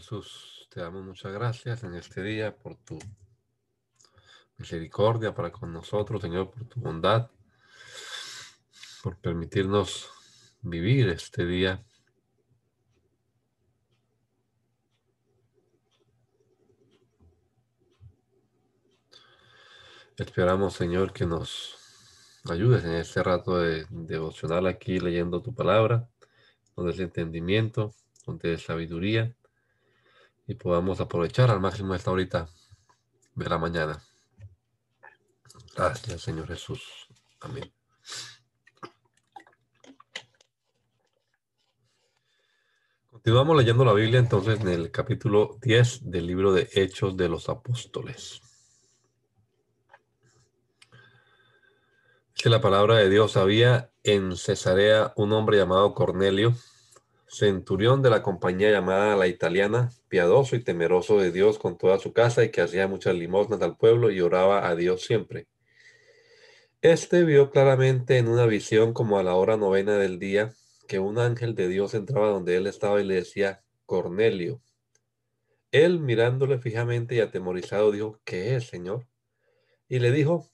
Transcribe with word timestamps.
Jesús, 0.00 0.66
te 0.70 0.80
damos 0.80 1.04
muchas 1.04 1.30
gracias 1.30 1.84
en 1.84 1.94
este 1.94 2.22
día 2.22 2.56
por 2.56 2.74
tu 2.74 2.98
misericordia 4.56 5.34
para 5.34 5.52
con 5.52 5.74
nosotros, 5.74 6.22
Señor, 6.22 6.50
por 6.50 6.64
tu 6.64 6.80
bondad, 6.80 7.30
por 9.02 9.18
permitirnos 9.18 10.08
vivir 10.62 11.10
este 11.10 11.44
día. 11.44 11.84
Esperamos, 20.16 20.72
Señor, 20.72 21.12
que 21.12 21.26
nos 21.26 21.76
ayudes 22.48 22.84
en 22.84 22.94
este 22.94 23.22
rato 23.22 23.58
de 23.58 23.84
devocional 23.90 24.66
aquí 24.66 24.98
leyendo 24.98 25.42
tu 25.42 25.54
palabra, 25.54 26.08
donde 26.74 26.92
es 26.92 27.00
entendimiento, 27.00 27.94
de 28.26 28.56
sabiduría 28.56 29.34
y 30.50 30.54
podamos 30.56 31.00
aprovechar 31.00 31.48
al 31.48 31.60
máximo 31.60 31.94
esta 31.94 32.10
horita 32.10 32.48
de 33.36 33.48
la 33.48 33.56
mañana. 33.56 34.02
Gracias, 35.76 36.22
Señor 36.22 36.48
Jesús. 36.48 36.82
Amén. 37.40 37.72
Continuamos 43.12 43.58
leyendo 43.58 43.84
la 43.84 43.92
Biblia 43.92 44.18
entonces 44.18 44.58
en 44.60 44.66
el 44.66 44.90
capítulo 44.90 45.56
10 45.62 46.10
del 46.10 46.26
libro 46.26 46.52
de 46.52 46.68
Hechos 46.72 47.16
de 47.16 47.28
los 47.28 47.48
Apóstoles. 47.48 48.40
Que 52.34 52.50
la 52.50 52.60
palabra 52.60 52.96
de 52.96 53.08
Dios 53.08 53.36
había 53.36 53.92
en 54.02 54.36
Cesarea 54.36 55.12
un 55.14 55.32
hombre 55.32 55.58
llamado 55.58 55.94
Cornelio 55.94 56.56
centurión 57.30 58.02
de 58.02 58.10
la 58.10 58.22
compañía 58.22 58.70
llamada 58.70 59.14
La 59.16 59.28
Italiana, 59.28 59.90
piadoso 60.08 60.56
y 60.56 60.64
temeroso 60.64 61.18
de 61.18 61.30
Dios 61.30 61.58
con 61.58 61.78
toda 61.78 61.98
su 61.98 62.12
casa 62.12 62.42
y 62.42 62.50
que 62.50 62.60
hacía 62.60 62.88
muchas 62.88 63.14
limosnas 63.14 63.62
al 63.62 63.76
pueblo 63.76 64.10
y 64.10 64.20
oraba 64.20 64.68
a 64.68 64.74
Dios 64.74 65.02
siempre. 65.02 65.46
Este 66.82 67.24
vio 67.24 67.50
claramente 67.50 68.18
en 68.18 68.26
una 68.26 68.46
visión 68.46 68.92
como 68.92 69.18
a 69.18 69.22
la 69.22 69.34
hora 69.34 69.56
novena 69.56 69.96
del 69.96 70.18
día 70.18 70.52
que 70.88 70.98
un 70.98 71.18
ángel 71.18 71.54
de 71.54 71.68
Dios 71.68 71.94
entraba 71.94 72.30
donde 72.30 72.56
él 72.56 72.66
estaba 72.66 73.00
y 73.00 73.04
le 73.04 73.14
decía, 73.14 73.62
Cornelio. 73.86 74.60
Él 75.70 76.00
mirándole 76.00 76.58
fijamente 76.58 77.14
y 77.14 77.20
atemorizado 77.20 77.92
dijo, 77.92 78.20
¿qué 78.24 78.56
es, 78.56 78.66
Señor? 78.66 79.06
Y 79.88 80.00
le 80.00 80.10
dijo, 80.10 80.50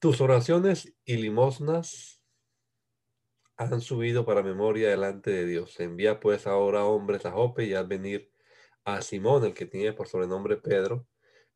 tus 0.00 0.20
oraciones 0.20 0.92
y 1.06 1.16
limosnas 1.16 2.15
han 3.56 3.80
subido 3.80 4.26
para 4.26 4.42
memoria 4.42 4.90
delante 4.90 5.30
de 5.30 5.46
Dios. 5.46 5.80
Envía 5.80 6.20
pues 6.20 6.46
ahora 6.46 6.84
hombres 6.84 7.24
a 7.26 7.32
Jope 7.32 7.64
y 7.64 7.74
haz 7.74 7.88
venir 7.88 8.30
a 8.84 9.00
Simón, 9.02 9.44
el 9.44 9.54
que 9.54 9.66
tiene 9.66 9.92
por 9.92 10.08
sobrenombre 10.08 10.56
Pedro. 10.56 11.06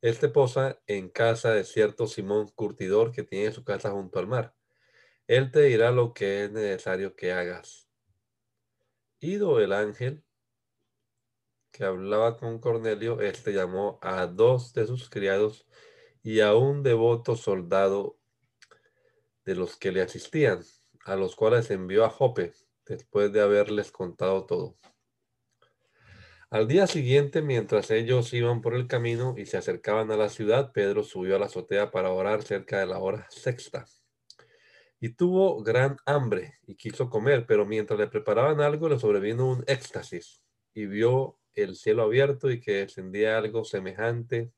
Este 0.01 0.29
posa 0.29 0.81
en 0.87 1.11
casa 1.11 1.53
de 1.53 1.65
cierto 1.65 2.07
Simón 2.07 2.49
Curtidor 2.55 3.13
que 3.13 3.23
tiene 3.23 3.53
su 3.53 3.65
casa 3.65 3.91
junto 3.91 4.19
al 4.19 4.27
mar. 4.27 4.55
Él 5.27 5.51
te 5.51 5.63
dirá 5.63 5.91
lo 5.91 6.15
que 6.15 6.45
es 6.45 6.51
necesario 6.51 7.15
que 7.15 7.33
hagas. 7.33 7.89
Ido 9.21 9.61
el 9.61 9.73
ángel 9.73 10.25
que 11.71 11.85
hablaba 11.85 12.37
con 12.37 12.59
Cornelio, 12.59 13.21
este 13.21 13.53
llamó 13.53 13.99
a 14.03 14.27
dos 14.27 14.73
de 14.73 14.87
sus 14.87 15.09
criados 15.09 15.67
y 16.23 16.41
a 16.41 16.55
un 16.55 16.83
devoto 16.83 17.37
soldado 17.37 18.19
de 19.45 19.55
los 19.55 19.77
que 19.77 19.93
le 19.93 20.03
asistían 20.03 20.63
a 21.05 21.17
los 21.17 21.37
cuales 21.37 21.71
envió 21.71 22.05
a 22.05 22.11
Jope 22.11 22.53
después 22.87 23.33
de 23.33 23.41
haberles 23.41 23.91
contado 23.93 24.47
todo. 24.47 24.77
Al 26.51 26.67
día 26.67 26.89
siguiente, 26.89 27.43
mientras 27.43 27.93
ellos 27.93 28.33
iban 28.33 28.61
por 28.61 28.75
el 28.75 28.89
camino 28.89 29.35
y 29.39 29.47
se 29.47 29.57
acercaban 29.57 30.11
a 30.11 30.17
la 30.17 30.29
ciudad, 30.29 30.73
Pedro 30.73 31.05
subió 31.05 31.37
a 31.37 31.39
la 31.39 31.47
azotea 31.47 31.93
para 31.93 32.11
orar 32.11 32.43
cerca 32.43 32.81
de 32.81 32.87
la 32.87 32.99
hora 32.99 33.27
sexta. 33.31 33.87
Y 34.99 35.11
tuvo 35.11 35.63
gran 35.63 35.97
hambre 36.07 36.59
y 36.67 36.75
quiso 36.75 37.09
comer, 37.09 37.47
pero 37.47 37.65
mientras 37.67 38.01
le 38.01 38.09
preparaban 38.09 38.61
algo 38.61 38.89
le 38.89 38.99
sobrevino 38.99 39.49
un 39.49 39.63
éxtasis 39.69 40.43
y 40.75 40.87
vio 40.87 41.39
el 41.55 41.77
cielo 41.77 42.03
abierto 42.03 42.51
y 42.51 42.61
que 42.61 42.79
descendía 42.79 43.39
algo 43.39 43.65
semejante 43.65 44.53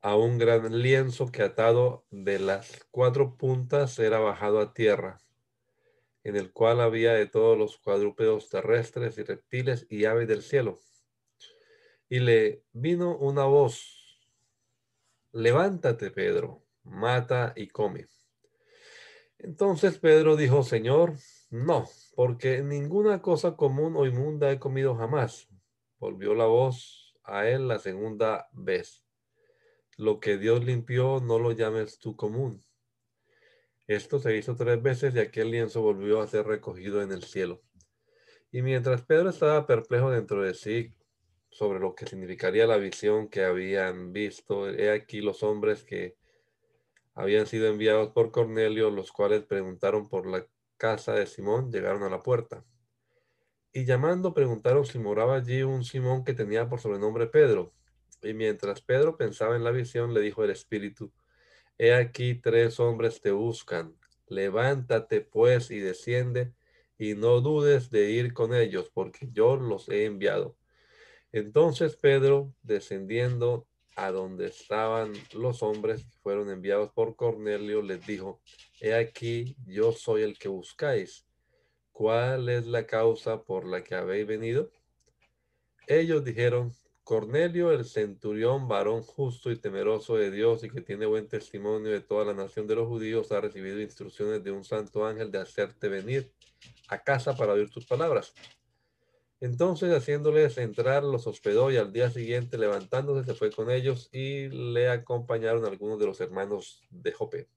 a 0.00 0.16
un 0.16 0.38
gran 0.38 0.80
lienzo 0.80 1.30
que 1.32 1.42
atado 1.42 2.06
de 2.10 2.38
las 2.38 2.86
cuatro 2.90 3.36
puntas 3.36 3.98
era 3.98 4.18
bajado 4.20 4.60
a 4.60 4.72
tierra, 4.72 5.20
en 6.22 6.36
el 6.36 6.52
cual 6.52 6.80
había 6.80 7.14
de 7.14 7.26
todos 7.26 7.58
los 7.58 7.78
cuadrúpedos 7.78 8.48
terrestres 8.48 9.18
y 9.18 9.24
reptiles 9.24 9.86
y 9.90 10.04
aves 10.04 10.28
del 10.28 10.42
cielo. 10.42 10.80
Y 12.08 12.20
le 12.20 12.62
vino 12.72 13.16
una 13.18 13.44
voz, 13.44 14.20
levántate, 15.32 16.10
Pedro, 16.10 16.62
mata 16.84 17.52
y 17.56 17.68
come. 17.68 18.06
Entonces 19.38 19.98
Pedro 19.98 20.36
dijo, 20.36 20.62
Señor, 20.62 21.14
no, 21.50 21.88
porque 22.14 22.62
ninguna 22.62 23.20
cosa 23.20 23.56
común 23.56 23.94
o 23.96 24.06
inmunda 24.06 24.50
he 24.50 24.58
comido 24.58 24.94
jamás. 24.96 25.48
Volvió 25.98 26.34
la 26.34 26.46
voz 26.46 27.14
a 27.24 27.48
él 27.48 27.68
la 27.68 27.78
segunda 27.78 28.48
vez 28.52 29.07
lo 29.98 30.20
que 30.20 30.38
Dios 30.38 30.64
limpió, 30.64 31.20
no 31.20 31.40
lo 31.40 31.50
llames 31.52 31.98
tú 31.98 32.16
común. 32.16 32.64
Esto 33.88 34.20
se 34.20 34.36
hizo 34.36 34.54
tres 34.54 34.80
veces 34.80 35.14
y 35.14 35.18
aquel 35.18 35.50
lienzo 35.50 35.82
volvió 35.82 36.20
a 36.20 36.28
ser 36.28 36.46
recogido 36.46 37.02
en 37.02 37.10
el 37.10 37.24
cielo. 37.24 37.60
Y 38.52 38.62
mientras 38.62 39.02
Pedro 39.02 39.30
estaba 39.30 39.66
perplejo 39.66 40.10
dentro 40.10 40.42
de 40.42 40.54
sí 40.54 40.94
sobre 41.50 41.80
lo 41.80 41.96
que 41.96 42.06
significaría 42.06 42.66
la 42.68 42.76
visión 42.76 43.28
que 43.28 43.42
habían 43.44 44.12
visto, 44.12 44.70
he 44.70 44.92
aquí 44.92 45.20
los 45.20 45.42
hombres 45.42 45.82
que 45.82 46.16
habían 47.14 47.48
sido 47.48 47.66
enviados 47.66 48.10
por 48.12 48.30
Cornelio, 48.30 48.90
los 48.90 49.10
cuales 49.10 49.42
preguntaron 49.42 50.08
por 50.08 50.26
la 50.26 50.46
casa 50.76 51.12
de 51.14 51.26
Simón, 51.26 51.72
llegaron 51.72 52.04
a 52.04 52.08
la 52.08 52.22
puerta. 52.22 52.64
Y 53.72 53.84
llamando 53.84 54.32
preguntaron 54.32 54.86
si 54.86 55.00
moraba 55.00 55.34
allí 55.34 55.62
un 55.64 55.82
Simón 55.82 56.24
que 56.24 56.34
tenía 56.34 56.68
por 56.68 56.78
sobrenombre 56.78 57.26
Pedro. 57.26 57.74
Y 58.22 58.34
mientras 58.34 58.80
Pedro 58.82 59.16
pensaba 59.16 59.56
en 59.56 59.64
la 59.64 59.70
visión, 59.70 60.12
le 60.12 60.20
dijo 60.20 60.44
el 60.44 60.50
Espíritu, 60.50 61.12
He 61.78 61.94
aquí 61.94 62.34
tres 62.34 62.80
hombres 62.80 63.20
te 63.20 63.30
buscan. 63.30 63.96
Levántate 64.26 65.20
pues 65.20 65.70
y 65.70 65.78
desciende, 65.78 66.52
y 66.98 67.14
no 67.14 67.40
dudes 67.40 67.90
de 67.90 68.10
ir 68.10 68.34
con 68.34 68.52
ellos, 68.54 68.90
porque 68.92 69.28
yo 69.32 69.56
los 69.56 69.88
he 69.88 70.04
enviado. 70.04 70.56
Entonces 71.30 71.96
Pedro, 71.96 72.52
descendiendo 72.62 73.68
a 73.94 74.10
donde 74.10 74.46
estaban 74.46 75.12
los 75.32 75.62
hombres 75.62 76.04
que 76.04 76.16
fueron 76.22 76.50
enviados 76.50 76.90
por 76.92 77.16
Cornelio, 77.16 77.82
les 77.82 78.04
dijo, 78.06 78.40
He 78.80 78.94
aquí, 78.94 79.56
yo 79.66 79.92
soy 79.92 80.22
el 80.22 80.38
que 80.38 80.48
buscáis. 80.48 81.26
¿Cuál 81.92 82.48
es 82.48 82.66
la 82.66 82.86
causa 82.86 83.42
por 83.42 83.66
la 83.66 83.82
que 83.82 83.94
habéis 83.94 84.26
venido? 84.26 84.70
Ellos 85.86 86.24
dijeron, 86.24 86.72
Cornelio, 87.08 87.72
el 87.72 87.86
centurión, 87.86 88.68
varón 88.68 89.02
justo 89.02 89.50
y 89.50 89.56
temeroso 89.56 90.16
de 90.18 90.30
Dios 90.30 90.62
y 90.62 90.68
que 90.68 90.82
tiene 90.82 91.06
buen 91.06 91.26
testimonio 91.26 91.90
de 91.90 92.02
toda 92.02 92.26
la 92.26 92.34
nación 92.34 92.66
de 92.66 92.74
los 92.74 92.86
judíos, 92.86 93.32
ha 93.32 93.40
recibido 93.40 93.80
instrucciones 93.80 94.44
de 94.44 94.50
un 94.50 94.62
santo 94.62 95.06
ángel 95.06 95.30
de 95.30 95.38
hacerte 95.38 95.88
venir 95.88 96.30
a 96.88 97.02
casa 97.02 97.34
para 97.34 97.54
oír 97.54 97.70
tus 97.70 97.86
palabras. 97.86 98.34
Entonces, 99.40 99.90
haciéndoles 99.90 100.58
entrar, 100.58 101.02
los 101.02 101.26
hospedó 101.26 101.70
y 101.70 101.78
al 101.78 101.94
día 101.94 102.10
siguiente, 102.10 102.58
levantándose, 102.58 103.24
se 103.24 103.34
fue 103.34 103.50
con 103.52 103.70
ellos 103.70 104.10
y 104.12 104.50
le 104.50 104.90
acompañaron 104.90 105.64
algunos 105.64 105.98
de 105.98 106.04
los 106.04 106.20
hermanos 106.20 106.86
de 106.90 107.12
Jope. 107.12 107.48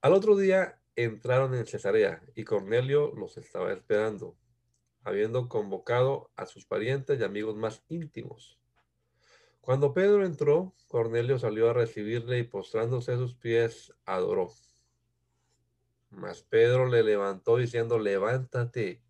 Al 0.00 0.12
otro 0.12 0.36
día 0.36 0.80
entraron 0.94 1.52
en 1.56 1.66
Cesarea 1.66 2.22
y 2.36 2.44
Cornelio 2.44 3.12
los 3.16 3.36
estaba 3.38 3.72
esperando 3.72 4.36
habiendo 5.04 5.48
convocado 5.48 6.30
a 6.36 6.46
sus 6.46 6.64
parientes 6.64 7.20
y 7.20 7.24
amigos 7.24 7.56
más 7.56 7.82
íntimos. 7.88 8.58
Cuando 9.60 9.94
Pedro 9.94 10.24
entró, 10.24 10.74
Cornelio 10.88 11.38
salió 11.38 11.70
a 11.70 11.72
recibirle 11.72 12.38
y 12.38 12.42
postrándose 12.42 13.12
a 13.12 13.16
sus 13.16 13.34
pies, 13.34 13.94
adoró. 14.04 14.50
Mas 16.10 16.42
Pedro 16.42 16.88
le 16.88 17.02
levantó 17.02 17.56
diciendo, 17.56 17.98
levántate, 17.98 19.02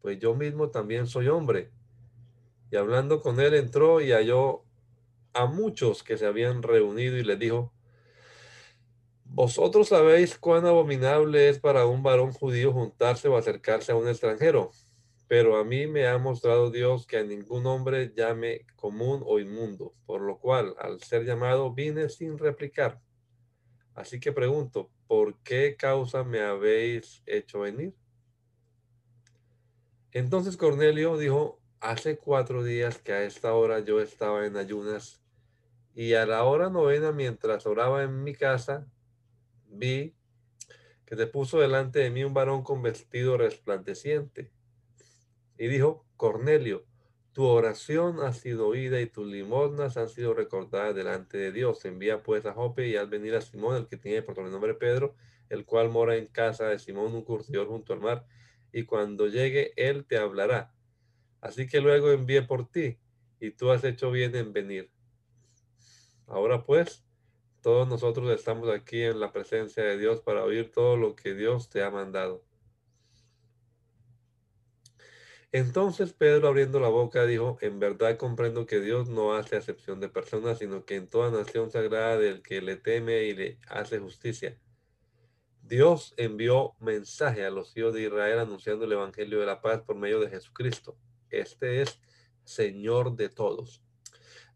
pues 0.00 0.18
yo 0.18 0.34
mismo 0.34 0.70
también 0.70 1.06
soy 1.06 1.28
hombre. 1.28 1.70
Y 2.70 2.76
hablando 2.76 3.20
con 3.20 3.40
él 3.40 3.54
entró 3.54 4.00
y 4.00 4.12
halló 4.12 4.64
a 5.32 5.46
muchos 5.46 6.02
que 6.02 6.18
se 6.18 6.26
habían 6.26 6.62
reunido 6.62 7.16
y 7.16 7.22
les 7.22 7.38
dijo, 7.38 7.72
vosotros 9.24 9.88
sabéis 9.88 10.38
cuán 10.38 10.66
abominable 10.66 11.48
es 11.48 11.58
para 11.58 11.86
un 11.86 12.02
varón 12.02 12.32
judío 12.32 12.72
juntarse 12.72 13.28
o 13.28 13.36
acercarse 13.36 13.92
a 13.92 13.96
un 13.96 14.08
extranjero, 14.08 14.70
pero 15.28 15.56
a 15.56 15.64
mí 15.64 15.86
me 15.86 16.06
ha 16.06 16.18
mostrado 16.18 16.70
Dios 16.70 17.06
que 17.06 17.18
a 17.18 17.24
ningún 17.24 17.66
hombre 17.66 18.12
llame 18.16 18.64
común 18.76 19.22
o 19.26 19.40
inmundo, 19.40 19.92
por 20.06 20.20
lo 20.20 20.38
cual 20.38 20.74
al 20.78 21.00
ser 21.00 21.24
llamado 21.24 21.72
vine 21.74 22.08
sin 22.08 22.38
replicar. 22.38 23.00
Así 23.94 24.20
que 24.20 24.30
pregunto, 24.30 24.90
¿por 25.08 25.38
qué 25.42 25.74
causa 25.76 26.22
me 26.22 26.42
habéis 26.42 27.22
hecho 27.26 27.60
venir? 27.60 27.94
Entonces 30.12 30.56
Cornelio 30.56 31.18
dijo, 31.18 31.60
hace 31.80 32.16
cuatro 32.16 32.62
días 32.62 32.98
que 32.98 33.12
a 33.12 33.24
esta 33.24 33.52
hora 33.52 33.80
yo 33.80 34.00
estaba 34.00 34.46
en 34.46 34.56
ayunas 34.56 35.20
y 35.94 36.14
a 36.14 36.24
la 36.24 36.44
hora 36.44 36.70
novena 36.70 37.10
mientras 37.10 37.66
oraba 37.66 38.04
en 38.04 38.22
mi 38.22 38.34
casa, 38.34 38.86
vi 39.66 40.14
que 41.04 41.16
se 41.16 41.26
puso 41.26 41.58
delante 41.58 41.98
de 41.98 42.10
mí 42.10 42.22
un 42.22 42.34
varón 42.34 42.62
con 42.62 42.82
vestido 42.82 43.36
resplandeciente 43.36 44.55
y 45.58 45.68
dijo, 45.68 46.04
Cornelio, 46.16 46.84
tu 47.36 47.44
oración 47.44 48.20
ha 48.20 48.32
sido 48.32 48.66
oída 48.66 48.98
y 48.98 49.06
tus 49.06 49.26
limosnas 49.26 49.98
han 49.98 50.08
sido 50.08 50.32
recordadas 50.32 50.94
delante 50.94 51.36
de 51.36 51.52
Dios. 51.52 51.84
Envía 51.84 52.22
pues 52.22 52.46
a 52.46 52.54
Jope 52.54 52.88
y 52.88 52.96
haz 52.96 53.10
venir 53.10 53.34
a 53.34 53.42
Simón, 53.42 53.76
el 53.76 53.88
que 53.88 53.98
tiene 53.98 54.22
por 54.22 54.38
nombre 54.38 54.72
Pedro, 54.72 55.14
el 55.50 55.66
cual 55.66 55.90
mora 55.90 56.16
en 56.16 56.28
casa 56.28 56.68
de 56.68 56.78
Simón, 56.78 57.14
un 57.14 57.22
curtidor 57.22 57.68
junto 57.68 57.92
al 57.92 58.00
mar, 58.00 58.26
y 58.72 58.84
cuando 58.84 59.26
llegue 59.26 59.74
él 59.76 60.06
te 60.06 60.16
hablará. 60.16 60.72
Así 61.42 61.66
que 61.66 61.82
luego 61.82 62.10
envié 62.10 62.40
por 62.40 62.70
ti, 62.70 62.98
y 63.38 63.50
tú 63.50 63.70
has 63.70 63.84
hecho 63.84 64.10
bien 64.10 64.34
en 64.34 64.54
venir. 64.54 64.90
Ahora 66.26 66.64
pues, 66.64 67.04
todos 67.60 67.86
nosotros 67.86 68.30
estamos 68.30 68.70
aquí 68.70 69.02
en 69.02 69.20
la 69.20 69.30
presencia 69.30 69.82
de 69.82 69.98
Dios 69.98 70.22
para 70.22 70.42
oír 70.42 70.72
todo 70.72 70.96
lo 70.96 71.14
que 71.14 71.34
Dios 71.34 71.68
te 71.68 71.82
ha 71.82 71.90
mandado. 71.90 72.45
Entonces 75.56 76.12
Pedro 76.12 76.48
abriendo 76.48 76.80
la 76.80 76.88
boca 76.90 77.24
dijo, 77.24 77.56
en 77.62 77.80
verdad 77.80 78.18
comprendo 78.18 78.66
que 78.66 78.78
Dios 78.78 79.08
no 79.08 79.32
hace 79.32 79.56
acepción 79.56 80.00
de 80.00 80.10
personas, 80.10 80.58
sino 80.58 80.84
que 80.84 80.96
en 80.96 81.08
toda 81.08 81.30
nación 81.30 81.70
sagrada 81.70 82.18
del 82.18 82.42
que 82.42 82.60
le 82.60 82.76
teme 82.76 83.22
y 83.22 83.34
le 83.34 83.58
hace 83.66 83.98
justicia. 83.98 84.60
Dios 85.62 86.12
envió 86.18 86.74
mensaje 86.78 87.42
a 87.46 87.48
los 87.48 87.74
hijos 87.74 87.94
de 87.94 88.02
Israel 88.02 88.40
anunciando 88.40 88.84
el 88.84 88.92
Evangelio 88.92 89.40
de 89.40 89.46
la 89.46 89.62
paz 89.62 89.80
por 89.80 89.96
medio 89.96 90.20
de 90.20 90.28
Jesucristo. 90.28 90.98
Este 91.30 91.80
es 91.80 92.02
Señor 92.44 93.16
de 93.16 93.30
todos. 93.30 93.82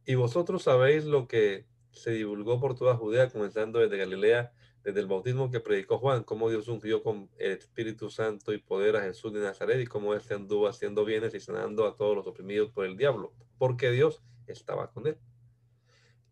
Y 0.05 0.17
vosotros 0.17 0.65
sabéis 0.65 1.07
lo 1.07 1.27
que 1.27 1.65
se 1.93 2.11
divulgó 2.11 2.61
por 2.61 2.75
toda 2.75 2.97
Judea, 2.97 3.31
comenzando 3.31 3.79
desde 3.79 3.97
Galilea 3.97 4.53
desde 4.83 5.01
el 5.01 5.07
bautismo 5.07 5.51
que 5.51 5.61
predicó 5.61 5.99
Juan, 5.99 6.25
cómo 6.25 6.49
Dios 6.49 6.69
ungió 6.69 7.03
con 7.03 7.31
el 7.39 7.53
Espíritu 7.53 8.11
Santo 8.11 8.53
y 8.53 8.59
poder 8.59 8.97
a 8.97 9.03
Jesús 9.03 9.33
de 9.33 9.41
Nazaret 9.41 9.81
y 9.81 9.87
cómo 9.87 10.15
éste 10.15 10.35
anduvo 10.35 10.69
haciendo 10.69 11.05
bienes 11.05 11.35
y 11.35 11.41
sanando 11.41 11.87
a 11.87 11.97
todos 11.97 12.17
los 12.17 12.27
oprimidos 12.27 12.71
por 12.71 12.87
el 12.87 12.97
diablo, 12.97 13.33
porque 13.59 13.91
Dios 13.91 14.23
estaba 14.47 14.91
con 14.91 15.07
él. 15.07 15.19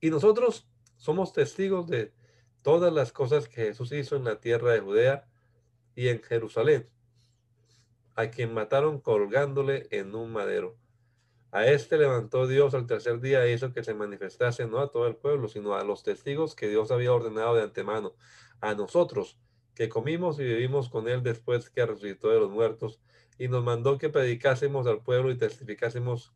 Y 0.01 0.11
nosotros 0.11 0.67
somos 0.97 1.33
testigos 1.33 1.87
de 1.89 2.13
todas 2.63 2.93
las 2.93 3.13
cosas 3.13 3.49
que 3.49 3.67
Jesús 3.67 3.93
hizo 3.93 4.17
en 4.17 4.25
la 4.25 4.41
tierra 4.41 4.73
de 4.73 4.81
Judea 4.81 5.29
y 5.95 6.09
en 6.09 6.23
Jerusalén, 6.23 6.87
a 8.15 8.31
quien 8.31 8.55
mataron 8.55 9.01
colgándole 9.01 9.89
en 9.91 10.15
un 10.15 10.33
madero. 10.33 10.77
A 11.51 11.67
este 11.67 11.97
levantó 11.97 12.47
Dios 12.47 12.75
al 12.75 12.87
tercer 12.87 13.21
día 13.21 13.45
e 13.45 13.53
hizo 13.53 13.73
que 13.73 13.83
se 13.83 13.95
manifestase 13.95 14.67
no 14.67 14.81
a 14.81 14.91
todo 14.91 15.07
el 15.07 15.17
pueblo, 15.17 15.49
sino 15.49 15.75
a 15.75 15.85
los 15.85 16.03
testigos 16.03 16.55
que 16.55 16.69
Dios 16.69 16.91
había 16.91 17.13
ordenado 17.13 17.55
de 17.55 17.63
antemano, 17.63 18.15
a 18.61 18.75
nosotros, 18.75 19.39
que 19.75 19.89
comimos 19.89 20.39
y 20.41 20.45
vivimos 20.45 20.89
con 20.89 21.09
él 21.09 21.23
después 21.23 21.71
que 21.71 21.87
resucitó 21.87 22.29
de 22.29 22.41
los 22.41 22.51
muertos, 22.51 23.01
y 23.39 23.49
nos 23.49 23.65
mandó 23.65 23.97
que 23.99 24.11
predicásemos 24.11 24.87
al 24.87 25.03
pueblo 25.03 25.31
y 25.31 25.39
testificásemos 25.39 26.35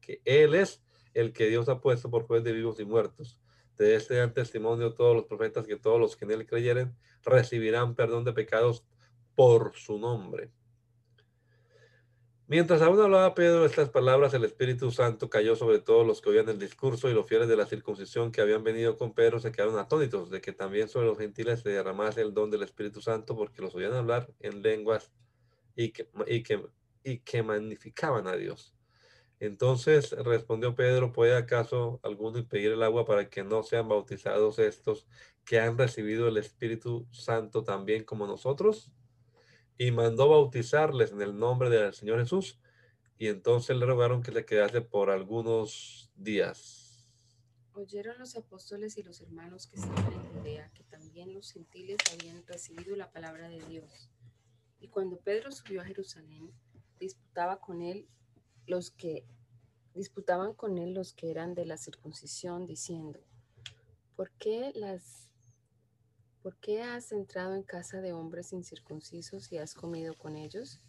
que 0.00 0.20
Él 0.24 0.54
es 0.54 0.82
el 1.14 1.32
que 1.32 1.46
Dios 1.48 1.68
ha 1.68 1.80
puesto 1.80 2.10
por 2.10 2.26
juez 2.26 2.44
de 2.44 2.52
vivos 2.52 2.78
y 2.78 2.84
muertos. 2.84 3.38
De 3.78 3.94
este 3.94 4.16
dan 4.16 4.34
testimonio 4.34 4.92
todos 4.92 5.16
los 5.16 5.24
profetas 5.24 5.66
que 5.66 5.76
todos 5.76 5.98
los 5.98 6.14
que 6.14 6.26
en 6.26 6.32
Él 6.32 6.46
creyeren 6.46 6.94
recibirán 7.24 7.94
perdón 7.94 8.24
de 8.24 8.34
pecados 8.34 8.84
por 9.34 9.74
su 9.74 9.98
nombre. 9.98 10.50
Mientras 12.48 12.82
aún 12.82 13.00
hablaba 13.00 13.34
Pedro 13.34 13.64
estas 13.64 13.88
palabras, 13.88 14.34
el 14.34 14.44
Espíritu 14.44 14.90
Santo 14.90 15.30
cayó 15.30 15.56
sobre 15.56 15.78
todos 15.78 16.06
los 16.06 16.20
que 16.20 16.30
oían 16.30 16.48
el 16.48 16.58
discurso 16.58 17.08
y 17.08 17.14
los 17.14 17.26
fieles 17.26 17.48
de 17.48 17.56
la 17.56 17.66
circuncisión 17.66 18.32
que 18.32 18.40
habían 18.40 18.64
venido 18.64 18.98
con 18.98 19.14
Pedro 19.14 19.40
se 19.40 19.52
quedaron 19.52 19.78
atónitos 19.78 20.28
de 20.28 20.40
que 20.40 20.52
también 20.52 20.88
sobre 20.88 21.06
los 21.06 21.18
gentiles 21.18 21.60
se 21.60 21.70
derramase 21.70 22.20
el 22.20 22.34
don 22.34 22.50
del 22.50 22.62
Espíritu 22.62 23.00
Santo 23.00 23.36
porque 23.36 23.62
los 23.62 23.74
oían 23.74 23.94
hablar 23.94 24.28
en 24.40 24.60
lenguas 24.60 25.12
y 25.76 25.92
que, 25.92 26.08
y 26.26 26.42
que, 26.42 26.62
y 27.04 27.20
que 27.20 27.42
magnificaban 27.42 28.26
a 28.26 28.36
Dios. 28.36 28.74
Entonces 29.40 30.12
respondió 30.12 30.74
Pedro, 30.74 31.12
¿puede 31.12 31.36
acaso 31.36 32.00
alguno 32.02 32.38
impedir 32.38 32.72
el 32.72 32.82
agua 32.82 33.06
para 33.06 33.28
que 33.28 33.44
no 33.44 33.62
sean 33.62 33.88
bautizados 33.88 34.58
estos 34.58 35.06
que 35.44 35.58
han 35.58 35.78
recibido 35.78 36.28
el 36.28 36.36
Espíritu 36.36 37.08
Santo 37.12 37.64
también 37.64 38.04
como 38.04 38.26
nosotros? 38.26 38.92
Y 39.78 39.90
mandó 39.90 40.28
bautizarles 40.28 41.12
en 41.12 41.22
el 41.22 41.38
nombre 41.38 41.70
del 41.70 41.94
Señor 41.94 42.20
Jesús. 42.20 42.58
Y 43.18 43.28
entonces 43.28 43.76
le 43.76 43.86
rogaron 43.86 44.22
que 44.22 44.32
le 44.32 44.44
quedase 44.44 44.80
por 44.80 45.10
algunos 45.10 46.10
días. 46.16 47.08
Oyeron 47.74 48.18
los 48.18 48.36
apóstoles 48.36 48.98
y 48.98 49.02
los 49.02 49.20
hermanos 49.20 49.66
que 49.66 49.76
estaban 49.76 50.12
en 50.12 50.32
Judea 50.32 50.70
que 50.74 50.84
también 50.84 51.32
los 51.32 51.52
gentiles 51.52 51.98
habían 52.12 52.46
recibido 52.46 52.96
la 52.96 53.10
palabra 53.10 53.48
de 53.48 53.60
Dios. 53.62 54.10
Y 54.80 54.88
cuando 54.88 55.18
Pedro 55.18 55.52
subió 55.52 55.80
a 55.80 55.84
Jerusalén, 55.84 56.52
disputaba 56.98 57.60
con 57.60 57.82
él 57.82 58.08
los 58.66 58.90
que 58.90 59.24
disputaban 59.94 60.54
con 60.54 60.78
él 60.78 60.94
los 60.94 61.12
que 61.12 61.30
eran 61.30 61.54
de 61.54 61.66
la 61.66 61.76
circuncisión, 61.76 62.66
diciendo, 62.66 63.20
¿por 64.16 64.30
qué 64.32 64.72
las 64.74 65.31
¿por 66.42 66.56
qué 66.56 66.82
has 66.82 67.12
entrado 67.12 67.54
en 67.54 67.62
casa 67.62 68.00
de 68.00 68.12
hombres 68.12 68.52
incircuncisos 68.52 69.52
y 69.52 69.58
has 69.58 69.74
comido 69.74 70.14
con 70.14 70.36
ellos? 70.36 70.80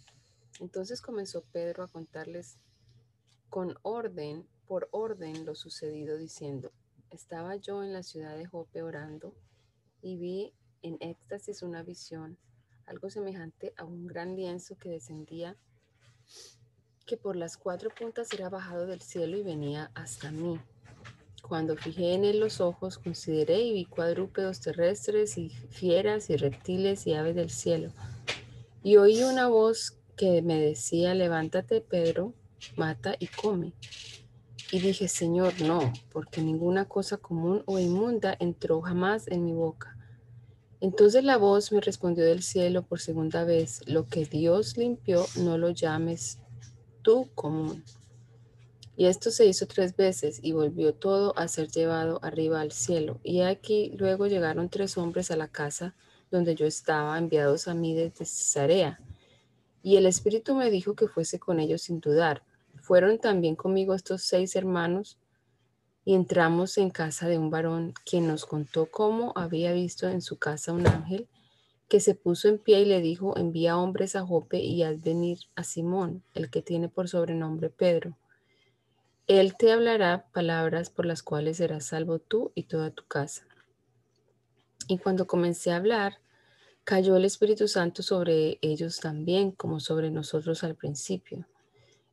Entonces 0.59 1.01
comenzó 1.01 1.43
Pedro 1.43 1.83
a 1.83 1.87
contarles 1.87 2.57
con 3.49 3.75
orden, 3.83 4.47
por 4.65 4.89
orden, 4.91 5.45
lo 5.45 5.53
sucedido, 5.53 6.17
diciendo, 6.17 6.71
estaba 7.11 7.55
yo 7.55 7.83
en 7.83 7.93
la 7.93 8.01
ciudad 8.01 8.35
de 8.35 8.47
Jope 8.47 8.81
orando 8.81 9.35
y 10.01 10.17
vi 10.17 10.53
en 10.81 10.97
éxtasis 10.99 11.61
una 11.61 11.83
visión, 11.83 12.37
algo 12.87 13.09
semejante 13.09 13.73
a 13.77 13.85
un 13.85 14.07
gran 14.07 14.35
lienzo 14.35 14.77
que 14.77 14.89
descendía, 14.89 15.55
que 17.05 17.17
por 17.17 17.35
las 17.35 17.57
cuatro 17.57 17.89
puntas 17.89 18.33
era 18.33 18.49
bajado 18.49 18.87
del 18.87 19.01
cielo 19.01 19.37
y 19.37 19.43
venía 19.43 19.91
hasta 19.93 20.31
mí. 20.31 20.59
Cuando 21.47 21.75
fijé 21.75 22.13
en 22.13 22.23
él 22.23 22.39
los 22.39 22.61
ojos, 22.61 22.97
consideré 22.97 23.61
y 23.61 23.73
vi 23.73 23.85
cuadrúpedos 23.85 24.61
terrestres 24.61 25.37
y 25.37 25.49
fieras 25.49 26.29
y 26.29 26.37
reptiles 26.37 27.05
y 27.05 27.13
aves 27.13 27.35
del 27.35 27.49
cielo. 27.49 27.91
Y 28.81 28.95
oí 28.95 29.21
una 29.23 29.49
voz 29.49 29.97
que 30.15 30.41
me 30.41 30.59
decía, 30.59 31.13
levántate, 31.13 31.81
Pedro, 31.81 32.33
mata 32.77 33.15
y 33.19 33.27
come. 33.27 33.73
Y 34.71 34.79
dije, 34.79 35.09
Señor, 35.09 35.61
no, 35.61 35.91
porque 36.13 36.41
ninguna 36.41 36.85
cosa 36.85 37.17
común 37.17 37.61
o 37.65 37.77
inmunda 37.77 38.35
entró 38.39 38.81
jamás 38.81 39.27
en 39.27 39.43
mi 39.43 39.51
boca. 39.51 39.97
Entonces 40.79 41.25
la 41.25 41.37
voz 41.37 41.73
me 41.73 41.81
respondió 41.81 42.23
del 42.23 42.41
cielo 42.41 42.83
por 42.83 43.01
segunda 43.01 43.43
vez, 43.43 43.81
lo 43.85 44.07
que 44.07 44.25
Dios 44.25 44.77
limpió, 44.77 45.25
no 45.35 45.57
lo 45.57 45.71
llames 45.71 46.39
tú 47.01 47.29
común. 47.35 47.83
Y 48.95 49.05
esto 49.05 49.31
se 49.31 49.47
hizo 49.47 49.65
tres 49.65 49.95
veces 49.95 50.39
y 50.43 50.51
volvió 50.51 50.93
todo 50.93 51.37
a 51.37 51.47
ser 51.47 51.67
llevado 51.69 52.19
arriba 52.23 52.61
al 52.61 52.71
cielo. 52.71 53.19
Y 53.23 53.41
aquí 53.41 53.91
luego 53.97 54.27
llegaron 54.27 54.69
tres 54.69 54.97
hombres 54.97 55.31
a 55.31 55.35
la 55.35 55.47
casa 55.47 55.95
donde 56.29 56.55
yo 56.55 56.67
estaba, 56.67 57.17
enviados 57.17 57.67
a 57.67 57.73
mí 57.73 57.95
desde 57.95 58.25
Cesarea. 58.25 58.99
Y 59.81 59.97
el 59.97 60.05
Espíritu 60.05 60.55
me 60.55 60.69
dijo 60.69 60.95
que 60.95 61.07
fuese 61.07 61.39
con 61.39 61.59
ellos 61.59 61.83
sin 61.83 61.99
dudar. 61.99 62.43
Fueron 62.81 63.17
también 63.17 63.55
conmigo 63.55 63.95
estos 63.95 64.23
seis 64.23 64.55
hermanos 64.55 65.17
y 66.05 66.13
entramos 66.13 66.77
en 66.77 66.89
casa 66.89 67.27
de 67.27 67.37
un 67.37 67.49
varón 67.49 67.93
quien 68.05 68.27
nos 68.27 68.45
contó 68.45 68.87
cómo 68.91 69.33
había 69.35 69.73
visto 69.73 70.07
en 70.07 70.21
su 70.21 70.37
casa 70.37 70.73
un 70.73 70.85
ángel 70.85 71.27
que 71.87 71.99
se 71.99 72.15
puso 72.15 72.47
en 72.47 72.57
pie 72.57 72.81
y 72.81 72.85
le 72.85 73.01
dijo, 73.01 73.37
envía 73.37 73.77
hombres 73.77 74.15
a 74.15 74.25
Jope 74.25 74.59
y 74.59 74.83
haz 74.83 75.01
venir 75.01 75.39
a 75.55 75.63
Simón, 75.63 76.23
el 76.33 76.49
que 76.49 76.61
tiene 76.61 76.89
por 76.89 77.07
sobrenombre 77.07 77.69
Pedro 77.69 78.17
Él 79.27 79.55
te 79.55 79.71
hablará 79.71 80.27
palabras 80.33 80.89
por 80.89 81.05
las 81.05 81.23
cuales 81.23 81.57
serás 81.57 81.85
salvo 81.85 82.19
tú 82.19 82.51
y 82.55 82.63
toda 82.63 82.91
tu 82.91 83.05
casa. 83.05 83.47
Y 84.89 84.97
cuando 84.97 85.27
comencé 85.27 85.71
a 85.71 85.77
hablar, 85.77 86.19
cayó 86.83 87.15
el 87.15 87.23
Espíritu 87.23 87.69
Santo 87.69 88.03
sobre 88.03 88.59
ellos 88.61 88.99
también, 88.99 89.51
como 89.51 89.79
sobre 89.79 90.11
nosotros 90.11 90.65
al 90.65 90.75
principio. 90.75 91.47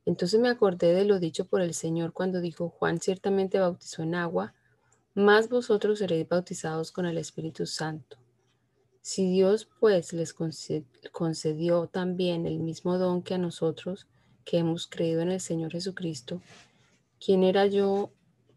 Entonces 0.05 0.39
me 0.39 0.47
acordé 0.47 0.93
de 0.93 1.03
lo 1.03 1.19
dicho 1.19 1.45
por 1.45 1.59
el 1.59 1.73
Señor 1.73 2.13
cuando 2.13 2.39
dijo, 2.39 2.69
Juan 2.69 3.01
ciertamente 3.01 3.59
bautizó 3.59 4.03
en 4.03 4.15
agua, 4.15 4.53
mas 5.13 5.49
vosotros 5.49 5.99
seréis 5.99 6.29
bautizados 6.29 6.93
con 6.93 7.05
el 7.05 7.17
Espíritu 7.17 7.65
Santo. 7.65 8.17
Si 9.01 9.29
Dios 9.29 9.67
pues 9.81 10.13
les 10.13 10.33
concedió 11.11 11.87
también 11.87 12.45
el 12.45 12.59
mismo 12.59 12.97
don 12.97 13.21
que 13.21 13.33
a 13.33 13.37
nosotros, 13.37 14.07
que 14.45 14.59
hemos 14.59 14.87
creído 14.87 15.21
en 15.21 15.31
el 15.31 15.41
Señor 15.41 15.73
Jesucristo, 15.73 16.41
¿quién 17.23 17.43
era 17.43 17.67
yo 17.67 18.11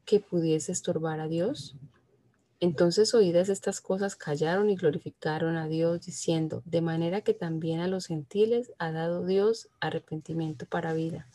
que 0.06 0.20
pudiese 0.20 0.72
estorbar 0.72 1.20
a 1.20 1.28
Dios? 1.28 1.76
Entonces 2.60 3.14
oídas 3.14 3.50
estas 3.50 3.82
cosas 3.82 4.16
callaron 4.16 4.70
y 4.70 4.76
glorificaron 4.76 5.56
a 5.56 5.68
Dios 5.68 6.06
diciendo, 6.06 6.62
de 6.64 6.80
manera 6.80 7.20
que 7.20 7.34
también 7.34 7.80
a 7.80 7.88
los 7.88 8.06
gentiles 8.06 8.72
ha 8.78 8.90
dado 8.90 9.26
Dios 9.26 9.68
arrepentimiento 9.80 10.64
para 10.64 10.94
vida. 10.94 11.28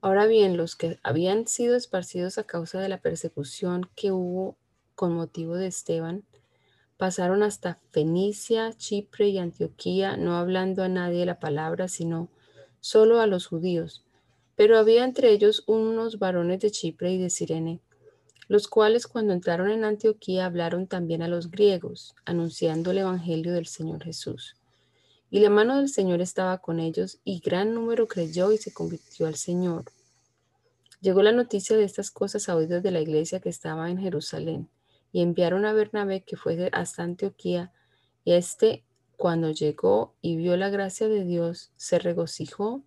Ahora 0.00 0.26
bien, 0.26 0.56
los 0.56 0.74
que 0.74 0.98
habían 1.02 1.46
sido 1.46 1.76
esparcidos 1.76 2.38
a 2.38 2.44
causa 2.44 2.80
de 2.80 2.88
la 2.88 3.02
persecución 3.02 3.90
que 3.94 4.12
hubo 4.12 4.56
con 4.94 5.14
motivo 5.14 5.56
de 5.56 5.66
Esteban, 5.66 6.24
pasaron 6.96 7.42
hasta 7.42 7.78
Fenicia, 7.90 8.72
Chipre 8.72 9.28
y 9.28 9.38
Antioquía, 9.38 10.16
no 10.16 10.36
hablando 10.36 10.82
a 10.82 10.88
nadie 10.88 11.26
la 11.26 11.40
palabra, 11.40 11.88
sino 11.88 12.30
solo 12.80 13.20
a 13.20 13.26
los 13.26 13.46
judíos. 13.46 14.05
Pero 14.56 14.78
había 14.78 15.04
entre 15.04 15.30
ellos 15.30 15.62
unos 15.66 16.18
varones 16.18 16.60
de 16.60 16.70
Chipre 16.70 17.12
y 17.12 17.18
de 17.18 17.30
Sirene, 17.30 17.80
los 18.48 18.68
cuales 18.68 19.06
cuando 19.06 19.32
entraron 19.32 19.70
en 19.70 19.84
Antioquía 19.84 20.46
hablaron 20.46 20.86
también 20.86 21.22
a 21.22 21.28
los 21.28 21.50
griegos, 21.50 22.14
anunciando 22.24 22.90
el 22.90 22.98
Evangelio 22.98 23.52
del 23.52 23.66
Señor 23.66 24.04
Jesús. 24.04 24.56
Y 25.30 25.40
la 25.40 25.50
mano 25.50 25.76
del 25.76 25.88
Señor 25.88 26.20
estaba 26.20 26.58
con 26.58 26.80
ellos, 26.80 27.18
y 27.24 27.40
gran 27.40 27.74
número 27.74 28.06
creyó 28.06 28.52
y 28.52 28.58
se 28.58 28.72
convirtió 28.72 29.26
al 29.26 29.34
Señor. 29.34 29.84
Llegó 31.00 31.22
la 31.22 31.32
noticia 31.32 31.76
de 31.76 31.84
estas 31.84 32.10
cosas 32.10 32.48
a 32.48 32.56
oídos 32.56 32.82
de 32.82 32.90
la 32.92 33.00
iglesia 33.00 33.40
que 33.40 33.48
estaba 33.48 33.90
en 33.90 33.98
Jerusalén, 33.98 34.70
y 35.12 35.22
enviaron 35.22 35.64
a 35.64 35.72
Bernabé 35.72 36.22
que 36.22 36.36
fue 36.36 36.70
hasta 36.72 37.02
Antioquía, 37.02 37.72
y 38.24 38.32
este, 38.32 38.84
cuando 39.16 39.50
llegó 39.50 40.14
y 40.20 40.36
vio 40.36 40.56
la 40.56 40.70
gracia 40.70 41.08
de 41.08 41.24
Dios, 41.24 41.72
se 41.76 41.98
regocijó 41.98 42.82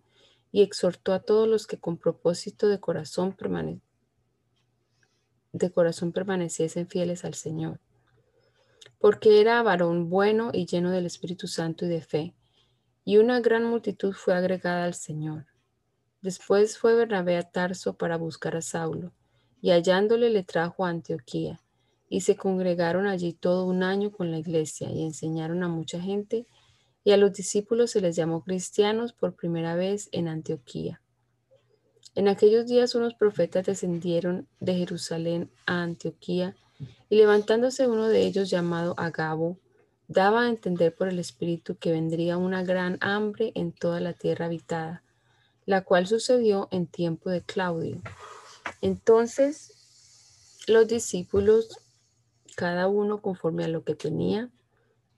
y 0.52 0.62
exhortó 0.62 1.12
a 1.12 1.20
todos 1.20 1.48
los 1.48 1.66
que 1.66 1.78
con 1.78 1.96
propósito 1.96 2.68
de 2.68 2.80
corazón, 2.80 3.36
de 5.52 5.70
corazón 5.70 6.12
permaneciesen 6.12 6.88
fieles 6.88 7.24
al 7.24 7.34
Señor. 7.34 7.80
Porque 8.98 9.40
era 9.40 9.62
varón 9.62 10.08
bueno 10.08 10.50
y 10.52 10.66
lleno 10.66 10.90
del 10.90 11.06
Espíritu 11.06 11.46
Santo 11.46 11.86
y 11.86 11.88
de 11.88 12.02
fe, 12.02 12.34
y 13.04 13.18
una 13.18 13.40
gran 13.40 13.64
multitud 13.64 14.12
fue 14.12 14.34
agregada 14.34 14.84
al 14.84 14.94
Señor. 14.94 15.46
Después 16.20 16.78
fue 16.78 16.94
Bernabé 16.94 17.36
a 17.38 17.42
Tarso 17.42 17.94
para 17.94 18.16
buscar 18.16 18.56
a 18.56 18.62
Saulo, 18.62 19.12
y 19.62 19.70
hallándole 19.70 20.30
le 20.30 20.42
trajo 20.42 20.84
a 20.84 20.90
Antioquía, 20.90 21.60
y 22.08 22.22
se 22.22 22.36
congregaron 22.36 23.06
allí 23.06 23.32
todo 23.32 23.64
un 23.64 23.82
año 23.82 24.10
con 24.10 24.30
la 24.30 24.38
iglesia, 24.38 24.90
y 24.90 25.02
enseñaron 25.04 25.62
a 25.62 25.68
mucha 25.68 26.00
gente, 26.00 26.46
y 27.04 27.12
a 27.12 27.16
los 27.16 27.32
discípulos 27.32 27.92
se 27.92 28.00
les 28.00 28.16
llamó 28.16 28.42
cristianos 28.42 29.12
por 29.12 29.34
primera 29.34 29.74
vez 29.74 30.08
en 30.12 30.28
Antioquía. 30.28 31.00
En 32.14 32.28
aquellos 32.28 32.66
días 32.66 32.94
unos 32.94 33.14
profetas 33.14 33.66
descendieron 33.66 34.48
de 34.58 34.74
Jerusalén 34.74 35.50
a 35.66 35.82
Antioquía, 35.82 36.56
y 37.08 37.16
levantándose 37.16 37.86
uno 37.86 38.08
de 38.08 38.22
ellos 38.22 38.50
llamado 38.50 38.94
Agabo, 38.96 39.58
daba 40.08 40.42
a 40.42 40.48
entender 40.48 40.94
por 40.94 41.08
el 41.08 41.18
Espíritu 41.18 41.76
que 41.76 41.92
vendría 41.92 42.36
una 42.36 42.62
gran 42.64 42.98
hambre 43.00 43.52
en 43.54 43.72
toda 43.72 44.00
la 44.00 44.12
tierra 44.12 44.46
habitada, 44.46 45.02
la 45.66 45.82
cual 45.82 46.06
sucedió 46.06 46.68
en 46.70 46.86
tiempo 46.86 47.30
de 47.30 47.42
Claudio. 47.42 48.00
Entonces 48.80 49.76
los 50.66 50.88
discípulos, 50.88 51.78
cada 52.56 52.88
uno 52.88 53.20
conforme 53.20 53.64
a 53.64 53.68
lo 53.68 53.84
que 53.84 53.94
tenía, 53.94 54.50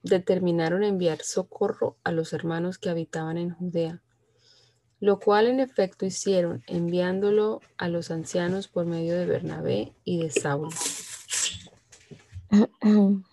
determinaron 0.03 0.83
enviar 0.83 1.21
socorro 1.21 1.97
a 2.03 2.11
los 2.11 2.33
hermanos 2.33 2.77
que 2.77 2.89
habitaban 2.89 3.37
en 3.37 3.51
Judea, 3.51 4.03
lo 4.99 5.19
cual 5.19 5.47
en 5.47 5.59
efecto 5.59 6.05
hicieron, 6.05 6.63
enviándolo 6.67 7.61
a 7.77 7.87
los 7.87 8.11
ancianos 8.11 8.67
por 8.67 8.85
medio 8.85 9.17
de 9.17 9.25
Bernabé 9.25 9.93
y 10.03 10.21
de 10.21 10.29
Saulo. 10.29 10.69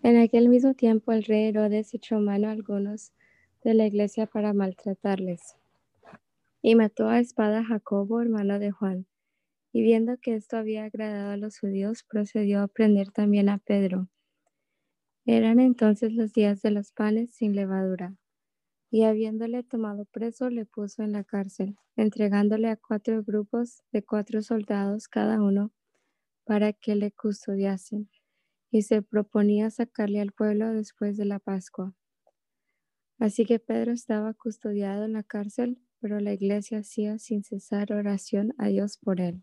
En 0.00 0.16
aquel 0.16 0.48
mismo 0.48 0.74
tiempo 0.74 1.12
el 1.12 1.24
rey 1.24 1.48
Herodes 1.48 1.92
echó 1.92 2.20
mano 2.20 2.48
a 2.48 2.52
algunos 2.52 3.12
de 3.64 3.74
la 3.74 3.84
iglesia 3.84 4.26
para 4.26 4.52
maltratarles 4.54 5.56
y 6.62 6.76
mató 6.76 7.08
a 7.08 7.18
espada 7.18 7.58
a 7.58 7.64
Jacobo, 7.64 8.22
hermano 8.22 8.60
de 8.60 8.70
Juan. 8.70 9.06
Y 9.72 9.82
viendo 9.82 10.16
que 10.16 10.36
esto 10.36 10.56
había 10.56 10.84
agradado 10.84 11.32
a 11.32 11.36
los 11.36 11.58
judíos, 11.58 12.04
procedió 12.08 12.62
a 12.62 12.68
prender 12.68 13.10
también 13.10 13.48
a 13.48 13.58
Pedro 13.58 14.08
eran 15.30 15.60
entonces 15.60 16.14
los 16.14 16.32
días 16.32 16.62
de 16.62 16.70
los 16.70 16.90
panes 16.92 17.34
sin 17.34 17.54
levadura. 17.54 18.16
Y 18.90 19.02
habiéndole 19.02 19.62
tomado 19.62 20.06
preso, 20.06 20.48
le 20.48 20.64
puso 20.64 21.02
en 21.02 21.12
la 21.12 21.22
cárcel, 21.22 21.76
entregándole 21.96 22.70
a 22.70 22.76
cuatro 22.76 23.22
grupos 23.22 23.82
de 23.92 24.02
cuatro 24.02 24.40
soldados 24.40 25.06
cada 25.06 25.42
uno 25.42 25.70
para 26.44 26.72
que 26.72 26.94
le 26.94 27.12
custodiasen. 27.12 28.08
Y 28.70 28.82
se 28.82 29.02
proponía 29.02 29.68
sacarle 29.70 30.22
al 30.22 30.32
pueblo 30.32 30.72
después 30.72 31.18
de 31.18 31.26
la 31.26 31.40
Pascua. 31.40 31.94
Así 33.18 33.44
que 33.44 33.58
Pedro 33.58 33.92
estaba 33.92 34.32
custodiado 34.32 35.04
en 35.04 35.12
la 35.12 35.24
cárcel, 35.24 35.78
pero 36.00 36.20
la 36.20 36.32
iglesia 36.32 36.78
hacía 36.78 37.18
sin 37.18 37.44
cesar 37.44 37.92
oración 37.92 38.54
a 38.56 38.68
Dios 38.68 38.96
por 38.96 39.20
él. 39.20 39.42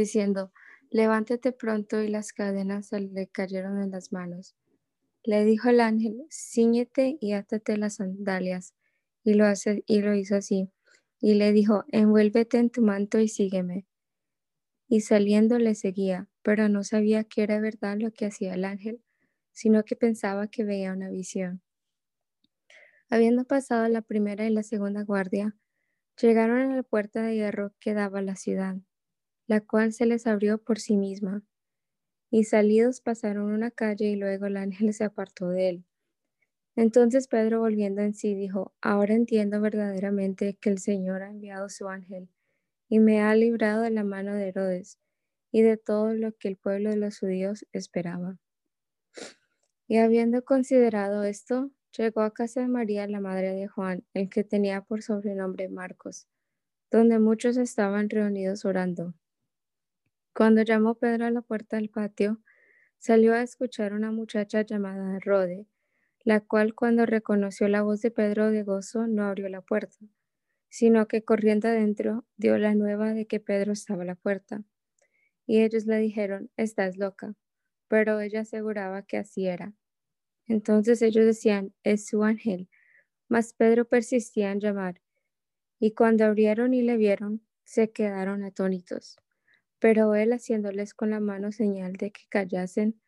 diciendo, 0.00 0.52
levántate 0.90 1.52
pronto 1.52 2.02
y 2.02 2.08
las 2.08 2.32
cadenas 2.32 2.92
le 2.92 3.26
cayeron 3.28 3.82
en 3.82 3.90
las 3.90 4.12
manos. 4.12 4.54
Le 5.24 5.44
dijo 5.44 5.68
el 5.70 5.80
ángel, 5.80 6.24
ciñete 6.30 7.16
y 7.20 7.32
átate 7.32 7.76
las 7.76 7.96
sandalias. 7.96 8.74
Y 9.24 9.34
lo, 9.34 9.44
hace, 9.44 9.82
y 9.86 10.00
lo 10.00 10.14
hizo 10.14 10.36
así. 10.36 10.70
Y 11.20 11.34
le 11.34 11.52
dijo, 11.52 11.84
envuélvete 11.88 12.58
en 12.58 12.70
tu 12.70 12.82
manto 12.82 13.18
y 13.18 13.26
sígueme. 13.26 13.86
Y 14.88 15.00
saliendo 15.00 15.58
le 15.58 15.74
seguía, 15.74 16.28
pero 16.42 16.68
no 16.68 16.84
sabía 16.84 17.24
que 17.24 17.42
era 17.42 17.60
verdad 17.60 17.96
lo 17.98 18.12
que 18.12 18.26
hacía 18.26 18.54
el 18.54 18.64
ángel, 18.64 19.02
sino 19.50 19.82
que 19.82 19.96
pensaba 19.96 20.46
que 20.46 20.62
veía 20.62 20.92
una 20.92 21.10
visión. 21.10 21.60
Habiendo 23.10 23.44
pasado 23.44 23.88
la 23.88 24.02
primera 24.02 24.46
y 24.46 24.50
la 24.50 24.62
segunda 24.62 25.02
guardia, 25.02 25.56
llegaron 26.20 26.70
a 26.70 26.76
la 26.76 26.82
puerta 26.84 27.22
de 27.22 27.34
hierro 27.34 27.72
que 27.80 27.94
daba 27.94 28.20
a 28.20 28.22
la 28.22 28.36
ciudad 28.36 28.76
la 29.46 29.60
cual 29.60 29.92
se 29.92 30.06
les 30.06 30.26
abrió 30.26 30.58
por 30.58 30.78
sí 30.80 30.96
misma. 30.96 31.42
Y 32.30 32.44
salidos 32.44 33.00
pasaron 33.00 33.52
una 33.52 33.70
calle 33.70 34.06
y 34.06 34.16
luego 34.16 34.46
el 34.46 34.56
ángel 34.56 34.92
se 34.92 35.04
apartó 35.04 35.48
de 35.48 35.68
él. 35.68 35.84
Entonces 36.76 37.26
Pedro 37.26 37.60
volviendo 37.60 38.02
en 38.02 38.12
sí 38.12 38.34
dijo, 38.34 38.74
ahora 38.82 39.14
entiendo 39.14 39.60
verdaderamente 39.60 40.56
que 40.60 40.68
el 40.68 40.78
Señor 40.78 41.22
ha 41.22 41.30
enviado 41.30 41.68
su 41.70 41.88
ángel 41.88 42.28
y 42.88 42.98
me 42.98 43.22
ha 43.22 43.34
librado 43.34 43.82
de 43.82 43.90
la 43.90 44.04
mano 44.04 44.34
de 44.34 44.48
Herodes 44.48 44.98
y 45.50 45.62
de 45.62 45.78
todo 45.78 46.12
lo 46.14 46.32
que 46.32 46.48
el 46.48 46.56
pueblo 46.56 46.90
de 46.90 46.96
los 46.96 47.18
judíos 47.18 47.66
esperaba. 47.72 48.38
Y 49.88 49.96
habiendo 49.98 50.44
considerado 50.44 51.22
esto, 51.24 51.70
llegó 51.96 52.20
a 52.20 52.34
casa 52.34 52.60
de 52.60 52.68
María, 52.68 53.06
la 53.06 53.20
madre 53.20 53.54
de 53.54 53.68
Juan, 53.68 54.04
el 54.14 54.28
que 54.28 54.44
tenía 54.44 54.82
por 54.82 55.02
sobrenombre 55.02 55.68
Marcos, 55.68 56.26
donde 56.90 57.18
muchos 57.18 57.56
estaban 57.56 58.10
reunidos 58.10 58.64
orando. 58.64 59.14
Cuando 60.36 60.60
llamó 60.60 60.96
Pedro 60.96 61.24
a 61.24 61.30
la 61.30 61.40
puerta 61.40 61.76
del 61.76 61.88
patio, 61.88 62.42
salió 62.98 63.32
a 63.32 63.40
escuchar 63.40 63.94
una 63.94 64.12
muchacha 64.12 64.60
llamada 64.60 65.18
Rode, 65.18 65.66
la 66.24 66.40
cual 66.40 66.74
cuando 66.74 67.06
reconoció 67.06 67.68
la 67.68 67.80
voz 67.80 68.02
de 68.02 68.10
Pedro 68.10 68.50
de 68.50 68.62
gozo 68.62 69.06
no 69.06 69.24
abrió 69.24 69.48
la 69.48 69.62
puerta, 69.62 69.96
sino 70.68 71.08
que 71.08 71.24
corriendo 71.24 71.68
adentro 71.68 72.26
dio 72.36 72.58
la 72.58 72.74
nueva 72.74 73.14
de 73.14 73.26
que 73.26 73.40
Pedro 73.40 73.72
estaba 73.72 74.02
a 74.02 74.04
la 74.04 74.14
puerta. 74.14 74.62
Y 75.46 75.62
ellos 75.62 75.86
le 75.86 75.96
dijeron, 75.96 76.50
estás 76.58 76.98
loca, 76.98 77.32
pero 77.88 78.20
ella 78.20 78.40
aseguraba 78.40 79.04
que 79.04 79.16
así 79.16 79.46
era. 79.46 79.72
Entonces 80.46 81.00
ellos 81.00 81.24
decían, 81.24 81.72
es 81.82 82.08
su 82.08 82.24
ángel. 82.24 82.68
Mas 83.26 83.54
Pedro 83.54 83.86
persistía 83.86 84.52
en 84.52 84.60
llamar, 84.60 85.00
y 85.80 85.92
cuando 85.92 86.26
abrieron 86.26 86.74
y 86.74 86.82
le 86.82 86.98
vieron, 86.98 87.40
se 87.64 87.90
quedaron 87.90 88.44
atónitos. 88.44 89.16
Pero 89.78 90.14
él, 90.14 90.32
haciéndoles 90.32 90.94
con 90.94 91.10
la 91.10 91.20
mano 91.20 91.52
señal 91.52 91.94
de 91.94 92.10
que 92.10 92.22
callasen, 92.28 93.00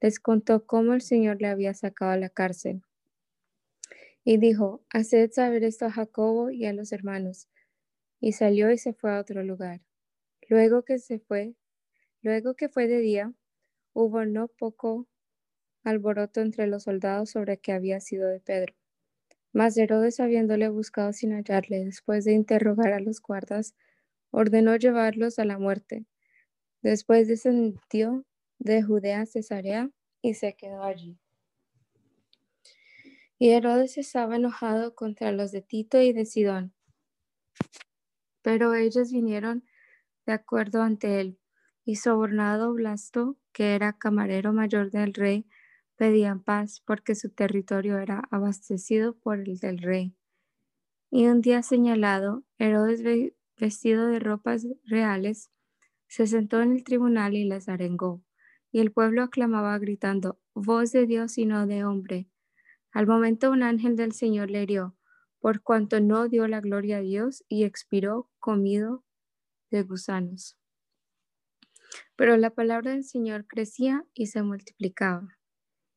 les 0.00 0.20
contó 0.20 0.66
cómo 0.66 0.94
el 0.94 1.00
Señor 1.00 1.40
le 1.40 1.48
había 1.48 1.74
sacado 1.74 2.12
a 2.12 2.16
la 2.16 2.28
cárcel. 2.28 2.82
Y 4.22 4.38
dijo, 4.38 4.82
haced 4.90 5.30
saber 5.32 5.64
esto 5.64 5.86
a 5.86 5.90
Jacobo 5.90 6.50
y 6.50 6.66
a 6.66 6.72
los 6.72 6.92
hermanos. 6.92 7.48
Y 8.20 8.32
salió 8.32 8.70
y 8.70 8.78
se 8.78 8.94
fue 8.94 9.12
a 9.12 9.20
otro 9.20 9.42
lugar. 9.42 9.80
Luego 10.48 10.82
que 10.84 10.98
se 10.98 11.18
fue, 11.18 11.54
luego 12.22 12.54
que 12.54 12.68
fue 12.68 12.86
de 12.86 12.98
día, 12.98 13.32
hubo 13.92 14.24
no 14.24 14.48
poco 14.48 15.06
alboroto 15.84 16.40
entre 16.40 16.66
los 16.66 16.84
soldados 16.84 17.30
sobre 17.30 17.58
que 17.58 17.72
había 17.72 18.00
sido 18.00 18.28
de 18.28 18.40
Pedro. 18.40 18.74
Mas 19.52 19.76
Herodes, 19.76 20.20
habiéndole 20.20 20.68
buscado 20.68 21.12
sin 21.12 21.32
hallarle, 21.32 21.84
después 21.84 22.24
de 22.24 22.32
interrogar 22.32 22.92
a 22.92 23.00
los 23.00 23.20
guardas, 23.20 23.74
ordenó 24.34 24.74
llevarlos 24.74 25.38
a 25.38 25.44
la 25.44 25.58
muerte. 25.58 26.06
Después 26.82 27.28
descendió 27.28 28.24
de 28.58 28.82
Judea 28.82 29.20
a 29.20 29.26
Cesarea 29.26 29.90
y 30.22 30.34
se 30.34 30.56
quedó 30.56 30.82
allí. 30.82 31.16
Y 33.38 33.50
Herodes 33.50 33.96
estaba 33.96 34.36
enojado 34.36 34.96
contra 34.96 35.30
los 35.30 35.52
de 35.52 35.62
Tito 35.62 36.00
y 36.00 36.12
de 36.12 36.26
Sidón. 36.26 36.74
Pero 38.42 38.74
ellos 38.74 39.12
vinieron 39.12 39.64
de 40.26 40.32
acuerdo 40.32 40.82
ante 40.82 41.20
él, 41.20 41.38
y 41.84 41.96
sobornado 41.96 42.72
Blasto, 42.72 43.36
que 43.52 43.74
era 43.74 43.92
camarero 43.92 44.52
mayor 44.52 44.90
del 44.90 45.14
rey, 45.14 45.46
pedían 45.96 46.42
paz 46.42 46.82
porque 46.84 47.14
su 47.14 47.30
territorio 47.30 47.98
era 47.98 48.22
abastecido 48.30 49.16
por 49.16 49.38
el 49.38 49.58
del 49.58 49.78
rey. 49.78 50.16
Y 51.10 51.26
un 51.26 51.40
día 51.40 51.62
señalado, 51.62 52.42
Herodes, 52.58 53.33
vestido 53.56 54.06
de 54.06 54.18
ropas 54.18 54.66
reales, 54.84 55.50
se 56.08 56.26
sentó 56.26 56.60
en 56.60 56.72
el 56.72 56.84
tribunal 56.84 57.34
y 57.34 57.44
les 57.44 57.68
arengó. 57.68 58.22
Y 58.70 58.80
el 58.80 58.92
pueblo 58.92 59.22
aclamaba 59.22 59.78
gritando, 59.78 60.40
voz 60.54 60.92
de 60.92 61.06
Dios 61.06 61.38
y 61.38 61.46
no 61.46 61.66
de 61.66 61.84
hombre. 61.84 62.28
Al 62.92 63.06
momento 63.06 63.50
un 63.50 63.62
ángel 63.62 63.96
del 63.96 64.12
Señor 64.12 64.50
le 64.50 64.62
hirió, 64.62 64.96
por 65.40 65.62
cuanto 65.62 66.00
no 66.00 66.28
dio 66.28 66.46
la 66.48 66.60
gloria 66.60 66.98
a 66.98 67.00
Dios 67.00 67.44
y 67.48 67.64
expiró 67.64 68.30
comido 68.38 69.04
de 69.70 69.82
gusanos. 69.82 70.56
Pero 72.16 72.36
la 72.36 72.50
palabra 72.50 72.92
del 72.92 73.04
Señor 73.04 73.46
crecía 73.46 74.04
y 74.14 74.26
se 74.26 74.42
multiplicaba. 74.42 75.36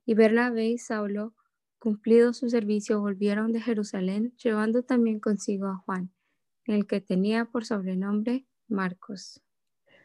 Y 0.05 0.15
Bernabé 0.15 0.67
y 0.67 0.77
Saulo, 0.77 1.35
cumplido 1.79 2.33
su 2.33 2.49
servicio, 2.49 2.99
volvieron 2.99 3.51
de 3.51 3.61
Jerusalén, 3.61 4.35
llevando 4.37 4.83
también 4.83 5.19
consigo 5.19 5.67
a 5.67 5.77
Juan, 5.77 6.11
el 6.67 6.85
que 6.85 7.01
tenía 7.01 7.45
por 7.45 7.65
sobrenombre 7.65 8.45
Marcos. 8.67 9.41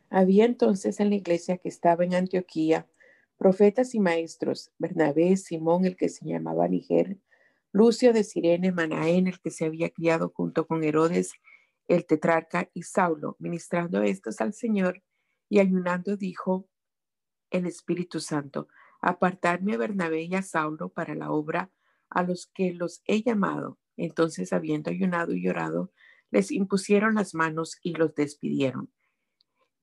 Había 0.08 0.44
entonces 0.44 1.00
en 1.00 1.10
la 1.10 1.16
iglesia 1.16 1.58
que 1.58 1.68
estaba 1.68 2.04
en 2.04 2.14
Antioquía 2.14 2.88
profetas 3.36 3.94
y 3.94 4.00
maestros, 4.00 4.70
Bernabé, 4.78 5.36
Simón, 5.36 5.84
el 5.84 5.96
que 5.96 6.08
se 6.08 6.24
llamaba 6.24 6.68
Niger, 6.68 7.18
Lucio 7.72 8.12
de 8.12 8.22
Sirene, 8.22 8.70
Manaén, 8.70 9.26
el 9.26 9.40
que 9.40 9.50
se 9.50 9.64
había 9.64 9.90
criado 9.90 10.32
junto 10.34 10.66
con 10.66 10.84
Herodes, 10.84 11.32
el 11.88 12.06
tetrarca, 12.06 12.70
y 12.72 12.84
Saulo, 12.84 13.36
ministrando 13.40 14.02
estos 14.02 14.40
al 14.40 14.52
Señor 14.52 15.02
y 15.48 15.58
ayunando, 15.58 16.16
dijo 16.16 16.68
el 17.50 17.66
Espíritu 17.66 18.20
Santo, 18.20 18.68
apartarme 19.00 19.74
a 19.74 19.78
Bernabé 19.78 20.22
y 20.22 20.34
a 20.34 20.42
Saulo 20.42 20.90
para 20.90 21.14
la 21.14 21.32
obra 21.32 21.72
a 22.10 22.22
los 22.22 22.46
que 22.46 22.72
los 22.72 23.02
he 23.06 23.22
llamado. 23.22 23.78
Entonces, 23.96 24.52
habiendo 24.52 24.90
ayunado 24.90 25.32
y 25.32 25.42
llorado, 25.42 25.92
les 26.32 26.50
impusieron 26.50 27.14
las 27.14 27.34
manos 27.34 27.78
y 27.82 27.92
los 27.92 28.14
despidieron. 28.16 28.90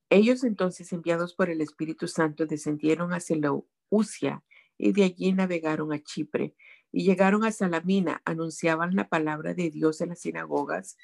Ellos 0.09 0.43
entonces, 0.43 0.91
enviados 0.91 1.35
por 1.35 1.49
el 1.49 1.61
Espíritu 1.61 2.07
Santo, 2.07 2.47
descendieron 2.47 3.13
a 3.13 3.19
Seleucia 3.19 4.43
y 4.77 4.91
de 4.91 5.03
allí 5.03 5.31
navegaron 5.31 5.93
a 5.93 5.99
Chipre 5.99 6.55
y 6.91 7.05
llegaron 7.05 7.43
a 7.45 7.51
Salamina, 7.51 8.21
anunciaban 8.25 8.95
la 8.95 9.07
palabra 9.07 9.53
de 9.53 9.69
Dios 9.69 10.01
en 10.01 10.09
las 10.09 10.21
sinagogas 10.21 10.97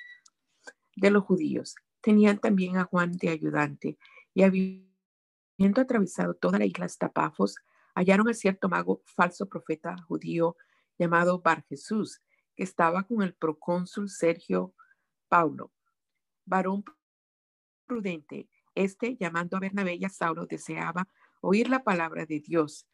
de 0.96 1.12
los 1.12 1.24
judíos. 1.24 1.76
Tenían 2.02 2.40
también 2.40 2.78
a 2.78 2.86
Juan 2.86 3.12
de 3.12 3.30
ayudante 3.30 4.00
y 4.34 4.42
habiendo 4.42 5.82
atravesado 5.82 6.34
toda 6.34 6.58
la 6.58 6.66
isla 6.66 6.86
hasta 6.86 7.12
hallaron 7.94 8.28
a 8.28 8.34
cierto 8.34 8.68
mago 8.68 9.04
falso 9.06 9.48
profeta 9.48 9.96
judío 10.08 10.58
llamado 10.98 11.40
Bar 11.42 11.64
Jesús, 11.70 12.22
que 12.56 12.64
estaba 12.64 13.04
con 13.04 13.22
el 13.22 13.36
procónsul 13.36 14.10
Sergio 14.10 14.74
Paulo, 15.36 15.74
varón 16.46 16.86
prudente. 17.86 18.48
Este, 18.74 19.18
llamando 19.18 19.58
a 19.58 19.60
Bernabé 19.60 19.96
y 19.96 20.06
a 20.06 20.10
Saulo, 20.10 20.46
deseaba 20.46 21.10
oír 21.42 21.68
la 21.68 21.84
palabra 21.84 22.26
de 22.26 22.40
Dios, 22.40 22.88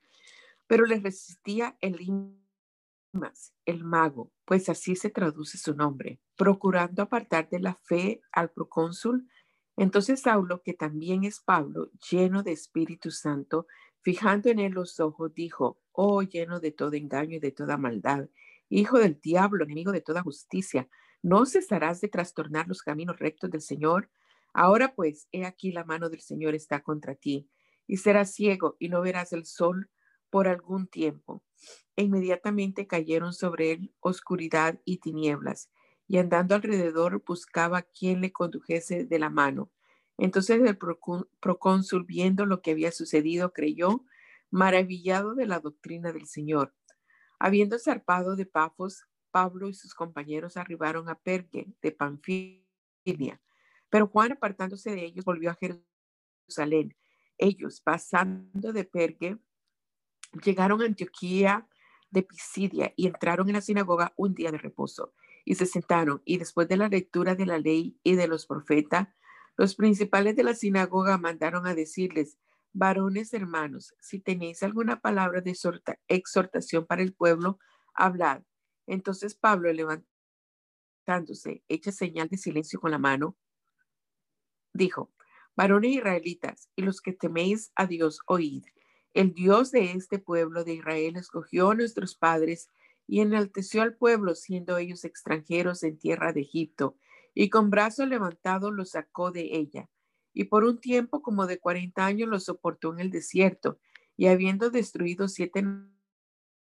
pero 0.65 0.87
le 0.87 0.99
resistía 0.99 1.77
el 1.81 1.97
Limas, 1.97 3.53
el 3.65 3.83
mago, 3.83 4.31
pues 4.45 4.69
así 4.69 4.95
se 4.95 5.11
traduce 5.11 5.59
su 5.59 5.75
nombre, 5.75 6.19
procurando 6.35 7.03
apartar 7.03 7.47
de 7.47 7.59
la 7.59 7.75
fe 7.75 8.21
al 8.31 8.49
procónsul. 8.49 9.29
Entonces 9.77 10.21
Saulo, 10.21 10.63
que 10.63 10.73
también 10.73 11.23
es 11.25 11.41
Pablo, 11.41 11.91
lleno 12.09 12.41
de 12.41 12.53
Espíritu 12.53 13.11
Santo, 13.11 13.67
Fijando 14.03 14.49
en 14.49 14.57
él 14.57 14.71
los 14.73 14.99
ojos, 14.99 15.31
dijo, 15.35 15.79
oh 15.91 16.23
lleno 16.23 16.59
de 16.59 16.71
todo 16.71 16.93
engaño 16.93 17.35
y 17.35 17.39
de 17.39 17.51
toda 17.51 17.77
maldad, 17.77 18.29
hijo 18.67 18.97
del 18.97 19.21
diablo, 19.21 19.63
enemigo 19.63 19.91
de 19.91 20.01
toda 20.01 20.23
justicia, 20.23 20.89
¿no 21.21 21.45
cesarás 21.45 22.01
de 22.01 22.07
trastornar 22.07 22.67
los 22.67 22.81
caminos 22.81 23.19
rectos 23.19 23.51
del 23.51 23.61
Señor? 23.61 24.09
Ahora 24.53 24.95
pues, 24.95 25.27
he 25.31 25.45
aquí 25.45 25.71
la 25.71 25.85
mano 25.85 26.09
del 26.09 26.21
Señor 26.21 26.55
está 26.55 26.81
contra 26.81 27.15
ti, 27.15 27.49
y 27.87 27.97
serás 27.97 28.33
ciego 28.33 28.75
y 28.79 28.89
no 28.89 29.01
verás 29.01 29.33
el 29.33 29.45
sol 29.45 29.89
por 30.29 30.47
algún 30.47 30.87
tiempo. 30.87 31.43
E 31.95 32.03
inmediatamente 32.03 32.87
cayeron 32.87 33.33
sobre 33.33 33.71
él 33.71 33.93
oscuridad 33.99 34.79
y 34.85 34.97
tinieblas, 34.97 35.69
y 36.07 36.17
andando 36.17 36.55
alrededor 36.55 37.23
buscaba 37.25 37.83
quien 37.83 38.21
le 38.21 38.31
condujese 38.31 39.05
de 39.05 39.19
la 39.19 39.29
mano. 39.29 39.71
Entonces 40.17 40.61
el 40.61 40.77
procónsul, 41.39 42.03
viendo 42.05 42.45
lo 42.45 42.61
que 42.61 42.71
había 42.71 42.91
sucedido, 42.91 43.53
creyó, 43.53 44.05
maravillado 44.49 45.35
de 45.35 45.47
la 45.47 45.59
doctrina 45.59 46.11
del 46.11 46.27
Señor. 46.27 46.73
Habiendo 47.39 47.79
zarpado 47.79 48.35
de 48.35 48.45
Pafos, 48.45 49.05
Pablo 49.31 49.69
y 49.69 49.73
sus 49.73 49.93
compañeros 49.93 50.57
arribaron 50.57 51.09
a 51.09 51.15
Pergue 51.15 51.73
de 51.81 51.91
Panfilia. 51.91 53.41
Pero 53.89 54.07
Juan, 54.07 54.33
apartándose 54.33 54.91
de 54.91 55.05
ellos, 55.05 55.25
volvió 55.25 55.51
a 55.51 55.55
Jerusalén. 56.47 56.95
Ellos, 57.37 57.81
pasando 57.81 58.73
de 58.73 58.83
Pergue, 58.83 59.37
llegaron 60.43 60.81
a 60.81 60.85
Antioquía 60.85 61.67
de 62.09 62.23
Pisidia 62.23 62.93
y 62.95 63.07
entraron 63.07 63.49
en 63.49 63.55
la 63.55 63.61
sinagoga 63.61 64.13
un 64.15 64.33
día 64.33 64.51
de 64.51 64.57
reposo 64.57 65.13
y 65.45 65.55
se 65.55 65.65
sentaron. 65.65 66.21
Y 66.25 66.37
después 66.37 66.67
de 66.67 66.77
la 66.77 66.89
lectura 66.89 67.35
de 67.35 67.45
la 67.45 67.57
ley 67.57 67.97
y 68.03 68.15
de 68.15 68.27
los 68.27 68.45
profetas, 68.45 69.07
los 69.57 69.75
principales 69.75 70.35
de 70.35 70.43
la 70.43 70.55
sinagoga 70.55 71.17
mandaron 71.17 71.67
a 71.67 71.75
decirles, 71.75 72.37
varones 72.73 73.33
hermanos, 73.33 73.93
si 73.99 74.19
tenéis 74.19 74.63
alguna 74.63 75.01
palabra 75.01 75.41
de 75.41 75.55
exhortación 76.07 76.85
para 76.85 77.01
el 77.01 77.13
pueblo, 77.13 77.59
hablad. 77.93 78.43
Entonces 78.91 79.35
Pablo, 79.35 79.71
levantándose, 79.71 81.63
hecha 81.69 81.93
señal 81.93 82.27
de 82.27 82.35
silencio 82.35 82.81
con 82.81 82.91
la 82.91 82.97
mano, 82.97 83.37
dijo, 84.73 85.13
varones 85.55 85.91
israelitas 85.91 86.69
y 86.75 86.81
los 86.81 86.99
que 86.99 87.13
teméis 87.13 87.71
a 87.75 87.87
Dios, 87.87 88.19
oíd. 88.25 88.65
El 89.13 89.33
Dios 89.33 89.71
de 89.71 89.93
este 89.93 90.19
pueblo 90.19 90.65
de 90.65 90.73
Israel 90.73 91.15
escogió 91.15 91.69
a 91.71 91.75
nuestros 91.75 92.15
padres 92.15 92.69
y 93.07 93.21
enalteció 93.21 93.81
al 93.81 93.95
pueblo, 93.95 94.35
siendo 94.35 94.77
ellos 94.77 95.05
extranjeros 95.05 95.83
en 95.83 95.97
tierra 95.97 96.33
de 96.33 96.41
Egipto 96.41 96.97
y 97.33 97.49
con 97.49 97.69
brazo 97.69 98.05
levantado 98.05 98.71
lo 98.71 98.83
sacó 98.83 99.31
de 99.31 99.55
ella. 99.55 99.89
Y 100.33 100.45
por 100.45 100.65
un 100.65 100.81
tiempo 100.81 101.21
como 101.21 101.47
de 101.47 101.59
cuarenta 101.59 102.05
años 102.05 102.27
lo 102.27 102.41
soportó 102.41 102.91
en 102.91 102.99
el 102.99 103.09
desierto, 103.09 103.79
y 104.17 104.27
habiendo 104.27 104.69
destruido 104.69 105.29
siete 105.29 105.63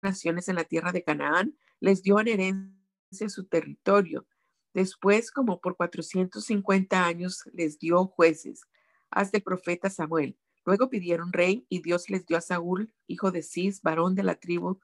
naciones 0.00 0.48
en 0.48 0.54
la 0.54 0.64
tierra 0.64 0.92
de 0.92 1.02
Canaán, 1.02 1.56
les 1.80 2.02
dio 2.02 2.20
en 2.20 2.28
herencia 2.28 3.28
su 3.28 3.44
territorio. 3.46 4.26
Después, 4.72 5.32
como 5.32 5.60
por 5.60 5.76
cuatrocientos 5.76 6.44
cincuenta 6.44 7.04
años, 7.06 7.42
les 7.52 7.78
dio 7.78 8.06
jueces, 8.06 8.62
hasta 9.10 9.38
el 9.38 9.42
profeta 9.42 9.90
Samuel. 9.90 10.38
Luego 10.64 10.88
pidieron 10.88 11.32
rey, 11.32 11.66
y 11.68 11.82
Dios 11.82 12.08
les 12.10 12.26
dio 12.26 12.36
a 12.36 12.40
Saúl, 12.40 12.92
hijo 13.06 13.32
de 13.32 13.42
Cis, 13.42 13.82
varón 13.82 14.14
de 14.14 14.22
la 14.22 14.36
tribu 14.36 14.78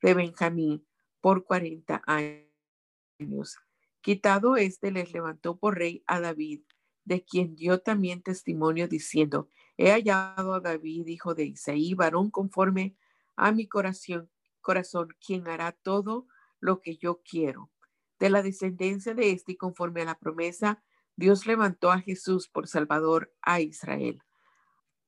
de 0.00 0.14
Benjamín, 0.14 0.86
por 1.20 1.44
cuarenta 1.44 2.02
años. 2.06 3.58
Quitado 4.00 4.56
éste, 4.56 4.90
les 4.90 5.12
levantó 5.12 5.56
por 5.56 5.78
rey 5.78 6.04
a 6.06 6.20
David, 6.20 6.62
de 7.04 7.24
quien 7.24 7.56
dio 7.56 7.80
también 7.80 8.22
testimonio 8.22 8.86
diciendo, 8.86 9.48
he 9.76 9.90
hallado 9.90 10.54
a 10.54 10.60
David, 10.60 11.06
hijo 11.06 11.34
de 11.34 11.44
Isaí, 11.46 11.94
varón 11.94 12.30
conforme 12.30 12.96
a 13.34 13.50
mi 13.50 13.66
corazón, 13.66 14.30
corazón, 14.60 15.08
quien 15.24 15.48
hará 15.48 15.72
todo 15.72 16.28
lo 16.62 16.80
que 16.80 16.96
yo 16.96 17.20
quiero. 17.22 17.70
De 18.18 18.30
la 18.30 18.42
descendencia 18.42 19.14
de 19.14 19.32
este 19.32 19.56
conforme 19.56 20.02
a 20.02 20.06
la 20.06 20.18
promesa, 20.18 20.82
Dios 21.16 21.46
levantó 21.46 21.90
a 21.90 22.00
Jesús 22.00 22.48
por 22.48 22.68
Salvador 22.68 23.34
a 23.42 23.60
Israel. 23.60 24.22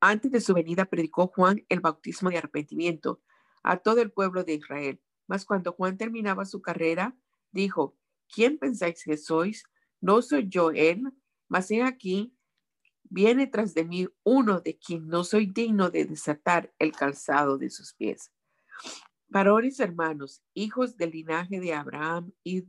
Antes 0.00 0.32
de 0.32 0.40
su 0.40 0.52
venida 0.52 0.84
predicó 0.84 1.28
Juan 1.28 1.64
el 1.68 1.80
bautismo 1.80 2.28
de 2.28 2.38
arrepentimiento 2.38 3.22
a 3.62 3.78
todo 3.78 4.02
el 4.02 4.10
pueblo 4.10 4.44
de 4.44 4.54
Israel. 4.54 5.00
Mas 5.26 5.46
cuando 5.46 5.72
Juan 5.72 5.96
terminaba 5.96 6.44
su 6.44 6.60
carrera, 6.60 7.16
dijo, 7.52 7.96
¿quién 8.28 8.58
pensáis 8.58 9.02
que 9.04 9.16
sois? 9.16 9.64
¿No 10.00 10.20
soy 10.20 10.48
yo 10.48 10.72
él? 10.72 11.04
Mas 11.48 11.70
he 11.70 11.82
aquí, 11.82 12.36
viene 13.04 13.46
tras 13.46 13.74
de 13.74 13.84
mí 13.84 14.08
uno 14.24 14.60
de 14.60 14.76
quien 14.76 15.06
no 15.06 15.22
soy 15.22 15.46
digno 15.46 15.88
de 15.88 16.04
desatar 16.04 16.74
el 16.78 16.92
calzado 16.92 17.58
de 17.58 17.70
sus 17.70 17.94
pies. 17.94 18.32
Varones 19.28 19.80
hermanos, 19.80 20.42
hijos 20.54 20.96
del 20.96 21.10
linaje 21.10 21.60
de 21.60 21.74
Abraham 21.74 22.32
y 22.44 22.66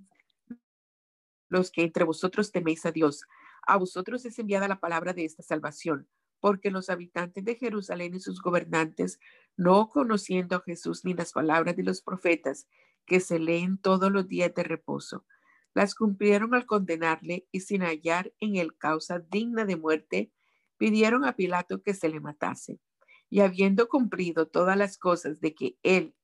los 1.50 1.72
que 1.72 1.84
entre 1.84 2.04
vosotros 2.04 2.52
teméis 2.52 2.86
a 2.86 2.92
Dios, 2.92 3.24
a 3.68 3.78
vosotros 3.78 4.26
es 4.26 4.38
enviada 4.40 4.68
la 4.68 4.80
palabra 4.80 5.14
de 5.14 5.26
esta 5.26 5.44
salvación, 5.44 6.08
porque 6.40 6.72
los 6.72 6.90
habitantes 6.90 7.44
de 7.44 7.56
Jerusalén 7.56 8.16
y 8.16 8.20
sus 8.20 8.42
gobernantes, 8.42 9.20
no 9.58 9.90
conociendo 9.90 10.56
a 10.56 10.62
Jesús 10.62 11.06
ni 11.06 11.14
las 11.14 11.34
palabras 11.34 11.76
de 11.76 11.84
los 11.84 12.02
profetas 12.02 12.68
que 13.06 13.20
se 13.20 13.40
leen 13.40 13.78
todos 13.78 14.12
los 14.12 14.28
días 14.28 14.54
de 14.54 14.64
reposo, 14.64 15.26
las 15.74 15.94
cumplieron 15.94 16.56
al 16.56 16.66
condenarle 16.66 17.48
y 17.52 17.60
sin 17.60 17.82
hallar 17.82 18.34
en 18.40 18.56
él 18.56 18.78
causa 18.78 19.20
digna 19.20 19.66
de 19.66 19.76
muerte, 19.76 20.32
pidieron 20.78 21.26
a 21.26 21.36
Pilato 21.36 21.82
que 21.82 21.94
se 21.94 22.10
le 22.10 22.20
matase. 22.20 22.80
Y 23.30 23.42
habiendo 23.42 23.90
cumplido 23.90 24.48
todas 24.48 24.78
las 24.78 24.98
cosas 24.98 25.42
de 25.42 25.54
que 25.54 25.78
él 25.84 26.16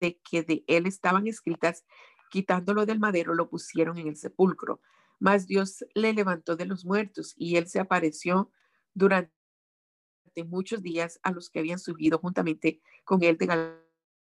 de 0.00 0.20
que 0.28 0.42
de 0.42 0.64
él 0.66 0.86
estaban 0.86 1.26
escritas, 1.26 1.84
quitándolo 2.30 2.86
del 2.86 2.98
madero, 2.98 3.34
lo 3.34 3.48
pusieron 3.48 3.98
en 3.98 4.08
el 4.08 4.16
sepulcro. 4.16 4.80
Mas 5.18 5.46
Dios 5.46 5.84
le 5.94 6.12
levantó 6.12 6.56
de 6.56 6.66
los 6.66 6.84
muertos 6.84 7.34
y 7.36 7.56
él 7.56 7.68
se 7.68 7.78
apareció 7.78 8.50
durante 8.94 9.30
muchos 10.46 10.82
días 10.82 11.20
a 11.22 11.30
los 11.30 11.50
que 11.50 11.60
habían 11.60 11.78
subido 11.78 12.18
juntamente 12.18 12.80
con 13.04 13.22
él 13.22 13.36
de 13.36 13.46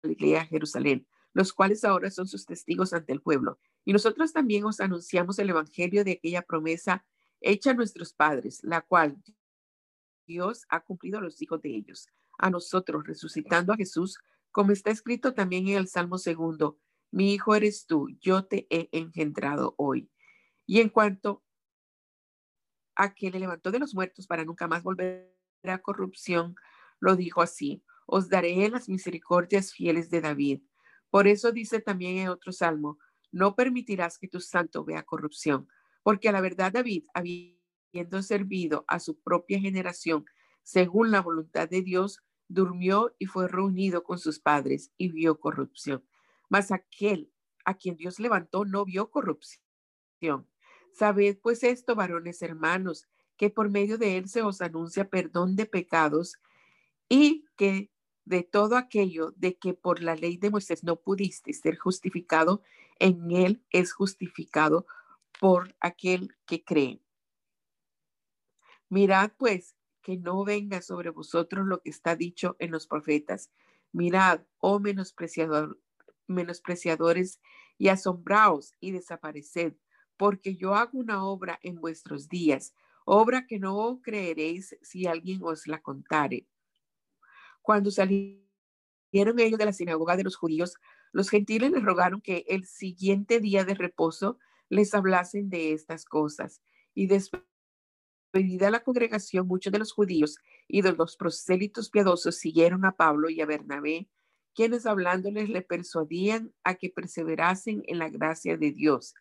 Galilea 0.03 0.43
a 0.43 0.47
Jerusalén, 0.47 1.07
los 1.33 1.53
cuales 1.53 1.85
ahora 1.85 2.11
son 2.11 2.27
sus 2.27 2.45
testigos 2.45 2.93
ante 2.93 3.13
el 3.13 3.23
pueblo. 3.23 3.59
Y 3.85 3.93
nosotros 3.93 4.33
también 4.33 4.65
os 4.65 4.81
anunciamos 4.81 5.39
el 5.39 5.51
evangelio 5.51 6.05
de 6.05 6.13
aquella 6.13 6.43
promesa 6.43 7.07
hecha 7.41 7.71
a 7.71 7.75
nuestros 7.75 8.13
padres, 8.13 8.61
la 8.63 8.83
cual 8.83 9.17
Dios 10.27 10.65
ha 10.69 10.81
cumplido 10.81 11.19
a 11.19 11.23
los 11.23 11.41
hijos 11.43 11.61
de 11.63 11.75
ellos, 11.75 12.09
a 12.39 12.51
nosotros 12.51 13.05
resucitando 13.07 13.73
a 13.73 13.77
Jesús, 13.77 14.19
como 14.51 14.73
está 14.73 14.91
escrito 14.91 15.35
también 15.35 15.69
en 15.69 15.77
el 15.77 15.89
Salmo 15.89 16.19
segundo, 16.19 16.79
mi 17.11 17.35
hijo 17.35 17.55
eres 17.55 17.87
tú, 17.87 18.09
yo 18.21 18.45
te 18.45 18.67
he 18.71 18.89
engendrado 18.93 19.75
hoy. 19.77 20.11
Y 20.67 20.81
en 20.81 20.89
cuanto 20.89 21.43
a 22.95 23.15
que 23.15 23.31
le 23.31 23.39
levantó 23.39 23.71
de 23.71 23.79
los 23.79 23.95
muertos 23.95 24.27
para 24.27 24.45
nunca 24.45 24.67
más 24.67 24.83
volver 24.83 25.35
a 25.65 25.79
corrupción, 25.79 26.55
lo 27.01 27.17
dijo 27.17 27.43
así, 27.43 27.83
os 28.07 28.29
daré 28.29 28.69
las 28.69 28.89
misericordias 28.89 29.73
fieles 29.73 30.11
de 30.11 30.21
David. 30.21 30.63
Por 31.11 31.27
eso 31.27 31.53
dice 31.53 31.81
también 31.81 32.19
en 32.19 32.29
otro 32.29 32.53
salmo, 32.53 32.99
no 33.31 33.55
permitirás 33.55 34.19
que 34.19 34.29
tu 34.29 34.41
santo 34.41 34.85
vea 34.85 35.03
corrupción, 35.03 35.69
porque 36.03 36.29
a 36.29 36.33
la 36.33 36.41
verdad 36.41 36.73
David, 36.73 37.05
habiendo 37.15 38.23
servido 38.23 38.85
a 38.89 39.01
su 39.01 39.21
propia 39.21 39.61
generación 39.61 40.25
según 40.63 41.11
la 41.11 41.21
voluntad 41.21 41.69
de 41.69 41.83
Dios, 41.83 42.21
durmió 42.49 43.15
y 43.19 43.27
fue 43.27 43.49
reunido 43.49 44.05
con 44.05 44.19
sus 44.19 44.39
padres 44.39 44.93
y 44.99 45.11
vio 45.11 45.41
corrupción. 45.41 46.05
Mas 46.49 46.71
aquel 46.71 47.33
a 47.65 47.75
quien 47.75 47.97
Dios 47.97 48.19
levantó 48.19 48.65
no 48.65 48.85
vio 48.85 49.11
corrupción. 49.11 50.49
Sabed 50.93 51.39
pues 51.43 51.63
esto, 51.63 51.95
varones 51.95 52.43
hermanos, 52.43 53.09
que 53.37 53.51
por 53.51 53.71
medio 53.71 53.99
de 53.99 54.19
él 54.19 54.29
se 54.29 54.43
os 54.43 54.61
anuncia 54.61 55.09
perdón 55.09 55.57
de 55.57 55.67
pecados 55.67 56.37
y 57.09 57.47
que 57.57 57.91
de 58.25 58.43
todo 58.43 58.77
aquello 58.77 59.33
de 59.37 59.57
que 59.57 59.75
por 59.75 60.03
la 60.03 60.15
ley 60.15 60.37
de 60.37 60.51
Moisés 60.51 60.85
no 60.85 60.97
pudiste 60.97 61.53
ser 61.53 61.77
justificado, 61.77 62.63
en 62.99 63.31
él 63.33 63.65
es 63.71 63.93
justificado 63.93 64.87
por 65.41 65.75
aquel 65.81 66.37
que 66.47 66.63
cree. 66.63 67.01
Mirad 68.89 69.33
pues 69.37 69.75
que 70.03 70.17
no 70.17 70.45
venga 70.45 70.83
sobre 70.83 71.11
vosotros 71.11 71.67
lo 71.67 71.81
que 71.81 71.91
está 71.91 72.17
dicho 72.17 72.57
en 72.59 72.71
los 72.71 72.87
profetas. 72.87 73.51
Mirad, 73.93 74.43
oh 74.59 74.81
menospreciador, 74.81 75.81
menospreciadores, 76.27 77.41
y 77.79 77.89
asombraos 77.89 78.75
y 78.79 78.93
desapareced, 78.93 79.75
porque 80.17 80.55
yo 80.55 80.75
hago 80.75 80.99
una 80.99 81.25
obra 81.25 81.59
en 81.63 81.81
vuestros 81.81 82.29
días, 82.29 82.75
obra 83.05 83.47
que 83.47 83.59
no 83.59 84.01
creeréis 84.03 84.77
si 84.83 85.07
alguien 85.07 85.41
os 85.43 85.67
la 85.67 85.83
contare. 85.83 86.47
Cuando 87.61 87.91
salieron 87.91 88.45
ellos 89.13 89.59
de 89.59 89.65
la 89.65 89.73
sinagoga 89.73 90.17
de 90.17 90.25
los 90.25 90.37
judíos, 90.37 90.75
los 91.13 91.29
gentiles 91.29 91.73
les 91.73 91.83
rogaron 91.83 92.21
que 92.21 92.45
el 92.49 92.67
siguiente 92.67 93.41
día 93.41 93.65
de 93.65 93.75
reposo 93.75 94.39
les 94.69 94.95
hablasen 94.95 95.51
de 95.51 95.73
estas 95.73 96.05
cosas. 96.05 96.63
Y 96.95 97.07
después 97.07 97.43
Venida 98.33 98.71
la 98.71 98.83
congregación, 98.83 99.47
muchos 99.47 99.73
de 99.73 99.79
los 99.79 99.93
judíos 99.93 100.39
y 100.67 100.81
de 100.81 100.93
los 100.93 101.17
prosélitos 101.17 101.91
piadosos 101.91 102.37
siguieron 102.37 102.85
a 102.87 102.97
Pablo 102.97 103.29
y 103.29 103.41
a 103.43 103.47
Bernabé, 103.47 104.09
quienes 104.55 104.87
hablándoles 104.87 105.51
le 105.51 105.63
persuadían 105.63 106.53
a 106.65 106.75
que 106.75 106.89
perseverasen 106.89 107.83
en 107.87 107.99
la 107.99 108.09
gracia 108.09 108.57
de 108.57 108.73
Dios. 108.73 109.15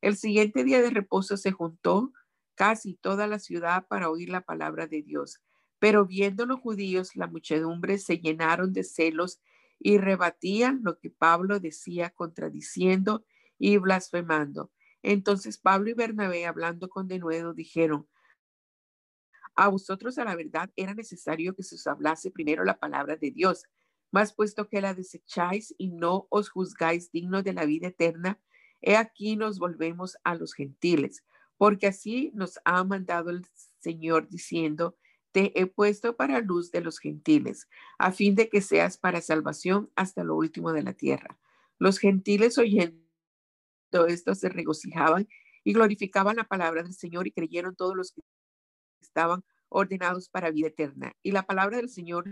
El 0.00 0.16
siguiente 0.16 0.64
día 0.64 0.82
de 0.82 0.90
reposo 0.90 1.36
se 1.36 1.52
juntó 1.52 2.12
casi 2.56 2.94
toda 2.94 3.28
la 3.28 3.38
ciudad 3.38 3.86
para 3.86 4.10
oír 4.10 4.28
la 4.28 4.40
palabra 4.40 4.88
de 4.88 5.02
Dios. 5.02 5.40
Pero 5.78 6.06
viendo 6.06 6.44
los 6.44 6.60
judíos, 6.60 7.14
la 7.14 7.28
muchedumbre 7.28 7.98
se 7.98 8.18
llenaron 8.18 8.72
de 8.72 8.82
celos 8.82 9.40
y 9.78 9.98
rebatían 9.98 10.80
lo 10.82 10.98
que 10.98 11.10
Pablo 11.10 11.60
decía, 11.60 12.10
contradiciendo 12.10 13.24
y 13.58 13.78
blasfemando. 13.78 14.72
Entonces 15.02 15.58
Pablo 15.58 15.90
y 15.90 15.94
Bernabé, 15.94 16.46
hablando 16.46 16.88
con 16.88 17.06
denuedo, 17.06 17.54
dijeron, 17.54 18.08
a 19.58 19.66
vosotros 19.66 20.18
a 20.18 20.24
la 20.24 20.36
verdad 20.36 20.70
era 20.76 20.94
necesario 20.94 21.52
que 21.52 21.64
se 21.64 21.74
os 21.74 21.86
hablase 21.88 22.30
primero 22.30 22.62
la 22.64 22.78
palabra 22.78 23.16
de 23.16 23.32
Dios, 23.32 23.64
mas 24.12 24.32
puesto 24.32 24.68
que 24.68 24.80
la 24.80 24.94
desecháis 24.94 25.74
y 25.76 25.88
no 25.88 26.28
os 26.30 26.48
juzgáis 26.48 27.10
dignos 27.10 27.42
de 27.42 27.54
la 27.54 27.66
vida 27.66 27.88
eterna, 27.88 28.40
he 28.80 28.94
aquí 28.96 29.34
nos 29.34 29.58
volvemos 29.58 30.16
a 30.22 30.36
los 30.36 30.54
gentiles, 30.54 31.24
porque 31.56 31.88
así 31.88 32.30
nos 32.34 32.60
ha 32.64 32.84
mandado 32.84 33.30
el 33.30 33.44
Señor 33.80 34.28
diciendo, 34.28 34.96
te 35.32 35.60
he 35.60 35.66
puesto 35.66 36.14
para 36.14 36.40
luz 36.40 36.70
de 36.70 36.80
los 36.80 37.00
gentiles, 37.00 37.68
a 37.98 38.12
fin 38.12 38.36
de 38.36 38.48
que 38.48 38.60
seas 38.60 38.96
para 38.96 39.20
salvación 39.20 39.90
hasta 39.96 40.22
lo 40.22 40.36
último 40.36 40.72
de 40.72 40.84
la 40.84 40.92
tierra. 40.92 41.36
Los 41.80 41.98
gentiles 41.98 42.58
oyendo 42.58 42.96
esto 44.06 44.36
se 44.36 44.50
regocijaban 44.50 45.26
y 45.64 45.72
glorificaban 45.72 46.36
la 46.36 46.44
palabra 46.44 46.84
del 46.84 46.94
Señor 46.94 47.26
y 47.26 47.32
creyeron 47.32 47.74
todos 47.74 47.96
los 47.96 48.12
que 48.12 48.22
estaban 49.00 49.44
ordenados 49.68 50.28
para 50.28 50.50
vida 50.50 50.68
eterna. 50.68 51.14
Y 51.22 51.32
la 51.32 51.44
palabra 51.44 51.76
del 51.76 51.88
Señor 51.88 52.26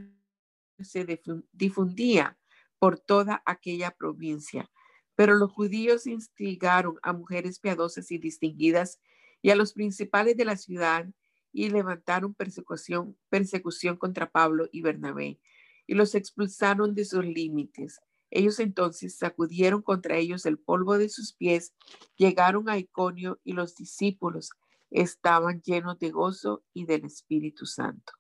se 0.81 1.07
difundía 1.53 2.39
por 2.79 2.99
toda 2.99 3.43
aquella 3.47 3.91
provincia. 3.91 4.71
Pero 5.15 5.35
los 5.35 5.51
judíos 5.53 6.07
instigaron 6.07 6.97
a 7.03 7.13
mujeres 7.13 7.59
piadosas 7.59 8.11
y 8.11 8.19
distinguidas 8.19 9.01
y 9.43 9.51
a 9.51 9.57
los 9.57 9.73
principales 9.73 10.37
de 10.37 10.45
la 10.45 10.57
ciudad 10.57 11.07
y 11.53 11.71
levantaron 11.71 12.35
persecución, 12.35 13.17
persecución 13.31 13.97
contra 13.97 14.31
Pablo 14.31 14.69
y 14.73 14.83
Bernabé 14.83 15.41
y 15.87 15.95
los 15.95 16.15
expulsaron 16.15 16.95
de 16.95 17.05
sus 17.05 17.25
límites. 17.25 18.01
Ellos 18.31 18.59
entonces 18.59 19.17
sacudieron 19.17 19.83
contra 19.83 20.17
ellos 20.17 20.47
el 20.47 20.59
polvo 20.59 20.99
de 20.99 21.09
sus 21.09 21.33
pies, 21.33 21.75
llegaron 22.17 22.69
a 22.69 22.77
Iconio 22.77 23.41
y 23.45 23.53
los 23.53 23.77
discípulos 23.77 24.51
estaban 24.91 25.61
llenos 25.63 25.99
de 25.99 26.11
gozo 26.11 26.63
y 26.73 26.87
del 26.87 27.05
Espíritu 27.05 27.67
Santo. 27.67 28.13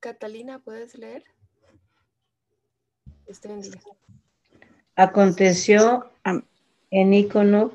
Catalina, 0.00 0.58
¿puedes 0.58 0.98
leer? 0.98 1.24
Aconteció 4.96 6.10
en 6.90 7.14
Icono 7.14 7.72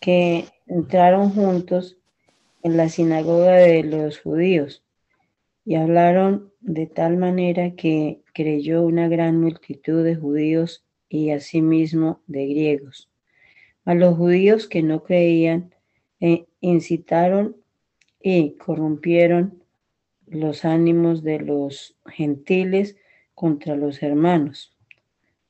que 0.00 0.48
entraron 0.66 1.30
juntos 1.30 1.98
en 2.62 2.76
la 2.76 2.88
sinagoga 2.88 3.54
de 3.56 3.82
los 3.82 4.20
judíos 4.20 4.84
Y 5.64 5.76
hablaron 5.76 6.52
de 6.60 6.86
tal 6.86 7.16
manera 7.16 7.74
que 7.74 8.22
creyó 8.34 8.82
una 8.82 9.08
gran 9.08 9.40
multitud 9.40 10.04
de 10.04 10.16
judíos 10.16 10.84
y 11.08 11.30
asimismo 11.30 12.22
de 12.26 12.46
griegos. 12.46 13.10
A 13.84 13.94
los 13.94 14.16
judíos 14.16 14.68
que 14.68 14.82
no 14.82 15.02
creían 15.02 15.74
eh, 16.20 16.46
incitaron 16.60 17.56
y 18.20 18.52
corrompieron 18.52 19.62
los 20.26 20.64
ánimos 20.64 21.22
de 21.22 21.40
los 21.40 21.96
gentiles 22.06 22.96
contra 23.34 23.76
los 23.76 24.02
hermanos. 24.02 24.76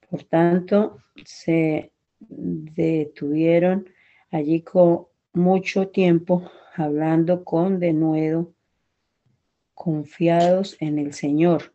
Por 0.08 0.24
tanto, 0.24 0.98
se 1.24 1.92
detuvieron 2.18 3.88
allí 4.30 4.62
con 4.62 5.06
mucho 5.32 5.88
tiempo 5.88 6.50
hablando 6.74 7.44
con 7.44 7.78
denuedo, 7.78 8.52
confiados 9.74 10.76
en 10.80 10.98
el 10.98 11.14
Señor, 11.14 11.72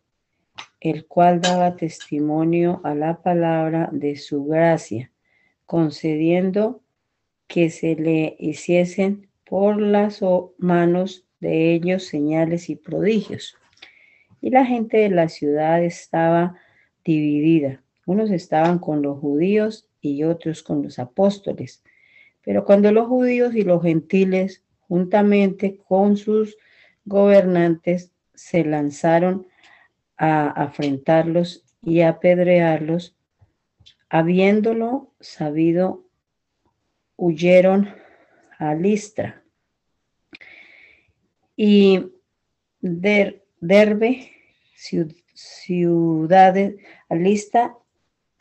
el 0.79 1.05
cual 1.07 1.41
daba 1.41 1.75
testimonio 1.75 2.81
a 2.83 2.95
la 2.95 3.21
palabra 3.21 3.89
de 3.91 4.15
su 4.15 4.45
gracia, 4.45 5.11
concediendo 5.65 6.81
que 7.47 7.69
se 7.69 7.95
le 7.95 8.35
hiciesen 8.39 9.29
por 9.43 9.81
las 9.81 10.21
manos 10.57 11.25
de 11.39 11.73
ellos 11.73 12.03
señales 12.05 12.69
y 12.69 12.75
prodigios. 12.75 13.55
Y 14.41 14.49
la 14.49 14.65
gente 14.65 14.97
de 14.97 15.09
la 15.09 15.29
ciudad 15.29 15.83
estaba 15.83 16.55
dividida. 17.03 17.81
Unos 18.05 18.31
estaban 18.31 18.79
con 18.79 19.01
los 19.01 19.19
judíos 19.19 19.87
y 20.01 20.23
otros 20.23 20.63
con 20.63 20.83
los 20.83 20.99
apóstoles. 20.99 21.83
Pero 22.43 22.63
cuando 22.65 22.91
los 22.91 23.07
judíos 23.07 23.55
y 23.55 23.63
los 23.63 23.81
gentiles, 23.81 24.63
juntamente 24.87 25.77
con 25.87 26.15
sus 26.15 26.57
gobernantes, 27.07 28.11
se 28.33 28.63
lanzaron 28.65 29.47
a 30.17 30.49
afrentarlos 30.49 31.63
y 31.81 32.01
apedrearlos, 32.01 33.15
habiéndolo 34.09 35.13
sabido, 35.19 36.05
huyeron 37.15 37.89
a 38.59 38.75
Listra. 38.75 39.41
Y 41.55 42.11
Derbe, 42.81 44.31
ciudades, 45.33 46.75
Lista, 47.09 47.77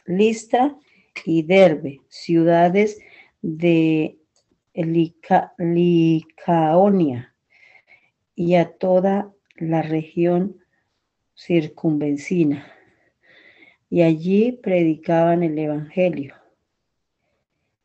Listra 0.04 0.76
y 1.24 1.42
Derbe, 1.44 2.00
ciudades 2.08 2.98
de 3.40 4.18
Licaonia 5.58 7.35
y 8.36 8.54
a 8.54 8.70
toda 8.70 9.32
la 9.56 9.82
región 9.82 10.58
circunvencina. 11.34 12.70
Y 13.90 14.02
allí 14.02 14.52
predicaban 14.52 15.42
el 15.42 15.58
Evangelio. 15.58 16.34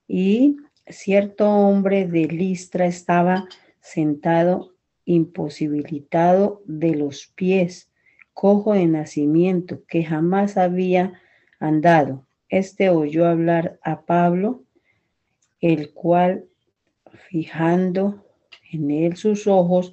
Y 0.07 0.57
cierto 0.87 1.49
hombre 1.49 2.05
de 2.05 2.25
Listra 2.25 2.85
estaba 2.85 3.47
sentado 3.79 4.75
imposibilitado 5.05 6.61
de 6.65 6.95
los 6.95 7.27
pies, 7.27 7.89
cojo 8.33 8.73
de 8.73 8.85
nacimiento, 8.87 9.83
que 9.85 10.03
jamás 10.03 10.57
había 10.57 11.19
andado. 11.59 12.27
Este 12.49 12.89
oyó 12.89 13.25
hablar 13.25 13.79
a 13.83 14.01
Pablo, 14.01 14.63
el 15.61 15.93
cual, 15.93 16.45
fijando 17.29 18.25
en 18.71 18.91
él 18.91 19.15
sus 19.15 19.47
ojos 19.47 19.91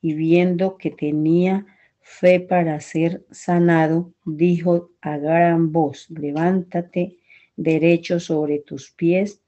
y 0.00 0.14
viendo 0.14 0.76
que 0.76 0.90
tenía 0.90 1.66
fe 2.00 2.40
para 2.40 2.80
ser 2.80 3.26
sanado, 3.30 4.12
dijo 4.24 4.90
a 5.00 5.18
gran 5.18 5.72
voz, 5.72 6.08
levántate 6.10 7.18
derecho 7.56 8.20
sobre 8.20 8.60
tus 8.60 8.90
pies, 8.90 9.42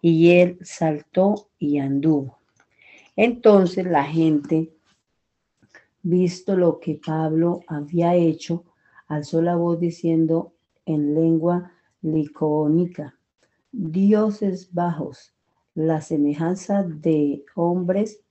y 0.00 0.32
él 0.32 0.58
saltó 0.62 1.48
y 1.58 1.78
anduvo. 1.78 2.38
Entonces 3.16 3.86
la 3.86 4.04
gente, 4.04 4.74
visto 6.02 6.56
lo 6.56 6.78
que 6.78 7.00
Pablo 7.04 7.60
había 7.68 8.14
hecho, 8.14 8.64
alzó 9.06 9.40
la 9.40 9.56
voz 9.56 9.80
diciendo 9.80 10.52
en 10.84 11.14
lengua 11.14 11.72
licónica, 12.02 13.18
dioses 13.72 14.72
bajos, 14.74 15.34
la 15.74 16.00
semejanza 16.00 16.82
de 16.82 17.44
hombres 17.54 18.23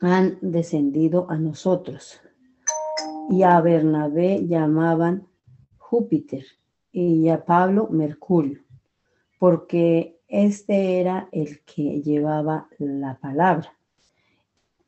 han 0.00 0.38
descendido 0.40 1.30
a 1.30 1.36
nosotros. 1.36 2.20
Y 3.28 3.42
a 3.42 3.60
Bernabé 3.60 4.46
llamaban 4.46 5.26
Júpiter 5.76 6.44
y 6.92 7.28
a 7.28 7.44
Pablo 7.44 7.88
Mercurio, 7.90 8.60
porque 9.38 10.18
este 10.26 11.00
era 11.00 11.28
el 11.30 11.60
que 11.60 12.02
llevaba 12.02 12.68
la 12.78 13.18
palabra. 13.18 13.76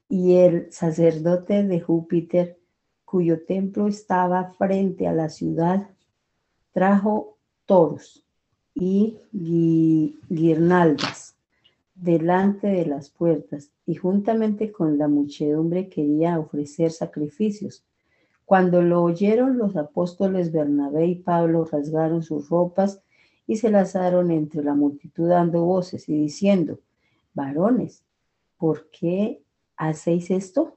Y 0.08 0.34
el 0.34 0.72
sacerdote 0.72 1.62
de 1.62 1.80
Júpiter, 1.80 2.58
cuyo 3.04 3.44
templo 3.44 3.88
estaba 3.88 4.52
frente 4.54 5.06
a 5.06 5.12
la 5.12 5.28
ciudad, 5.28 5.88
trajo 6.72 7.36
toros 7.66 8.24
y 8.74 9.18
guirnaldas 10.28 11.36
delante 11.94 12.66
de 12.66 12.86
las 12.86 13.10
puertas 13.10 13.70
y 13.86 13.94
juntamente 13.94 14.72
con 14.72 14.98
la 14.98 15.08
muchedumbre 15.08 15.88
quería 15.88 16.38
ofrecer 16.38 16.90
sacrificios. 16.90 17.84
Cuando 18.44 18.82
lo 18.82 19.02
oyeron 19.02 19.58
los 19.58 19.76
apóstoles 19.76 20.52
Bernabé 20.52 21.06
y 21.06 21.14
Pablo 21.16 21.64
rasgaron 21.64 22.22
sus 22.22 22.48
ropas 22.48 23.02
y 23.46 23.56
se 23.56 23.70
lanzaron 23.70 24.30
entre 24.30 24.62
la 24.62 24.74
multitud 24.74 25.28
dando 25.28 25.64
voces 25.64 26.08
y 26.08 26.14
diciendo, 26.14 26.78
varones, 27.34 28.02
¿por 28.58 28.88
qué 28.90 29.42
hacéis 29.76 30.30
esto? 30.30 30.76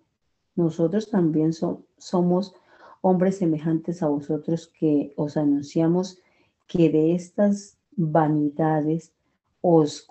Nosotros 0.56 1.10
también 1.10 1.52
somos 1.98 2.56
hombres 3.02 3.38
semejantes 3.38 4.02
a 4.02 4.08
vosotros 4.08 4.68
que 4.68 5.14
os 5.16 5.38
anunciamos 5.38 6.20
que 6.68 6.90
de 6.90 7.14
estas 7.14 7.78
vanidades 7.96 9.14
os 9.62 10.02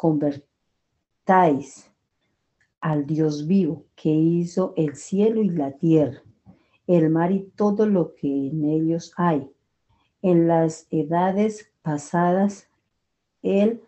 convertáis 1.24 1.90
al 2.80 3.06
Dios 3.06 3.46
vivo 3.46 3.86
que 3.96 4.10
hizo 4.10 4.74
el 4.76 4.94
cielo 4.94 5.42
y 5.42 5.48
la 5.48 5.72
tierra, 5.72 6.22
el 6.86 7.08
mar 7.08 7.32
y 7.32 7.50
todo 7.56 7.86
lo 7.86 8.14
que 8.14 8.28
en 8.28 8.64
ellos 8.64 9.12
hay. 9.16 9.50
En 10.20 10.46
las 10.48 10.86
edades 10.90 11.72
pasadas, 11.82 12.68
Él 13.42 13.82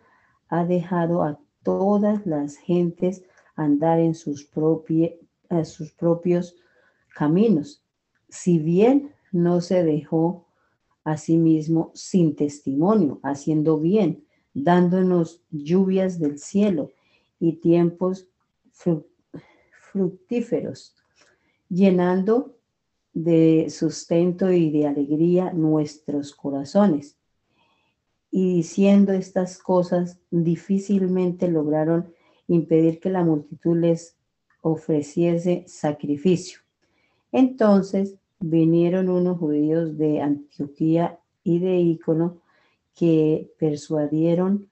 ha 0.49 0.65
dejado 0.65 1.21
a 1.21 1.39
todas 1.61 2.25
las 2.25 2.57
gentes 2.57 3.23
andar 3.55 3.99
en 3.99 4.15
sus, 4.15 4.49
sus 5.63 5.91
propios 5.93 6.55
caminos, 7.15 7.83
si 8.29 8.57
bien 8.57 9.13
no 9.31 9.61
se 9.61 9.83
dejó 9.83 10.47
a 11.03 11.17
sí 11.17 11.37
mismo 11.37 11.91
sin 11.93 12.35
testimonio, 12.35 13.19
haciendo 13.21 13.79
bien, 13.79 14.25
dándonos 14.53 15.43
lluvias 15.51 16.19
del 16.19 16.39
cielo 16.39 16.89
y 17.39 17.53
tiempos 17.53 18.27
fructíferos, 19.91 20.95
llenando 21.69 22.55
de 23.13 23.67
sustento 23.69 24.51
y 24.51 24.69
de 24.71 24.87
alegría 24.87 25.51
nuestros 25.53 26.35
corazones 26.35 27.17
y 28.31 28.55
diciendo 28.55 29.13
estas 29.13 29.57
cosas 29.57 30.19
difícilmente 30.29 31.47
lograron 31.47 32.13
impedir 32.47 32.99
que 32.99 33.09
la 33.09 33.23
multitud 33.23 33.77
les 33.77 34.15
ofreciese 34.61 35.63
sacrificio. 35.67 36.59
Entonces 37.31 38.15
vinieron 38.39 39.09
unos 39.09 39.39
judíos 39.39 39.97
de 39.97 40.21
Antioquía 40.21 41.19
y 41.43 41.59
de 41.59 41.77
Ícono 41.77 42.41
que 42.93 43.51
persuadieron 43.57 44.69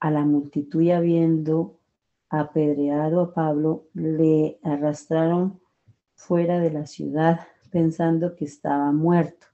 a 0.00 0.10
la 0.10 0.24
multitud 0.24 0.82
y 0.82 0.90
habiendo 0.90 1.75
apedreado 2.40 3.20
a 3.20 3.34
Pablo, 3.34 3.86
le 3.94 4.58
arrastraron 4.62 5.60
fuera 6.14 6.58
de 6.58 6.70
la 6.70 6.86
ciudad 6.86 7.40
pensando 7.70 8.34
que 8.36 8.44
estaba 8.44 8.92
muerto. 8.92 9.46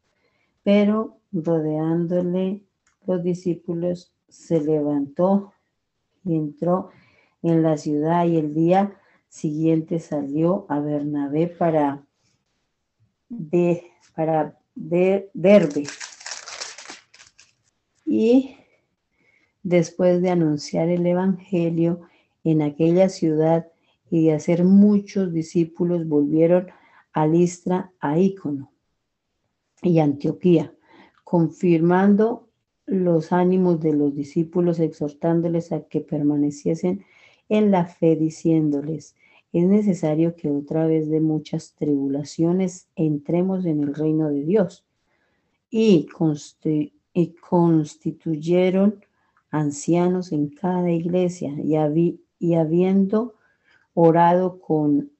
Pero 0.62 1.18
rodeándole 1.32 2.62
los 3.06 3.22
discípulos, 3.22 4.14
se 4.28 4.60
levantó 4.60 5.52
y 6.24 6.36
entró 6.36 6.90
en 7.42 7.62
la 7.62 7.76
ciudad 7.76 8.26
y 8.26 8.36
el 8.36 8.54
día 8.54 8.96
siguiente 9.28 9.98
salió 9.98 10.66
a 10.68 10.78
Bernabé 10.78 11.48
para 11.48 12.04
de 13.28 13.84
para 14.14 14.58
de. 14.74 15.30
Y 18.04 18.56
después 19.62 20.20
de 20.22 20.30
anunciar 20.30 20.88
el 20.88 21.06
evangelio 21.06 22.02
en 22.44 22.62
aquella 22.62 23.08
ciudad 23.08 23.68
y 24.10 24.26
de 24.26 24.34
hacer 24.34 24.64
muchos 24.64 25.32
discípulos 25.32 26.06
volvieron 26.06 26.68
a 27.12 27.26
Listra, 27.26 27.92
a 28.00 28.18
Ícono 28.18 28.72
y 29.82 29.98
Antioquía, 29.98 30.74
confirmando 31.24 32.48
los 32.86 33.32
ánimos 33.32 33.80
de 33.80 33.92
los 33.94 34.14
discípulos, 34.14 34.80
exhortándoles 34.80 35.72
a 35.72 35.82
que 35.82 36.00
permaneciesen 36.00 37.04
en 37.48 37.70
la 37.70 37.86
fe, 37.86 38.16
diciéndoles, 38.16 39.14
es 39.52 39.66
necesario 39.66 40.34
que 40.34 40.48
otra 40.48 40.86
vez 40.86 41.10
de 41.10 41.20
muchas 41.20 41.74
tribulaciones 41.74 42.88
entremos 42.96 43.66
en 43.66 43.82
el 43.82 43.94
reino 43.94 44.30
de 44.30 44.44
Dios. 44.44 44.86
Y, 45.70 46.06
constituyeron 47.40 49.04
ancianos 49.50 50.32
en 50.32 50.48
cada 50.48 50.90
iglesia 50.90 51.54
y, 51.62 51.76
y 52.42 52.56
habiendo 52.56 53.36
orado 53.94 54.58
con 54.58 55.12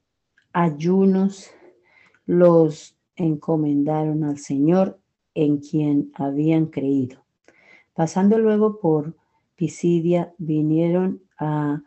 ayunos, 0.52 1.52
los 2.26 2.96
encomendaron 3.14 4.24
al 4.24 4.38
Señor 4.38 4.98
en 5.32 5.58
quien 5.58 6.11
habían 6.14 6.66
creído. 6.66 7.24
Pasando 7.94 8.38
luego 8.38 8.80
por 8.80 9.14
Pisidia, 9.54 10.35
vinieron 10.37 11.22
a 11.38 11.85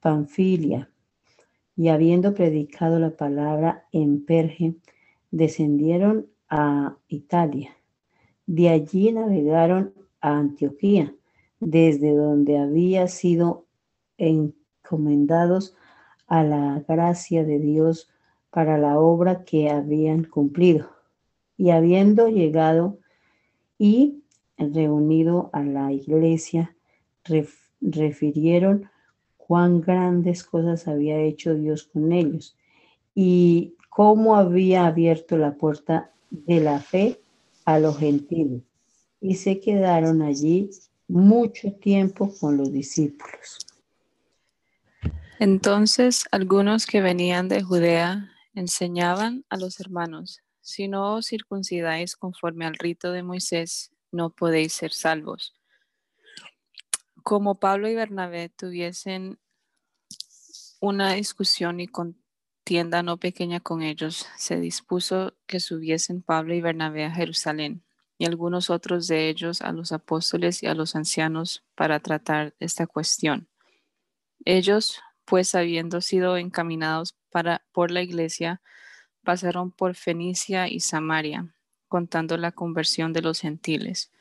Panfilia 0.00 0.90
y 1.76 1.88
habiendo 1.88 2.32
predicado 2.32 2.98
la 2.98 3.10
palabra 3.10 3.86
en 3.92 4.24
Perge, 4.24 4.76
descendieron 5.30 6.26
a 6.48 6.96
Italia. 7.08 7.76
De 8.46 8.70
allí 8.70 9.12
navegaron 9.12 9.92
a 10.22 10.38
Antioquía, 10.38 11.14
desde 11.60 12.14
donde 12.14 12.56
había 12.56 13.08
sido 13.08 13.66
encomendados 14.18 15.74
a 16.26 16.42
la 16.42 16.84
gracia 16.86 17.44
de 17.44 17.58
Dios 17.58 18.10
para 18.50 18.78
la 18.78 18.98
obra 18.98 19.44
que 19.44 19.70
habían 19.70 20.24
cumplido. 20.24 20.90
Y 21.56 21.70
habiendo 21.70 22.28
llegado 22.28 22.98
y 23.78 24.22
reunido 24.58 25.50
a 25.52 25.62
la 25.62 25.92
iglesia, 25.92 26.76
refirieron 27.80 28.88
cuán 29.36 29.80
grandes 29.80 30.44
cosas 30.44 30.88
había 30.88 31.18
hecho 31.20 31.54
Dios 31.54 31.84
con 31.84 32.12
ellos 32.12 32.56
y 33.14 33.74
cómo 33.90 34.36
había 34.36 34.86
abierto 34.86 35.36
la 35.36 35.54
puerta 35.54 36.10
de 36.30 36.60
la 36.60 36.80
fe 36.80 37.20
a 37.64 37.78
los 37.78 37.98
gentiles. 37.98 38.62
Y 39.20 39.34
se 39.34 39.60
quedaron 39.60 40.22
allí 40.22 40.70
mucho 41.08 41.72
tiempo 41.72 42.32
con 42.40 42.56
los 42.56 42.72
discípulos. 42.72 43.58
Entonces 45.40 46.24
algunos 46.30 46.86
que 46.86 47.00
venían 47.00 47.48
de 47.48 47.62
Judea 47.62 48.30
enseñaban 48.54 49.44
a 49.48 49.56
los 49.56 49.80
hermanos, 49.80 50.40
si 50.60 50.88
no 50.88 51.14
os 51.14 51.26
circuncidáis 51.26 52.16
conforme 52.16 52.66
al 52.66 52.74
rito 52.74 53.12
de 53.12 53.22
Moisés, 53.22 53.92
no 54.12 54.30
podéis 54.30 54.72
ser 54.72 54.92
salvos. 54.92 55.54
Como 57.22 57.56
Pablo 57.56 57.88
y 57.88 57.94
Bernabé 57.94 58.48
tuviesen 58.48 59.38
una 60.80 61.14
discusión 61.14 61.80
y 61.80 61.88
contienda 61.88 63.02
no 63.02 63.18
pequeña 63.18 63.60
con 63.60 63.82
ellos, 63.82 64.26
se 64.36 64.60
dispuso 64.60 65.34
que 65.46 65.60
subiesen 65.60 66.22
Pablo 66.22 66.54
y 66.54 66.60
Bernabé 66.60 67.04
a 67.04 67.10
Jerusalén 67.10 67.84
y 68.18 68.26
algunos 68.26 68.70
otros 68.70 69.08
de 69.08 69.28
ellos 69.28 69.60
a 69.62 69.72
los 69.72 69.92
apóstoles 69.92 70.62
y 70.62 70.66
a 70.66 70.74
los 70.74 70.94
ancianos 70.94 71.64
para 71.74 72.00
tratar 72.00 72.54
esta 72.60 72.86
cuestión. 72.86 73.48
Ellos, 74.44 75.00
pues 75.24 75.54
habiendo 75.54 76.00
sido 76.00 76.36
encaminados 76.36 77.16
para, 77.30 77.64
por 77.72 77.90
la 77.90 78.02
iglesia, 78.02 78.60
pasaron 79.24 79.70
por 79.72 79.94
Fenicia 79.94 80.68
y 80.68 80.80
Samaria, 80.80 81.54
contando 81.88 82.36
la 82.36 82.52
conversión 82.52 83.12
de 83.12 83.22
los 83.22 83.40
gentiles, 83.40 84.12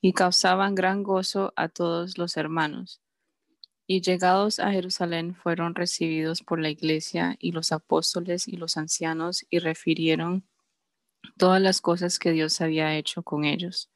y 0.00 0.12
causaban 0.12 0.74
gran 0.74 1.02
gozo 1.02 1.52
a 1.56 1.68
todos 1.68 2.18
los 2.18 2.36
hermanos. 2.36 3.00
Y 3.86 4.02
llegados 4.02 4.60
a 4.60 4.70
Jerusalén 4.70 5.34
fueron 5.34 5.74
recibidos 5.74 6.42
por 6.42 6.60
la 6.60 6.70
iglesia 6.70 7.36
y 7.40 7.52
los 7.52 7.72
apóstoles 7.72 8.46
y 8.46 8.52
los 8.52 8.76
ancianos 8.76 9.44
y 9.50 9.58
refirieron 9.58 10.44
todas 11.36 11.60
las 11.60 11.80
cosas 11.80 12.18
que 12.18 12.32
Dios 12.32 12.60
había 12.60 12.96
hecho 12.96 13.22
con 13.22 13.44
ellos. 13.44 13.90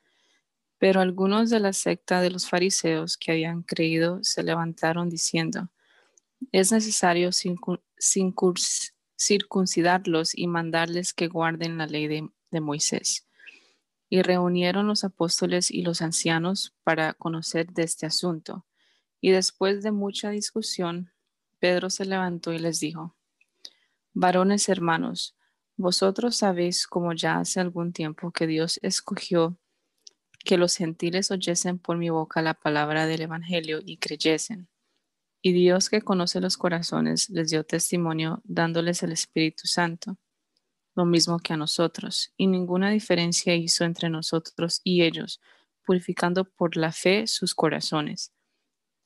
Pero 0.79 1.01
algunos 1.01 1.49
de 1.49 1.61
la 1.61 1.73
secta 1.73 2.21
de 2.21 2.31
los 2.31 2.49
fariseos 2.49 3.17
que 3.17 3.33
habían 3.33 3.63
creído 3.63 4.19
se 4.23 4.43
levantaron 4.43 5.09
diciendo, 5.09 5.71
es 6.53 6.73
necesario 6.73 7.31
circuncidarlos 9.17 10.37
y 10.37 10.47
mandarles 10.47 11.13
que 11.13 11.29
guarden 11.29 11.79
la 11.79 11.87
ley 11.87 12.07
de, 12.07 12.29
Moisés. 12.61 13.27
Y 14.09 14.23
reunieron 14.23 14.87
los 14.87 15.03
apóstoles 15.03 15.73
y 15.73 15.83
los 15.83 16.03
ancianos 16.03 16.73
para 16.85 17.15
conocer 17.15 17.73
de 17.73 17.83
este 17.83 18.07
asunto. 18.07 18.65
Y 19.21 19.33
después 19.33 19.83
de 19.83 19.91
mucha 19.91 20.31
discusión, 20.31 21.11
Pedro 21.59 21.91
se 21.91 22.05
levantó 22.05 22.53
y 22.53 22.61
les 22.61 22.79
dijo, 22.79 23.17
Varones 24.13 24.69
hermanos, 24.69 25.35
vosotros 25.77 26.37
sabéis 26.37 26.87
como 26.87 27.13
ya 27.13 27.39
hace 27.39 27.59
algún 27.59 27.93
tiempo 27.93 28.31
que 28.31 28.47
Dios 28.47 28.79
escogió 28.83 29.59
que 30.45 30.59
los 30.59 30.77
gentiles 30.77 31.33
oyesen 31.33 31.79
por 31.79 31.97
mi 31.97 32.11
boca 32.11 32.43
la 32.43 32.55
palabra 32.55 33.07
del 33.07 33.23
Evangelio 33.23 33.81
y 33.85 33.97
creyesen. 33.97 34.69
Y 35.47 35.53
Dios 35.53 35.91
que 35.91 36.01
conoce 36.01 36.41
los 36.41 36.57
corazones 36.57 37.29
les 37.29 37.51
dio 37.51 37.65
testimonio 37.65 38.41
dándoles 38.45 39.03
el 39.03 39.13
Espíritu 39.13 39.67
Santo, 39.67 40.17
lo 40.95 41.05
mismo 41.05 41.39
que 41.39 41.53
a 41.53 41.59
nosotros, 41.59 42.33
y 42.39 42.47
ninguna 42.47 42.89
diferencia 42.89 43.55
hizo 43.55 43.85
entre 43.85 44.09
nosotros 44.09 44.81
y 44.85 45.03
ellos, 45.03 45.43
purificando 45.85 46.47
por 46.47 46.79
la 46.79 46.93
fe 46.93 47.27
sus 47.27 47.55
corazones. 47.55 48.33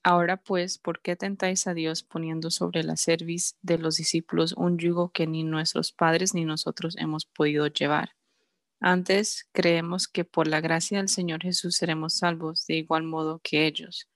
Ahora 0.04 0.36
pues, 0.36 0.78
¿por 0.78 1.02
qué 1.02 1.16
tentáis 1.16 1.66
a 1.66 1.74
Dios 1.74 2.04
poniendo 2.04 2.52
sobre 2.52 2.84
la 2.84 2.96
cerviz 2.96 3.56
de 3.60 3.78
los 3.78 3.96
discípulos 3.96 4.52
un 4.52 4.78
yugo 4.78 5.10
que 5.10 5.26
ni 5.26 5.42
nuestros 5.42 5.90
padres 5.90 6.34
ni 6.34 6.44
nosotros 6.44 6.94
hemos 6.98 7.26
podido 7.26 7.66
llevar? 7.66 8.12
Antes 8.78 9.48
creemos 9.50 10.06
que 10.06 10.24
por 10.24 10.46
la 10.46 10.60
gracia 10.60 10.98
del 10.98 11.08
Señor 11.08 11.42
Jesús 11.42 11.74
seremos 11.74 12.18
salvos 12.18 12.64
de 12.68 12.76
igual 12.76 13.02
modo 13.02 13.40
que 13.42 13.66
ellos. 13.66 14.08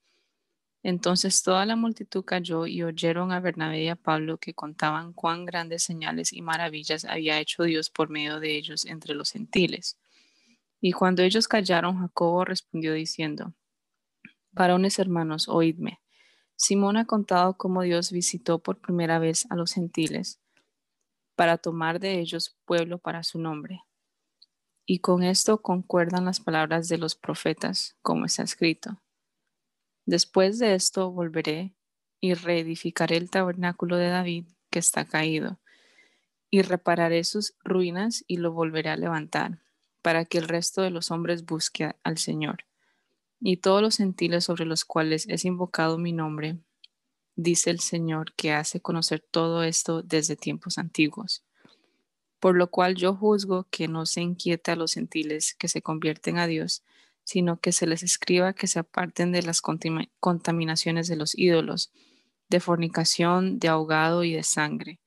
Entonces 0.83 1.42
toda 1.42 1.64
la 1.64 1.77
multitud 1.77 2.25
cayó 2.25 2.66
y 2.66 2.83
oyeron 2.83 3.31
a 3.31 3.40
Bernabé 3.40 3.85
y 3.85 3.88
a 3.88 3.97
Pablo 3.97 4.38
que 4.38 4.55
contaban 4.55 5.12
cuán 5.12 5.45
grandes 5.45 5.85
señales 5.85 6.33
y 6.33 6.43
maravillas 6.43 7.05
había 7.05 7.39
hecho 7.39 7.62
Dios 7.62 7.89
por 7.89 8.09
medio 8.09 8.41
de 8.41 8.57
ellos 8.57 8.85
entre 8.85 9.14
los 9.14 9.30
gentiles. 9.30 9.97
Y 10.80 10.93
cuando 10.93 11.22
ellos 11.22 11.47
callaron, 11.47 11.99
Jacobo 11.99 12.45
respondió 12.45 12.93
diciendo, 12.95 13.55
Varones 14.51 14.99
hermanos, 14.99 15.49
oídme. 15.49 16.01
Simón 16.57 16.97
ha 16.97 17.07
contado 17.07 17.57
cómo 17.57 17.83
Dios 17.83 18.11
visitó 18.11 18.59
por 18.59 18.80
primera 18.80 19.18
vez 19.18 19.47
a 19.51 19.57
los 19.57 19.72
gentiles 19.72 20.41
para 21.37 21.59
tomar 21.59 22.01
de 22.01 22.18
ellos 22.18 22.57
pueblo 22.64 22.99
para 22.99 23.22
su 23.22 23.39
nombre. 23.39 23.83
Y 24.85 24.99
con 24.99 25.22
esto 25.22 25.62
concuerdan 25.62 26.24
las 26.24 26.41
palabras 26.41 26.89
de 26.89 26.99
los 26.99 27.14
profetas, 27.14 27.97
como 28.03 28.26
está 28.26 28.43
escrito. 28.43 29.01
Después 30.07 30.59
de 30.59 30.74
esto 30.74 31.11
volveré 31.11 31.74
y 32.20 32.34
reedificaré 32.34 33.16
el 33.16 33.30
tabernáculo 33.30 33.96
de 33.96 34.09
David 34.09 34.46
que 34.70 34.78
está 34.78 35.05
caído, 35.05 35.59
y 36.50 36.62
repararé 36.62 37.24
sus 37.24 37.55
ruinas 37.64 38.24
y 38.26 38.36
lo 38.36 38.53
volveré 38.53 38.90
a 38.90 38.96
levantar, 38.96 39.59
para 40.03 40.24
que 40.24 40.38
el 40.38 40.48
resto 40.48 40.82
de 40.82 40.90
los 40.90 41.11
hombres 41.11 41.46
busque 41.46 41.94
al 42.03 42.18
Señor. 42.18 42.64
Y 43.40 43.59
todos 43.59 43.80
los 43.80 43.96
gentiles 43.96 44.44
sobre 44.44 44.66
los 44.66 44.84
cuales 44.84 45.26
es 45.28 45.44
invocado 45.44 45.98
mi 45.98 46.12
nombre, 46.12 46.59
dice 47.36 47.70
el 47.70 47.80
Señor, 47.80 48.34
que 48.34 48.53
hace 48.53 48.80
conocer 48.80 49.20
todo 49.20 49.62
esto 49.62 50.03
desde 50.03 50.36
tiempos 50.36 50.78
antiguos. 50.78 51.42
Por 52.38 52.57
lo 52.57 52.70
cual 52.70 52.96
yo 52.96 53.14
juzgo 53.14 53.66
que 53.70 53.88
no 53.88 54.05
se 54.05 54.20
inquieta 54.20 54.72
a 54.72 54.76
los 54.76 54.94
gentiles 54.94 55.55
que 55.55 55.68
se 55.68 55.80
convierten 55.80 56.38
a 56.38 56.46
Dios, 56.46 56.82
sino 57.25 57.61
que 57.61 57.73
se 57.73 57.87
les 57.87 58.03
escriba 58.03 58.53
que 58.53 58.66
se 58.66 58.79
aparten 58.79 59.33
de 59.33 59.43
las 59.43 59.61
contaminaciones 59.61 61.09
de 61.09 61.16
los 61.16 61.37
ídolos, 61.39 61.93
de 62.49 62.61
fornicación, 62.61 63.59
de 63.59 63.68
ahogado 63.68 64.25
y 64.25 64.33
de 64.33 64.43
sangre. 64.43 65.01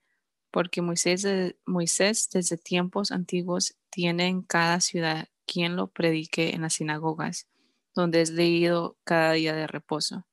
Porque 0.51 0.81
Moisés, 0.81 1.27
Moisés 1.65 2.29
desde 2.31 2.57
tiempos 2.57 3.11
antiguos 3.11 3.75
tiene 3.89 4.27
en 4.27 4.41
cada 4.41 4.79
ciudad 4.79 5.27
quien 5.45 5.75
lo 5.75 5.87
predique 5.87 6.55
en 6.55 6.61
las 6.61 6.75
sinagogas, 6.75 7.47
donde 7.93 8.21
es 8.21 8.31
leído 8.31 8.97
cada 9.03 9.33
día 9.33 9.53
de 9.53 9.67
reposo. 9.67 10.25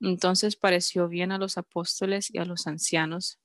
Entonces 0.00 0.56
pareció 0.56 1.08
bien 1.08 1.32
a 1.32 1.38
los 1.38 1.56
apóstoles 1.56 2.32
y 2.32 2.38
a 2.38 2.44
los 2.44 2.66
ancianos, 2.66 3.38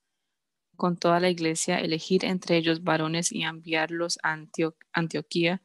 con 0.75 0.97
toda 0.97 1.19
la 1.19 1.29
iglesia, 1.29 1.79
elegir 1.79 2.25
entre 2.25 2.57
ellos 2.57 2.83
varones 2.83 3.31
y 3.31 3.43
enviarlos 3.43 4.17
a 4.23 4.37
Antioquía 4.93 5.61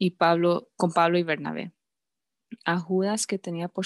y 0.00 0.12
Pablo, 0.12 0.70
con 0.76 0.92
Pablo 0.92 1.18
y 1.18 1.22
Bernabé, 1.22 1.72
a 2.64 2.80
Judas 2.80 3.26
que 3.26 3.38
tenía 3.38 3.68
por 3.68 3.84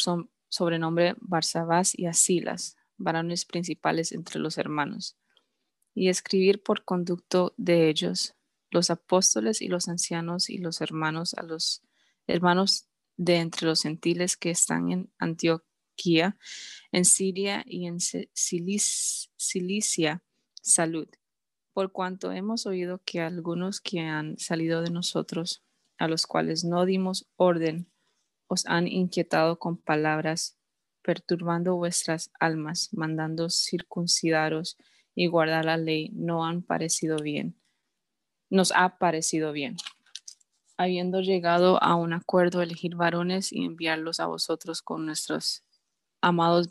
sobrenombre 0.48 1.16
Barsabás 1.18 1.98
y 1.98 2.06
a 2.06 2.12
Silas, 2.12 2.76
varones 2.96 3.44
principales 3.44 4.12
entre 4.12 4.38
los 4.38 4.56
hermanos. 4.56 5.18
y 5.96 6.08
escribir 6.08 6.60
por 6.60 6.84
conducto 6.84 7.54
de 7.56 7.88
ellos, 7.88 8.34
los 8.70 8.90
apóstoles 8.90 9.62
y 9.62 9.68
los 9.68 9.86
ancianos 9.86 10.50
y 10.50 10.58
los 10.58 10.80
hermanos 10.80 11.34
a 11.34 11.44
los 11.44 11.82
hermanos 12.26 12.88
de 13.16 13.36
entre 13.36 13.68
los 13.68 13.82
gentiles 13.82 14.36
que 14.36 14.50
están 14.50 14.90
en 14.90 15.12
Antioquía, 15.18 16.36
en 16.90 17.04
Siria 17.04 17.62
y 17.64 17.86
en 17.86 17.98
Cilicia, 18.00 20.24
salud. 20.60 21.06
Por 21.72 21.92
cuanto 21.92 22.32
hemos 22.32 22.66
oído 22.66 23.00
que 23.04 23.20
algunos 23.20 23.80
que 23.80 24.00
han 24.00 24.36
salido 24.36 24.82
de 24.82 24.90
nosotros, 24.90 25.63
a 25.98 26.08
los 26.08 26.26
cuales 26.26 26.64
no 26.64 26.84
dimos 26.84 27.26
orden, 27.36 27.90
os 28.46 28.66
han 28.66 28.88
inquietado 28.88 29.58
con 29.58 29.76
palabras, 29.76 30.56
perturbando 31.02 31.76
vuestras 31.76 32.30
almas, 32.38 32.90
mandando 32.92 33.50
circuncidaros 33.50 34.76
y 35.14 35.26
guardar 35.26 35.64
la 35.64 35.76
ley, 35.76 36.10
no 36.14 36.44
han 36.44 36.62
parecido 36.62 37.18
bien. 37.18 37.56
Nos 38.50 38.72
ha 38.72 38.98
parecido 38.98 39.52
bien 39.52 39.76
habiendo 40.76 41.20
llegado 41.20 41.82
a 41.82 41.94
un 41.94 42.12
acuerdo, 42.12 42.62
elegir 42.62 42.96
varones 42.96 43.52
y 43.52 43.64
enviarlos 43.64 44.20
a 44.20 44.26
vosotros 44.26 44.82
con 44.82 45.06
nuestros 45.06 45.62
amados 46.20 46.68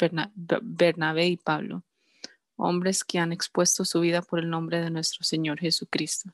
Bernabé 0.62 1.28
y 1.28 1.38
Pablo, 1.38 1.84
hombres 2.56 3.04
que 3.04 3.20
han 3.20 3.32
expuesto 3.32 3.86
su 3.86 4.00
vida 4.00 4.22
por 4.22 4.40
el 4.40 4.50
nombre 4.50 4.82
de 4.82 4.90
nuestro 4.90 5.24
Señor 5.24 5.60
Jesucristo. 5.60 6.32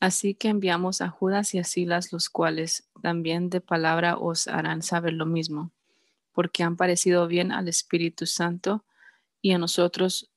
Así 0.00 0.34
que 0.34 0.48
enviamos 0.48 1.00
a 1.00 1.08
Judas 1.08 1.54
y 1.54 1.58
a 1.58 1.64
Silas, 1.64 2.12
los 2.12 2.28
cuales 2.28 2.88
también 3.02 3.48
de 3.48 3.60
palabra 3.60 4.18
os 4.18 4.46
harán 4.46 4.82
saber 4.82 5.14
lo 5.14 5.26
mismo, 5.26 5.72
porque 6.32 6.62
han 6.62 6.76
parecido 6.76 7.26
bien 7.26 7.50
al 7.52 7.68
Espíritu 7.68 8.26
Santo 8.26 8.84
y 9.40 9.52
a 9.52 9.58
nosotros 9.58 10.30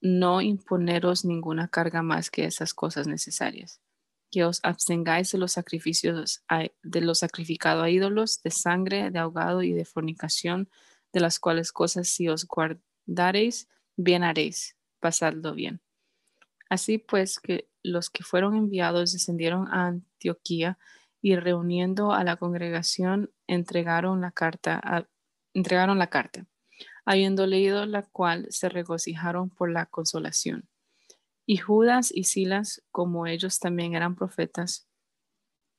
no 0.00 0.42
imponeros 0.42 1.24
ninguna 1.24 1.68
carga 1.68 2.02
más 2.02 2.30
que 2.30 2.44
esas 2.44 2.74
cosas 2.74 3.06
necesarias 3.06 3.80
que 4.30 4.44
os 4.44 4.60
abstengáis 4.62 5.32
de 5.32 5.38
los 5.38 5.52
sacrificios 5.52 6.42
de 6.82 7.00
los 7.00 7.18
sacrificados 7.20 7.84
a 7.84 7.90
ídolos, 7.90 8.42
de 8.42 8.50
sangre, 8.50 9.10
de 9.10 9.18
ahogado 9.18 9.62
y 9.62 9.72
de 9.72 9.84
fornicación, 9.84 10.68
de 11.12 11.20
las 11.20 11.38
cuales 11.38 11.72
cosas 11.72 12.08
si 12.08 12.28
os 12.28 12.46
guardareis, 12.46 13.68
bien 13.96 14.24
haréis, 14.24 14.76
pasadlo 15.00 15.54
bien. 15.54 15.80
Así 16.68 16.98
pues 16.98 17.38
que 17.38 17.68
los 17.86 18.10
que 18.10 18.24
fueron 18.24 18.56
enviados 18.56 19.12
descendieron 19.12 19.68
a 19.68 19.86
Antioquía 19.86 20.78
y 21.22 21.36
reuniendo 21.36 22.12
a 22.12 22.24
la 22.24 22.36
congregación 22.36 23.30
entregaron 23.46 24.20
la 24.20 24.32
carta, 24.32 25.08
entregaron 25.54 25.98
la 25.98 26.08
carta, 26.08 26.46
habiendo 27.04 27.46
leído 27.46 27.86
la 27.86 28.02
cual 28.02 28.46
se 28.50 28.68
regocijaron 28.68 29.50
por 29.50 29.70
la 29.70 29.86
consolación. 29.86 30.68
Y 31.46 31.58
Judas 31.58 32.10
y 32.12 32.24
Silas, 32.24 32.82
como 32.90 33.26
ellos 33.26 33.60
también 33.60 33.94
eran 33.94 34.16
profetas, 34.16 34.88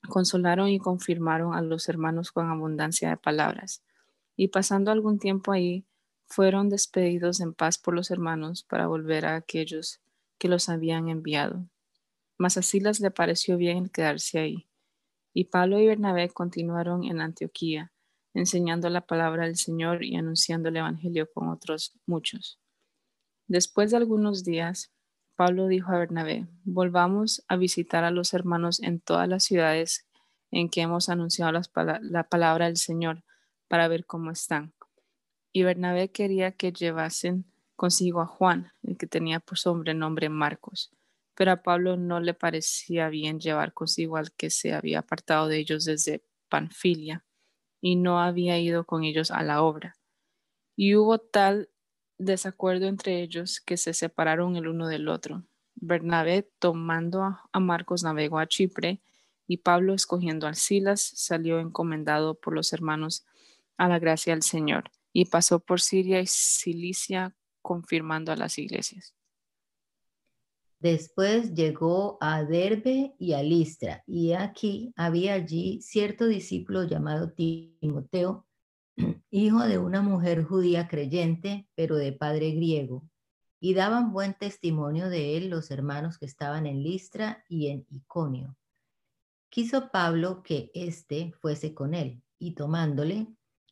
consolaron 0.07 0.69
y 0.69 0.79
confirmaron 0.79 1.53
a 1.53 1.61
los 1.61 1.89
hermanos 1.89 2.31
con 2.31 2.49
abundancia 2.49 3.09
de 3.09 3.17
palabras. 3.17 3.83
Y 4.37 4.47
pasando 4.47 4.91
algún 4.91 5.19
tiempo 5.19 5.51
ahí, 5.51 5.85
fueron 6.25 6.69
despedidos 6.69 7.39
en 7.41 7.53
paz 7.53 7.77
por 7.77 7.93
los 7.93 8.11
hermanos 8.11 8.63
para 8.63 8.87
volver 8.87 9.25
a 9.25 9.35
aquellos 9.35 10.01
que 10.37 10.47
los 10.47 10.69
habían 10.69 11.09
enviado. 11.09 11.67
Mas 12.37 12.57
a 12.57 12.61
Silas 12.61 12.99
le 12.99 13.11
pareció 13.11 13.57
bien 13.57 13.89
quedarse 13.89 14.39
ahí. 14.39 14.69
Y 15.33 15.45
Pablo 15.45 15.79
y 15.79 15.87
Bernabé 15.87 16.29
continuaron 16.29 17.03
en 17.03 17.21
Antioquía, 17.21 17.91
enseñando 18.33 18.89
la 18.89 19.01
palabra 19.01 19.45
del 19.45 19.55
Señor 19.55 20.03
y 20.03 20.15
anunciando 20.15 20.69
el 20.69 20.77
Evangelio 20.77 21.29
con 21.33 21.49
otros 21.49 21.93
muchos. 22.05 22.59
Después 23.47 23.91
de 23.91 23.97
algunos 23.97 24.43
días, 24.43 24.91
Pablo 25.35 25.67
dijo 25.67 25.91
a 25.91 25.99
Bernabé, 25.99 26.47
volvamos 26.63 27.43
a 27.47 27.55
visitar 27.55 28.03
a 28.03 28.11
los 28.11 28.33
hermanos 28.33 28.81
en 28.81 28.99
todas 28.99 29.27
las 29.27 29.43
ciudades 29.43 30.07
en 30.51 30.69
que 30.69 30.81
hemos 30.81 31.09
anunciado 31.09 31.51
la 32.01 32.23
palabra 32.23 32.65
del 32.65 32.77
Señor 32.77 33.23
para 33.67 33.87
ver 33.87 34.05
cómo 34.05 34.31
están. 34.31 34.73
Y 35.51 35.63
Bernabé 35.63 36.11
quería 36.11 36.51
que 36.51 36.71
llevasen 36.71 37.45
consigo 37.75 38.21
a 38.21 38.25
Juan, 38.25 38.71
el 38.83 38.97
que 38.97 39.07
tenía 39.07 39.39
por 39.39 39.57
sobrenombre 39.57 40.29
Marcos. 40.29 40.91
Pero 41.37 41.51
a 41.51 41.61
Pablo 41.61 41.97
no 41.97 42.19
le 42.19 42.33
parecía 42.33 43.09
bien 43.09 43.39
llevar 43.39 43.71
consigo 43.71 44.17
al 44.17 44.31
que 44.31 44.49
se 44.49 44.73
había 44.73 44.99
apartado 44.99 45.47
de 45.47 45.59
ellos 45.59 45.85
desde 45.85 46.23
Panfilia 46.49 47.23
y 47.79 47.95
no 47.95 48.19
había 48.19 48.59
ido 48.59 48.85
con 48.85 49.03
ellos 49.03 49.29
a 49.29 49.43
la 49.43 49.61
obra. 49.61 49.97
Y 50.75 50.95
hubo 50.95 51.19
tal 51.19 51.69
desacuerdo 52.17 52.87
entre 52.87 53.21
ellos 53.21 53.61
que 53.61 53.77
se 53.77 53.93
separaron 53.93 54.55
el 54.55 54.67
uno 54.67 54.87
del 54.87 55.09
otro. 55.09 55.43
Bernabé, 55.75 56.49
tomando 56.57 57.21
a 57.51 57.59
Marcos, 57.59 58.01
navegó 58.01 58.39
a 58.39 58.47
Chipre 58.47 58.99
y 59.47 59.57
Pablo, 59.57 59.93
escogiendo 59.93 60.47
al 60.47 60.55
Silas, 60.55 61.01
salió 61.01 61.59
encomendado 61.59 62.33
por 62.33 62.55
los 62.55 62.73
hermanos 62.73 63.27
a 63.77 63.87
la 63.87 63.99
gracia 63.99 64.33
del 64.33 64.41
Señor 64.41 64.89
y 65.13 65.25
pasó 65.25 65.59
por 65.59 65.81
Siria 65.81 66.19
y 66.19 66.25
Cilicia 66.25 67.35
confirmando 67.61 68.31
a 68.31 68.35
las 68.35 68.57
iglesias. 68.57 69.16
Después 70.79 71.55
llegó 71.55 72.19
a 72.21 72.43
Derbe 72.43 73.15
y 73.17 73.33
a 73.33 73.41
Listra, 73.41 74.03
y 74.05 74.33
aquí 74.33 74.93
había 74.95 75.33
allí 75.33 75.81
cierto 75.81 76.27
discípulo 76.27 76.83
llamado 76.83 77.31
Timoteo, 77.31 78.45
hijo 79.31 79.63
de 79.63 79.79
una 79.79 80.03
mujer 80.03 80.43
judía 80.43 80.87
creyente, 80.87 81.67
pero 81.73 81.95
de 81.95 82.13
padre 82.13 82.51
griego, 82.51 83.09
y 83.59 83.73
daban 83.73 84.13
buen 84.13 84.35
testimonio 84.35 85.09
de 85.09 85.37
él 85.37 85.49
los 85.49 85.71
hermanos 85.71 86.19
que 86.19 86.27
estaban 86.27 86.67
en 86.67 86.83
Listra 86.83 87.43
y 87.49 87.69
en 87.69 87.87
Iconio. 87.89 88.55
Quiso 89.49 89.89
Pablo 89.89 90.43
que 90.43 90.69
éste 90.75 91.33
fuese 91.41 91.73
con 91.73 91.95
él, 91.95 92.21
y 92.37 92.53
tomándole, 92.53 93.27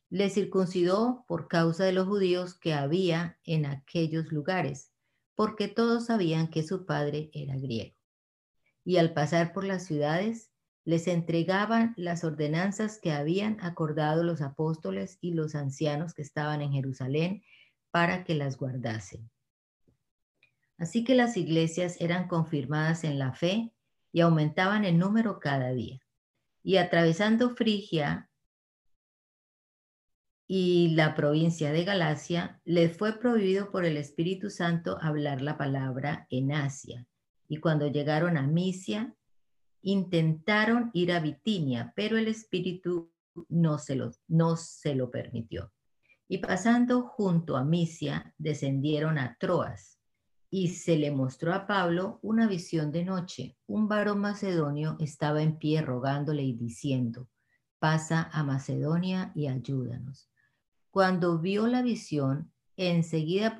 le 0.09 0.31
circuncidó 0.31 1.23
por 1.27 1.47
causa 1.47 1.83
de 1.83 1.93
los 1.93 2.07
judíos 2.07 2.57
que 2.57 2.73
había 2.73 3.37
en 3.43 3.67
aquellos 3.67 4.31
lugares, 4.31 4.94
porque 5.35 5.67
todos 5.67 6.05
sabían 6.05 6.49
que 6.49 6.63
su 6.63 6.85
padre 6.85 7.29
era 7.33 7.55
griego. 7.57 7.95
Y 8.83 8.97
al 8.97 9.13
pasar 9.13 9.53
por 9.53 9.63
las 9.63 9.85
ciudades, 9.85 10.51
les 10.85 11.07
entregaban 11.07 11.93
las 11.97 12.23
ordenanzas 12.23 12.99
que 13.01 13.11
habían 13.11 13.59
acordado 13.61 14.23
los 14.23 14.41
apóstoles 14.41 15.17
y 15.19 15.33
los 15.33 15.55
ancianos 15.55 16.13
que 16.13 16.21
estaban 16.21 16.61
en 16.61 16.71
Jerusalén 16.71 17.43
para 17.89 18.23
que 18.23 18.35
las 18.35 18.57
guardasen. 18.57 19.29
Así 20.77 21.03
que 21.03 21.15
las 21.15 21.37
iglesias 21.37 21.97
eran 21.99 22.27
confirmadas 22.27 23.03
en 23.03 23.17
la 23.17 23.33
fe 23.33 23.73
y 24.11 24.21
aumentaban 24.21 24.85
en 24.85 24.99
número 24.99 25.39
cada 25.39 25.73
día. 25.73 25.99
Y 26.63 26.77
atravesando 26.77 27.55
Frigia 27.55 28.29
y 30.47 30.89
la 30.89 31.15
provincia 31.15 31.71
de 31.71 31.83
Galacia, 31.83 32.61
les 32.65 32.95
fue 32.95 33.19
prohibido 33.19 33.71
por 33.71 33.83
el 33.83 33.97
Espíritu 33.97 34.49
Santo 34.49 34.97
hablar 35.01 35.41
la 35.41 35.57
palabra 35.57 36.27
en 36.29 36.51
Asia. 36.51 37.07
Y 37.47 37.57
cuando 37.57 37.87
llegaron 37.87 38.37
a 38.37 38.43
Misia, 38.43 39.15
intentaron 39.81 40.91
ir 40.93 41.11
a 41.11 41.19
Bitinia, 41.19 41.93
pero 41.95 42.17
el 42.17 42.27
Espíritu 42.27 43.11
no 43.49 43.79
se 43.79 43.95
lo, 43.95 44.11
no 44.27 44.55
se 44.55 44.93
lo 44.93 45.09
permitió. 45.09 45.71
Y 46.27 46.39
pasando 46.39 47.03
junto 47.03 47.57
a 47.57 47.63
Misia, 47.63 48.33
descendieron 48.37 49.17
a 49.17 49.37
Troas. 49.39 49.99
Y 50.51 50.69
se 50.69 50.97
le 50.97 51.11
mostró 51.11 51.53
a 51.53 51.67
Pablo 51.67 52.19
una 52.21 52.47
visión 52.47 52.91
de 52.91 53.03
noche. 53.03 53.57
Un 53.67 53.87
varón 53.87 54.19
macedonio 54.19 54.95
estaba 54.99 55.41
en 55.41 55.57
pie 55.57 55.81
rogándole 55.81 56.43
y 56.43 56.53
diciendo, 56.53 57.29
pasa 57.79 58.29
a 58.31 58.43
Macedonia 58.43 59.31
y 59.35 59.47
ayúdanos. 59.47 60.29
Cuando 60.95 61.39
vio 61.39 61.67
la 61.67 61.81
visión, 61.81 62.53
enseguida, 62.77 63.57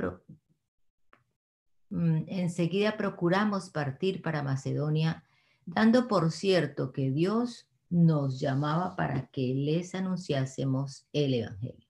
mm, 1.90 2.24
enseguida 2.28 2.96
procuramos 2.96 3.72
partir 3.72 4.22
para 4.22 4.42
Macedonia 4.42 5.22
dando 5.66 6.08
por 6.08 6.32
cierto 6.32 6.94
que 6.94 7.12
Dios 7.12 7.68
nos 7.90 8.40
llamaba 8.40 8.96
para 8.96 9.28
que 9.32 9.54
les 9.54 9.96
anunciásemos 9.96 11.08
el 11.12 11.34
Evangelio. 11.34 11.86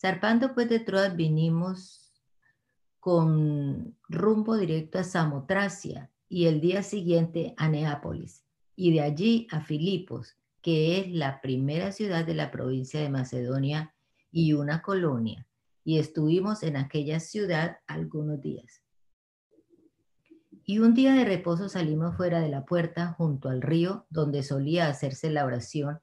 Zarpando 0.00 0.54
pues 0.54 0.68
de 0.68 0.78
Troas 0.78 1.16
vinimos 1.16 2.12
con 3.00 3.96
rumbo 4.08 4.56
directo 4.56 5.00
a 5.00 5.02
Samotracia 5.02 6.12
y 6.28 6.46
el 6.46 6.60
día 6.60 6.84
siguiente 6.84 7.54
a 7.56 7.68
Neápolis 7.68 8.44
y 8.76 8.92
de 8.92 9.00
allí 9.00 9.48
a 9.50 9.62
Filipos, 9.62 10.36
que 10.62 11.00
es 11.00 11.08
la 11.08 11.40
primera 11.40 11.90
ciudad 11.90 12.24
de 12.24 12.34
la 12.34 12.52
provincia 12.52 13.00
de 13.00 13.10
Macedonia 13.10 13.92
y 14.32 14.52
una 14.52 14.82
colonia, 14.82 15.46
y 15.84 15.98
estuvimos 15.98 16.62
en 16.62 16.76
aquella 16.76 17.20
ciudad 17.20 17.78
algunos 17.86 18.40
días. 18.40 18.82
Y 20.64 20.78
un 20.78 20.94
día 20.94 21.14
de 21.14 21.24
reposo 21.24 21.68
salimos 21.68 22.16
fuera 22.16 22.40
de 22.40 22.48
la 22.48 22.64
puerta 22.64 23.14
junto 23.14 23.48
al 23.48 23.60
río 23.60 24.06
donde 24.08 24.42
solía 24.42 24.88
hacerse 24.88 25.30
la 25.30 25.44
oración 25.44 26.00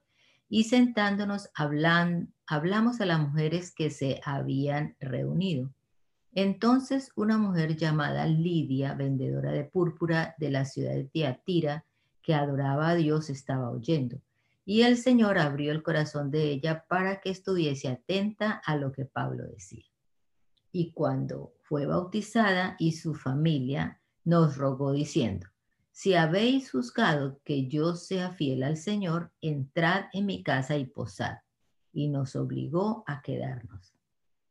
y 0.48 0.64
sentándonos 0.64 1.50
hablamos 1.54 3.00
a 3.00 3.06
las 3.06 3.20
mujeres 3.20 3.74
que 3.74 3.90
se 3.90 4.20
habían 4.24 4.96
reunido. 5.00 5.72
Entonces 6.32 7.12
una 7.16 7.38
mujer 7.38 7.76
llamada 7.76 8.26
Lidia, 8.26 8.94
vendedora 8.94 9.52
de 9.52 9.64
púrpura 9.64 10.34
de 10.38 10.50
la 10.50 10.64
ciudad 10.64 10.92
de 10.92 11.04
Tiatira, 11.04 11.84
que 12.22 12.34
adoraba 12.34 12.90
a 12.90 12.94
Dios, 12.94 13.30
estaba 13.30 13.70
oyendo. 13.70 14.20
Y 14.70 14.82
el 14.82 14.98
Señor 14.98 15.38
abrió 15.38 15.72
el 15.72 15.82
corazón 15.82 16.30
de 16.30 16.50
ella 16.50 16.84
para 16.90 17.22
que 17.22 17.30
estuviese 17.30 17.88
atenta 17.88 18.60
a 18.66 18.76
lo 18.76 18.92
que 18.92 19.06
Pablo 19.06 19.44
decía. 19.44 19.86
Y 20.72 20.92
cuando 20.92 21.54
fue 21.62 21.86
bautizada 21.86 22.76
y 22.78 22.92
su 22.92 23.14
familia, 23.14 24.02
nos 24.24 24.58
rogó 24.58 24.92
diciendo, 24.92 25.46
si 25.90 26.12
habéis 26.12 26.70
juzgado 26.70 27.40
que 27.44 27.66
yo 27.66 27.94
sea 27.94 28.32
fiel 28.32 28.62
al 28.62 28.76
Señor, 28.76 29.32
entrad 29.40 30.04
en 30.12 30.26
mi 30.26 30.42
casa 30.42 30.76
y 30.76 30.84
posad. 30.84 31.38
Y 31.94 32.08
nos 32.08 32.36
obligó 32.36 33.04
a 33.06 33.22
quedarnos. 33.22 33.94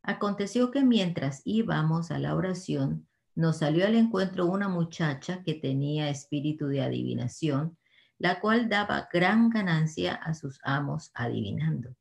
Aconteció 0.01 0.71
que 0.71 0.83
mientras 0.83 1.43
íbamos 1.45 2.09
a 2.09 2.17
la 2.17 2.33
oración, 2.33 3.07
nos 3.35 3.57
salió 3.57 3.85
al 3.85 3.93
encuentro 3.93 4.47
una 4.47 4.67
muchacha 4.67 5.43
que 5.43 5.53
tenía 5.53 6.09
espíritu 6.09 6.65
de 6.65 6.81
adivinación, 6.81 7.77
la 8.19 8.39
cual 8.39 8.69
daba 8.69 9.07
gran 9.11 9.49
ganancia 9.49 10.15
a 10.15 10.33
sus 10.33 10.59
amos 10.63 11.11
adivinando. 11.13 11.95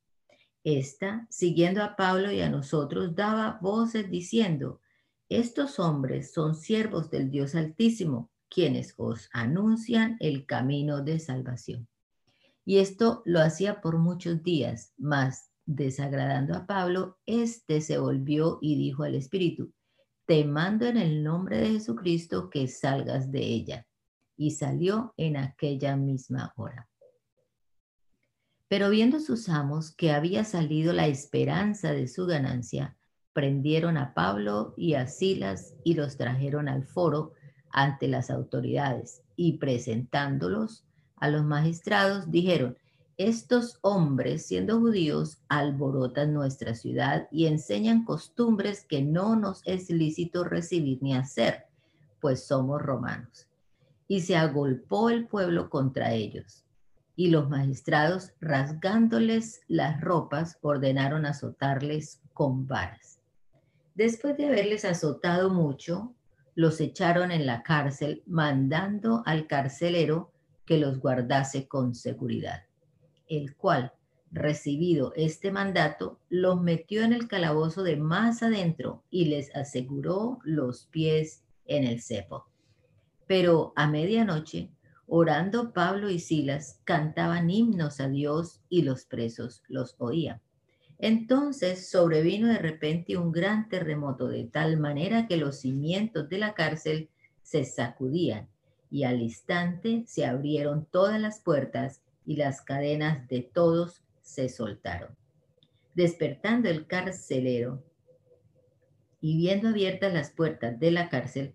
Esta, 0.64 1.26
siguiendo 1.30 1.82
a 1.82 1.94
Pablo 1.94 2.32
y 2.32 2.40
a 2.40 2.50
nosotros, 2.50 3.14
daba 3.14 3.58
voces 3.60 4.10
diciendo, 4.10 4.80
estos 5.28 5.78
hombres 5.78 6.32
son 6.32 6.54
siervos 6.54 7.10
del 7.10 7.30
Dios 7.30 7.54
Altísimo, 7.54 8.30
quienes 8.48 8.94
os 8.96 9.28
anuncian 9.32 10.16
el 10.20 10.46
camino 10.46 11.02
de 11.02 11.18
salvación. 11.18 11.88
Y 12.64 12.78
esto 12.78 13.22
lo 13.24 13.40
hacía 13.40 13.80
por 13.80 13.98
muchos 13.98 14.42
días, 14.42 14.92
mas 14.96 15.50
desagradando 15.66 16.54
a 16.54 16.66
Pablo, 16.66 17.18
éste 17.26 17.80
se 17.80 17.98
volvió 17.98 18.58
y 18.60 18.76
dijo 18.76 19.04
al 19.04 19.14
Espíritu, 19.14 19.72
te 20.26 20.44
mando 20.44 20.86
en 20.86 20.96
el 20.96 21.22
nombre 21.22 21.58
de 21.58 21.70
Jesucristo 21.70 22.50
que 22.50 22.66
salgas 22.66 23.30
de 23.30 23.40
ella. 23.40 23.86
Y 24.36 24.52
salió 24.52 25.14
en 25.16 25.36
aquella 25.36 25.96
misma 25.96 26.52
hora. 26.56 26.88
Pero 28.68 28.90
viendo 28.90 29.20
sus 29.20 29.48
amos 29.48 29.94
que 29.94 30.12
había 30.12 30.44
salido 30.44 30.92
la 30.92 31.06
esperanza 31.06 31.92
de 31.92 32.08
su 32.08 32.26
ganancia, 32.26 32.96
prendieron 33.32 33.96
a 33.96 34.14
Pablo 34.14 34.74
y 34.76 34.94
a 34.94 35.06
Silas 35.06 35.74
y 35.84 35.94
los 35.94 36.16
trajeron 36.16 36.68
al 36.68 36.84
foro 36.84 37.32
ante 37.70 38.08
las 38.08 38.30
autoridades 38.30 39.22
y 39.36 39.58
presentándolos 39.58 40.84
a 41.16 41.28
los 41.28 41.44
magistrados 41.44 42.30
dijeron, 42.30 42.76
estos 43.18 43.78
hombres, 43.80 44.46
siendo 44.46 44.78
judíos, 44.78 45.38
alborotan 45.48 46.34
nuestra 46.34 46.74
ciudad 46.74 47.28
y 47.30 47.46
enseñan 47.46 48.04
costumbres 48.04 48.84
que 48.84 49.00
no 49.00 49.36
nos 49.36 49.62
es 49.64 49.88
lícito 49.88 50.44
recibir 50.44 51.02
ni 51.02 51.14
hacer, 51.14 51.64
pues 52.20 52.46
somos 52.46 52.82
romanos. 52.82 53.45
Y 54.08 54.20
se 54.20 54.36
agolpó 54.36 55.10
el 55.10 55.26
pueblo 55.26 55.68
contra 55.70 56.12
ellos. 56.12 56.64
Y 57.16 57.30
los 57.30 57.48
magistrados, 57.48 58.32
rasgándoles 58.40 59.60
las 59.68 60.00
ropas, 60.00 60.58
ordenaron 60.60 61.26
azotarles 61.26 62.20
con 62.34 62.66
varas. 62.66 63.20
Después 63.94 64.36
de 64.36 64.46
haberles 64.46 64.84
azotado 64.84 65.50
mucho, 65.50 66.14
los 66.54 66.80
echaron 66.80 67.30
en 67.32 67.46
la 67.46 67.62
cárcel, 67.62 68.22
mandando 68.26 69.22
al 69.26 69.46
carcelero 69.46 70.32
que 70.64 70.78
los 70.78 71.00
guardase 71.00 71.66
con 71.66 71.94
seguridad 71.94 72.66
el 73.28 73.56
cual, 73.56 73.92
recibido 74.30 75.12
este 75.16 75.50
mandato, 75.50 76.18
los 76.28 76.60
metió 76.60 77.02
en 77.02 77.12
el 77.12 77.28
calabozo 77.28 77.82
de 77.82 77.96
más 77.96 78.42
adentro 78.42 79.02
y 79.10 79.26
les 79.26 79.54
aseguró 79.54 80.38
los 80.44 80.86
pies 80.86 81.44
en 81.66 81.84
el 81.84 82.02
cepo. 82.02 82.46
Pero 83.26 83.72
a 83.76 83.86
medianoche, 83.86 84.70
orando 85.06 85.72
Pablo 85.72 86.10
y 86.10 86.18
Silas, 86.18 86.80
cantaban 86.84 87.50
himnos 87.50 88.00
a 88.00 88.08
Dios 88.08 88.60
y 88.68 88.82
los 88.82 89.04
presos 89.04 89.62
los 89.68 89.94
oían. 89.98 90.40
Entonces 90.98 91.90
sobrevino 91.90 92.48
de 92.48 92.58
repente 92.58 93.16
un 93.16 93.30
gran 93.30 93.68
terremoto 93.68 94.28
de 94.28 94.44
tal 94.44 94.78
manera 94.78 95.26
que 95.26 95.36
los 95.36 95.60
cimientos 95.60 96.28
de 96.28 96.38
la 96.38 96.54
cárcel 96.54 97.10
se 97.42 97.64
sacudían 97.64 98.48
y 98.90 99.04
al 99.04 99.20
instante 99.20 100.04
se 100.06 100.24
abrieron 100.24 100.86
todas 100.90 101.20
las 101.20 101.40
puertas 101.40 102.00
y 102.24 102.36
las 102.36 102.62
cadenas 102.62 103.28
de 103.28 103.42
todos 103.42 104.02
se 104.22 104.48
soltaron. 104.48 105.14
Despertando 105.94 106.68
el 106.68 106.86
carcelero 106.86 107.82
y 109.20 109.36
viendo 109.36 109.68
abiertas 109.68 110.12
las 110.12 110.30
puertas 110.30 110.78
de 110.80 110.90
la 110.90 111.08
cárcel, 111.08 111.54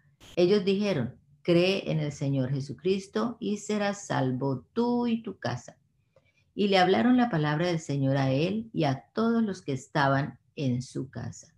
Ellos 0.35 0.63
dijeron, 0.63 1.15
cree 1.41 1.91
en 1.91 1.99
el 1.99 2.11
Señor 2.11 2.51
Jesucristo 2.51 3.37
y 3.39 3.57
serás 3.57 4.07
salvo 4.07 4.65
tú 4.73 5.07
y 5.07 5.21
tu 5.21 5.37
casa. 5.37 5.77
Y 6.53 6.67
le 6.67 6.77
hablaron 6.77 7.17
la 7.17 7.29
palabra 7.29 7.67
del 7.67 7.79
Señor 7.79 8.17
a 8.17 8.31
él 8.31 8.69
y 8.73 8.83
a 8.83 9.05
todos 9.13 9.43
los 9.43 9.61
que 9.61 9.73
estaban 9.73 10.39
en 10.55 10.81
su 10.81 11.09
casa. 11.09 11.53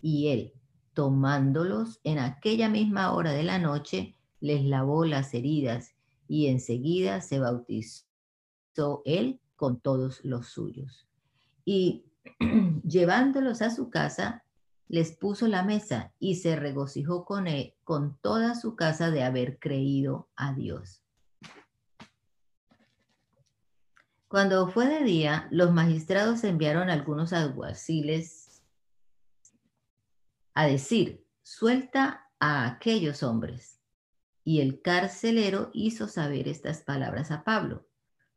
Y 0.00 0.28
él, 0.28 0.52
tomándolos 0.94 2.00
en 2.04 2.18
aquella 2.18 2.68
misma 2.68 3.12
hora 3.12 3.32
de 3.32 3.42
la 3.42 3.58
noche, 3.58 4.16
les 4.40 4.64
lavó 4.64 5.04
las 5.04 5.34
heridas 5.34 5.94
y 6.28 6.46
enseguida 6.46 7.20
se 7.20 7.38
bautizó 7.38 8.06
él 9.04 9.40
con 9.56 9.80
todos 9.80 10.24
los 10.24 10.48
suyos. 10.48 11.06
Y 11.64 12.04
llevándolos 12.84 13.62
a 13.62 13.70
su 13.70 13.90
casa, 13.90 14.44
les 14.88 15.16
puso 15.16 15.48
la 15.48 15.62
mesa 15.62 16.12
y 16.18 16.36
se 16.36 16.56
regocijó 16.56 17.24
con 17.24 17.46
él, 17.46 17.74
con 17.84 18.16
toda 18.18 18.54
su 18.54 18.76
casa 18.76 19.10
de 19.10 19.22
haber 19.22 19.58
creído 19.58 20.28
a 20.36 20.52
Dios. 20.54 21.02
Cuando 24.28 24.68
fue 24.68 24.86
de 24.86 25.04
día, 25.04 25.48
los 25.50 25.72
magistrados 25.72 26.44
enviaron 26.44 26.90
algunos 26.90 27.32
alguaciles 27.32 28.62
a 30.54 30.66
decir, 30.66 31.24
suelta 31.42 32.28
a 32.40 32.66
aquellos 32.66 33.22
hombres. 33.22 33.80
Y 34.42 34.60
el 34.60 34.80
carcelero 34.80 35.70
hizo 35.72 36.08
saber 36.08 36.48
estas 36.48 36.82
palabras 36.82 37.30
a 37.30 37.44
Pablo 37.44 37.86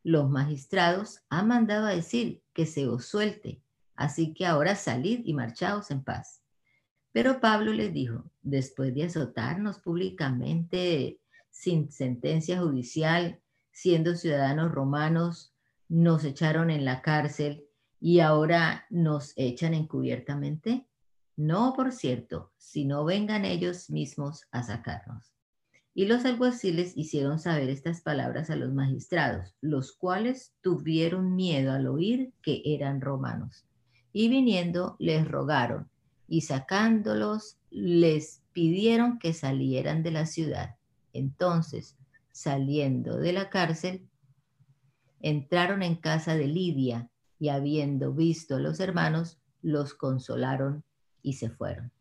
los 0.03 0.29
magistrados 0.29 1.21
han 1.29 1.47
mandado 1.47 1.85
a 1.85 1.91
decir 1.91 2.41
que 2.53 2.65
se 2.65 2.87
os 2.87 3.05
suelte, 3.05 3.61
así 3.95 4.33
que 4.33 4.45
ahora 4.45 4.75
salid 4.75 5.21
y 5.25 5.33
marchaos 5.33 5.91
en 5.91 6.03
paz. 6.03 6.38
Pero 7.11 7.39
Pablo 7.39 7.73
les 7.73 7.93
dijo, 7.93 8.23
después 8.41 8.93
de 8.93 9.05
azotarnos 9.05 9.79
públicamente 9.79 11.19
sin 11.49 11.91
sentencia 11.91 12.59
judicial, 12.59 13.39
siendo 13.71 14.15
ciudadanos 14.15 14.71
romanos, 14.71 15.53
nos 15.87 16.23
echaron 16.23 16.69
en 16.69 16.85
la 16.85 17.01
cárcel 17.01 17.65
y 17.99 18.19
ahora 18.19 18.85
nos 18.89 19.33
echan 19.35 19.73
encubiertamente. 19.73 20.85
No, 21.35 21.73
por 21.75 21.91
cierto, 21.91 22.51
si 22.57 22.85
no 22.85 23.05
vengan 23.05 23.45
ellos 23.45 23.89
mismos 23.89 24.43
a 24.51 24.63
sacarnos. 24.63 25.33
Y 25.95 26.05
los 26.05 26.23
alguaciles 26.25 26.95
hicieron 26.95 27.39
saber 27.39 27.69
estas 27.69 28.01
palabras 28.01 28.49
a 28.49 28.55
los 28.55 28.71
magistrados, 28.73 29.55
los 29.59 29.93
cuales 29.93 30.53
tuvieron 30.61 31.35
miedo 31.35 31.73
al 31.73 31.87
oír 31.87 32.31
que 32.41 32.61
eran 32.63 33.01
romanos. 33.01 33.65
Y 34.13 34.29
viniendo 34.29 34.95
les 34.99 35.27
rogaron, 35.27 35.89
y 36.29 36.41
sacándolos 36.41 37.57
les 37.71 38.43
pidieron 38.53 39.19
que 39.19 39.33
salieran 39.33 40.03
de 40.03 40.11
la 40.11 40.25
ciudad. 40.25 40.75
Entonces, 41.11 41.97
saliendo 42.31 43.17
de 43.17 43.33
la 43.33 43.49
cárcel, 43.49 44.07
entraron 45.19 45.81
en 45.81 45.95
casa 45.95 46.35
de 46.35 46.47
Lidia, 46.47 47.09
y 47.39 47.49
habiendo 47.49 48.13
visto 48.13 48.57
a 48.57 48.59
los 48.59 48.79
hermanos, 48.79 49.39
los 49.61 49.93
consolaron 49.93 50.83
y 51.21 51.33
se 51.33 51.49
fueron. 51.49 51.91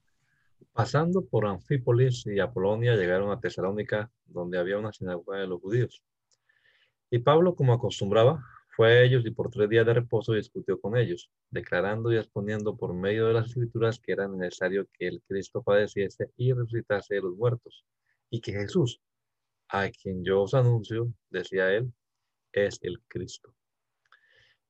Pasando 0.73 1.25
por 1.25 1.47
Anfípolis 1.47 2.27
y 2.27 2.41
Apolonia 2.41 2.97
llegaron 2.97 3.31
a 3.31 3.41
Tesalónica, 3.41 4.11
donde 4.27 4.59
había 4.59 4.79
una 4.79 4.93
sinagoga 4.93 5.39
de 5.39 5.47
los 5.47 5.61
judíos. 5.61 6.03
Y 7.11 7.21
Pablo, 7.21 7.55
como 7.55 7.73
acostumbraba, 7.73 8.45
Fue 8.79 8.93
a 8.93 9.03
ellos 9.03 9.27
y 9.27 9.33
por 9.33 9.51
tres 9.51 9.69
días 9.69 9.85
de 9.85 9.93
reposo 9.93 10.35
discutió 10.35 10.81
con 10.81 10.97
ellos, 10.97 11.33
declarando 11.51 12.13
y 12.13 12.17
exponiendo 12.17 12.77
por 12.77 12.95
medio 12.95 13.27
de 13.27 13.35
las 13.35 13.49
escrituras 13.49 13.99
que 13.99 14.13
era 14.13 14.29
necesario 14.29 14.87
que 14.93 15.09
el 15.09 15.21
Cristo 15.27 15.65
padeciese 15.65 16.31
y 16.37 16.53
resucitase 16.53 17.17
de 17.17 17.23
los 17.23 17.35
muertos, 17.35 17.85
y 18.31 18.41
que 18.41 18.53
Jesús, 18.53 19.01
a 19.69 19.91
quien 19.91 20.25
yo 20.25 20.43
os 20.43 20.55
anuncio, 20.55 21.13
decía 21.29 21.75
él, 21.75 21.93
es 22.53 22.79
el 22.83 23.03
Cristo. 23.09 23.53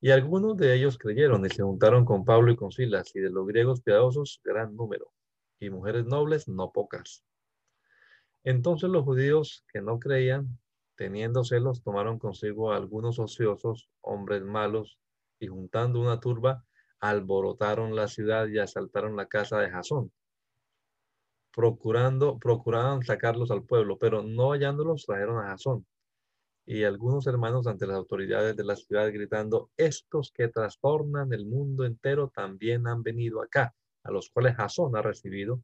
Y 0.01 0.11
algunos 0.11 0.57
de 0.57 0.75
ellos 0.75 0.97
creyeron 0.97 1.45
y 1.45 1.51
se 1.51 1.63
juntaron 1.63 2.07
con 2.07 2.25
Pablo 2.25 2.51
y 2.51 2.57
con 2.57 2.73
Silas, 2.73 3.15
y 3.15 3.21
de 3.21 3.29
los 3.29 3.47
griegos 3.47 3.83
piadosos 3.83 4.41
gran 4.43 4.75
número, 4.75 5.13
y 5.61 5.69
mujeres 5.69 6.07
nobles 6.07 6.49
no 6.49 6.73
pocas. 6.73 7.27
Entonces 8.43 8.89
los 8.89 9.05
judíos 9.05 9.67
que 9.71 9.83
no 9.83 9.99
creían 9.99 10.59
Teniendo 10.99 11.45
celos, 11.45 11.81
tomaron 11.81 12.19
consigo 12.19 12.73
a 12.73 12.77
algunos 12.77 13.21
ociosos, 13.21 13.89
hombres 14.01 14.43
malos, 14.43 14.99
y 15.39 15.47
juntando 15.47 16.01
una 16.01 16.19
turba, 16.19 16.65
alborotaron 16.99 17.95
la 17.95 18.09
ciudad 18.09 18.49
y 18.49 18.59
asaltaron 18.59 19.15
la 19.15 19.27
casa 19.27 19.61
de 19.61 19.71
Jasón. 19.71 20.11
Procurando, 21.55 22.37
procuraban 22.41 23.05
sacarlos 23.05 23.53
al 23.53 23.63
pueblo, 23.63 23.97
pero 23.97 24.25
no 24.25 24.51
hallándolos, 24.51 25.07
trajeron 25.07 25.39
a 25.39 25.51
Jasón. 25.51 25.87
Y 26.67 26.83
algunos 26.83 27.29
hermanos 27.29 27.69
ante 27.69 27.87
las 27.87 27.97
autoridades 27.97 28.57
de 28.57 28.65
la 28.65 28.75
ciudad 28.75 29.07
gritando, 29.13 29.71
estos 29.77 30.33
que 30.33 30.49
trastornan 30.49 31.33
el 31.33 31.47
mundo 31.47 31.85
entero 31.85 32.33
también 32.35 32.89
han 32.89 33.05
venido 33.05 33.41
acá, 33.41 33.73
a 34.03 34.11
los 34.11 34.31
cuales 34.31 34.57
Jasón 34.57 34.97
ha 34.97 35.03
recibido, 35.03 35.63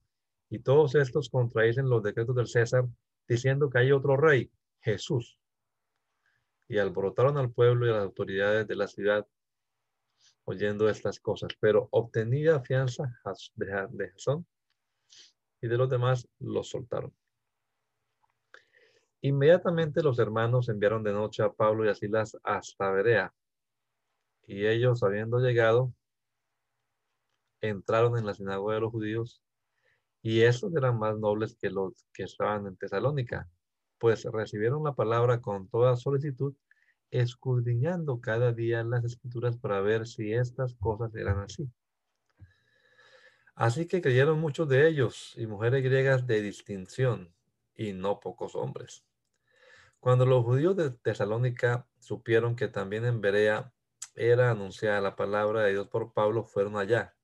y 0.48 0.60
todos 0.60 0.94
estos 0.94 1.28
contradicen 1.28 1.88
los 1.88 2.04
decretos 2.04 2.36
del 2.36 2.46
César, 2.46 2.86
diciendo 3.26 3.68
que 3.68 3.78
hay 3.78 3.90
otro 3.90 4.16
rey, 4.16 4.48
Jesús. 4.84 5.38
Y 6.68 6.78
alborotaron 6.78 7.38
al 7.38 7.50
pueblo 7.50 7.86
y 7.86 7.90
a 7.90 7.94
las 7.94 8.04
autoridades 8.04 8.68
de 8.68 8.76
la 8.76 8.86
ciudad 8.86 9.26
oyendo 10.44 10.88
estas 10.88 11.18
cosas, 11.20 11.52
pero 11.58 11.88
obtenida 11.90 12.60
fianza 12.60 13.18
de 13.54 14.10
Jasón 14.10 14.46
y 15.60 15.68
de 15.68 15.76
los 15.78 15.88
demás 15.88 16.28
los 16.38 16.68
soltaron. 16.68 17.14
Inmediatamente 19.22 20.02
los 20.02 20.18
hermanos 20.18 20.68
enviaron 20.68 21.02
de 21.02 21.12
noche 21.12 21.42
a 21.42 21.50
Pablo 21.50 21.86
y 21.86 21.88
a 21.88 21.94
Silas 21.94 22.36
hasta 22.42 22.90
Berea, 22.90 23.34
y 24.46 24.66
ellos, 24.66 25.02
habiendo 25.02 25.38
llegado, 25.38 25.94
entraron 27.62 28.18
en 28.18 28.26
la 28.26 28.34
sinagoga 28.34 28.74
de 28.74 28.80
los 28.82 28.92
judíos, 28.92 29.42
y 30.20 30.42
esos 30.42 30.74
eran 30.76 30.98
más 30.98 31.18
nobles 31.18 31.56
que 31.56 31.70
los 31.70 32.04
que 32.12 32.24
estaban 32.24 32.66
en 32.66 32.76
Tesalónica, 32.76 33.48
pues 34.04 34.22
recibieron 34.24 34.84
la 34.84 34.94
palabra 34.94 35.40
con 35.40 35.66
toda 35.66 35.96
solicitud, 35.96 36.54
escudriñando 37.10 38.20
cada 38.20 38.52
día 38.52 38.84
las 38.84 39.02
escrituras 39.02 39.56
para 39.56 39.80
ver 39.80 40.06
si 40.06 40.34
estas 40.34 40.74
cosas 40.74 41.14
eran 41.14 41.38
así. 41.38 41.70
Así 43.54 43.86
que 43.86 44.02
creyeron 44.02 44.38
muchos 44.38 44.68
de 44.68 44.86
ellos 44.86 45.32
y 45.38 45.46
mujeres 45.46 45.82
griegas 45.82 46.26
de 46.26 46.42
distinción, 46.42 47.34
y 47.74 47.94
no 47.94 48.20
pocos 48.20 48.54
hombres. 48.54 49.06
Cuando 50.00 50.26
los 50.26 50.44
judíos 50.44 50.76
de 50.76 50.90
Tesalónica 50.90 51.88
supieron 51.98 52.56
que 52.56 52.68
también 52.68 53.06
en 53.06 53.22
Berea 53.22 53.72
era 54.14 54.50
anunciada 54.50 55.00
la 55.00 55.16
palabra 55.16 55.62
de 55.62 55.72
Dios 55.72 55.88
por 55.88 56.12
Pablo, 56.12 56.44
fueron 56.44 56.76
allá 56.76 57.16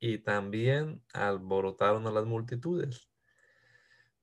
y 0.00 0.18
también 0.18 1.04
alborotaron 1.12 2.04
a 2.08 2.10
las 2.10 2.26
multitudes 2.26 3.08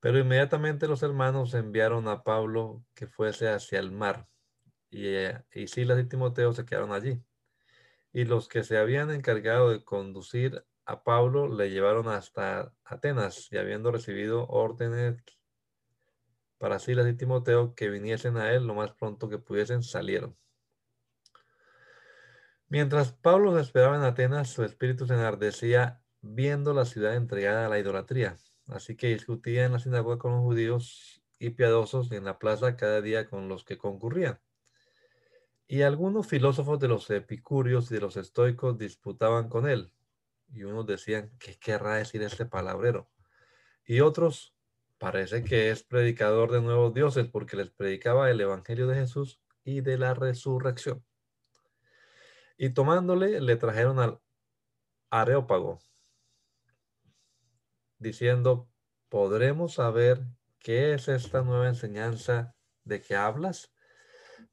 pero 0.03 0.19
inmediatamente 0.19 0.89
los 0.89 1.01
hermanos 1.01 1.53
enviaron 1.53 2.09
a 2.09 2.23
Pablo 2.23 2.83
que 2.93 3.07
fuese 3.07 3.47
hacia 3.47 3.79
el 3.79 3.93
mar, 3.93 4.27
y, 4.89 5.07
eh, 5.07 5.45
y 5.53 5.67
Silas 5.67 5.97
y 5.97 6.03
Timoteo 6.03 6.51
se 6.51 6.65
quedaron 6.65 6.91
allí. 6.91 7.23
Y 8.11 8.25
los 8.25 8.49
que 8.49 8.65
se 8.65 8.77
habían 8.77 9.11
encargado 9.11 9.69
de 9.69 9.85
conducir 9.85 10.65
a 10.83 11.05
Pablo 11.05 11.47
le 11.47 11.69
llevaron 11.69 12.09
hasta 12.09 12.73
Atenas, 12.83 13.47
y 13.49 13.57
habiendo 13.57 13.93
recibido 13.93 14.45
órdenes 14.49 15.23
para 16.57 16.79
Silas 16.79 17.07
y 17.07 17.13
Timoteo 17.13 17.73
que 17.73 17.89
viniesen 17.89 18.35
a 18.35 18.51
él 18.51 18.67
lo 18.67 18.75
más 18.75 18.91
pronto 18.91 19.29
que 19.29 19.37
pudiesen, 19.37 19.83
salieron. 19.83 20.37
Mientras 22.67 23.13
Pablo 23.13 23.57
esperaba 23.57 23.95
en 23.95 24.03
Atenas, 24.03 24.49
su 24.49 24.65
espíritu 24.65 25.07
se 25.07 25.13
enardecía 25.13 26.03
viendo 26.19 26.73
la 26.73 26.83
ciudad 26.83 27.15
entregada 27.15 27.67
a 27.67 27.69
la 27.69 27.79
idolatría 27.79 28.35
Así 28.67 28.95
que 28.95 29.07
discutía 29.07 29.65
en 29.65 29.73
la 29.73 29.79
sinagoga 29.79 30.17
con 30.17 30.31
los 30.33 30.41
judíos 30.41 31.21
y 31.39 31.51
piadosos 31.51 32.11
en 32.11 32.23
la 32.23 32.39
plaza 32.39 32.77
cada 32.77 33.01
día 33.01 33.29
con 33.29 33.49
los 33.49 33.63
que 33.65 33.77
concurrían. 33.77 34.39
Y 35.67 35.81
algunos 35.81 36.27
filósofos 36.27 36.79
de 36.79 36.87
los 36.87 37.09
epicúreos 37.09 37.91
y 37.91 37.95
de 37.95 38.01
los 38.01 38.17
estoicos 38.17 38.77
disputaban 38.77 39.49
con 39.49 39.67
él. 39.67 39.91
Y 40.53 40.63
unos 40.63 40.85
decían, 40.85 41.31
¿qué 41.39 41.57
querrá 41.57 41.95
decir 41.95 42.21
este 42.21 42.45
palabrero? 42.45 43.09
Y 43.85 44.01
otros, 44.01 44.55
parece 44.97 45.43
que 45.43 45.71
es 45.71 45.83
predicador 45.83 46.51
de 46.51 46.61
nuevos 46.61 46.93
dioses 46.93 47.27
porque 47.27 47.57
les 47.57 47.69
predicaba 47.69 48.29
el 48.29 48.39
evangelio 48.39 48.87
de 48.87 48.95
Jesús 48.95 49.41
y 49.63 49.81
de 49.81 49.97
la 49.97 50.13
resurrección. 50.13 51.03
Y 52.57 52.69
tomándole, 52.69 53.41
le 53.41 53.55
trajeron 53.55 53.99
al 53.99 54.19
Areópago, 55.09 55.79
diciendo, 58.03 58.69
¿podremos 59.09 59.73
saber 59.73 60.23
qué 60.59 60.93
es 60.93 61.07
esta 61.07 61.41
nueva 61.41 61.67
enseñanza 61.67 62.55
de 62.83 63.01
que 63.01 63.15
hablas? 63.15 63.73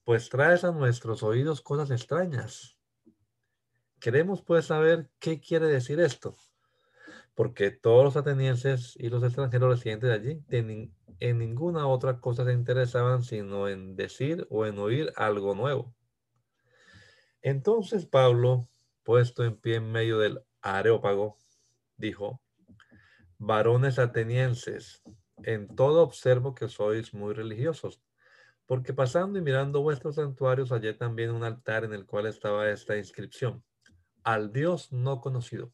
Pues 0.04 0.30
traes 0.30 0.64
a 0.64 0.72
nuestros 0.72 1.22
oídos 1.22 1.60
cosas 1.60 1.90
extrañas. 1.90 2.78
Queremos 3.98 4.42
pues 4.42 4.64
saber 4.66 5.10
qué 5.18 5.40
quiere 5.40 5.66
decir 5.66 6.00
esto, 6.00 6.34
porque 7.34 7.70
todos 7.70 8.04
los 8.04 8.16
atenienses 8.16 8.94
y 8.96 9.10
los 9.10 9.22
extranjeros 9.22 9.76
residentes 9.76 10.10
allí 10.10 10.42
en 10.48 11.38
ninguna 11.38 11.86
otra 11.86 12.18
cosa 12.18 12.46
se 12.46 12.52
interesaban 12.52 13.22
sino 13.22 13.68
en 13.68 13.94
decir 13.96 14.46
o 14.48 14.64
en 14.64 14.78
oír 14.78 15.12
algo 15.16 15.54
nuevo. 15.54 15.94
Entonces 17.42 18.06
Pablo, 18.06 18.68
puesto 19.02 19.44
en 19.44 19.56
pie 19.56 19.76
en 19.76 19.92
medio 19.92 20.18
del 20.18 20.40
areópago, 20.62 21.36
dijo, 21.96 22.40
varones 23.40 23.98
atenienses, 23.98 25.02
en 25.44 25.74
todo 25.74 26.02
observo 26.02 26.54
que 26.54 26.68
sois 26.68 27.14
muy 27.14 27.32
religiosos, 27.32 28.02
porque 28.66 28.92
pasando 28.92 29.38
y 29.38 29.42
mirando 29.42 29.80
vuestros 29.80 30.16
santuarios 30.16 30.68
hallé 30.68 30.92
también 30.92 31.30
un 31.30 31.42
altar 31.42 31.84
en 31.84 31.94
el 31.94 32.04
cual 32.04 32.26
estaba 32.26 32.68
esta 32.68 32.98
inscripción, 32.98 33.64
al 34.24 34.52
Dios 34.52 34.92
no 34.92 35.22
conocido. 35.22 35.72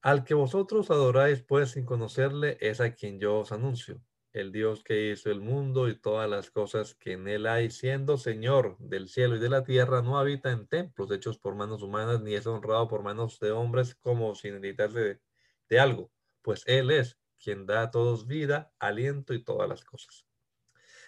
Al 0.00 0.22
que 0.22 0.34
vosotros 0.34 0.92
adoráis 0.92 1.42
pues 1.42 1.72
sin 1.72 1.84
conocerle 1.84 2.56
es 2.60 2.80
a 2.80 2.94
quien 2.94 3.18
yo 3.18 3.40
os 3.40 3.50
anuncio, 3.50 4.00
el 4.32 4.52
Dios 4.52 4.84
que 4.84 5.10
hizo 5.10 5.32
el 5.32 5.40
mundo 5.40 5.88
y 5.88 5.98
todas 5.98 6.30
las 6.30 6.52
cosas 6.52 6.94
que 6.94 7.14
en 7.14 7.26
él 7.26 7.48
hay, 7.48 7.68
siendo 7.72 8.16
Señor 8.16 8.78
del 8.78 9.08
cielo 9.08 9.34
y 9.34 9.40
de 9.40 9.48
la 9.48 9.64
tierra, 9.64 10.02
no 10.02 10.20
habita 10.20 10.52
en 10.52 10.68
templos 10.68 11.10
hechos 11.10 11.36
por 11.36 11.56
manos 11.56 11.82
humanas, 11.82 12.20
ni 12.20 12.34
es 12.34 12.46
honrado 12.46 12.86
por 12.86 13.02
manos 13.02 13.40
de 13.40 13.50
hombres 13.50 13.96
como 13.96 14.36
sin 14.36 14.54
necesitarse 14.54 15.20
de 15.68 15.80
algo 15.80 16.12
pues 16.42 16.62
Él 16.66 16.90
es 16.90 17.18
quien 17.38 17.66
da 17.66 17.82
a 17.82 17.90
todos 17.90 18.26
vida, 18.26 18.72
aliento 18.78 19.34
y 19.34 19.42
todas 19.42 19.68
las 19.68 19.84
cosas. 19.84 20.26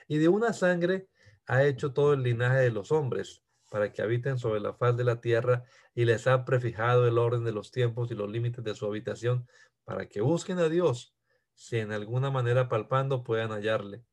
Y 0.06 0.18
de 0.18 0.28
una 0.28 0.52
sangre 0.52 1.08
ha 1.46 1.64
hecho 1.64 1.92
todo 1.92 2.14
el 2.14 2.22
linaje 2.22 2.58
de 2.58 2.70
los 2.70 2.92
hombres, 2.92 3.42
para 3.70 3.92
que 3.92 4.02
habiten 4.02 4.38
sobre 4.38 4.60
la 4.60 4.74
faz 4.74 4.96
de 4.96 5.04
la 5.04 5.20
tierra, 5.20 5.64
y 5.94 6.04
les 6.04 6.26
ha 6.26 6.44
prefijado 6.44 7.06
el 7.06 7.18
orden 7.18 7.44
de 7.44 7.52
los 7.52 7.70
tiempos 7.70 8.10
y 8.10 8.14
los 8.14 8.30
límites 8.30 8.64
de 8.64 8.74
su 8.74 8.86
habitación, 8.86 9.46
para 9.84 10.08
que 10.08 10.20
busquen 10.20 10.58
a 10.58 10.68
Dios, 10.68 11.14
si 11.54 11.78
en 11.78 11.92
alguna 11.92 12.30
manera 12.30 12.68
palpando 12.68 13.24
puedan 13.24 13.50
hallarle, 13.50 14.04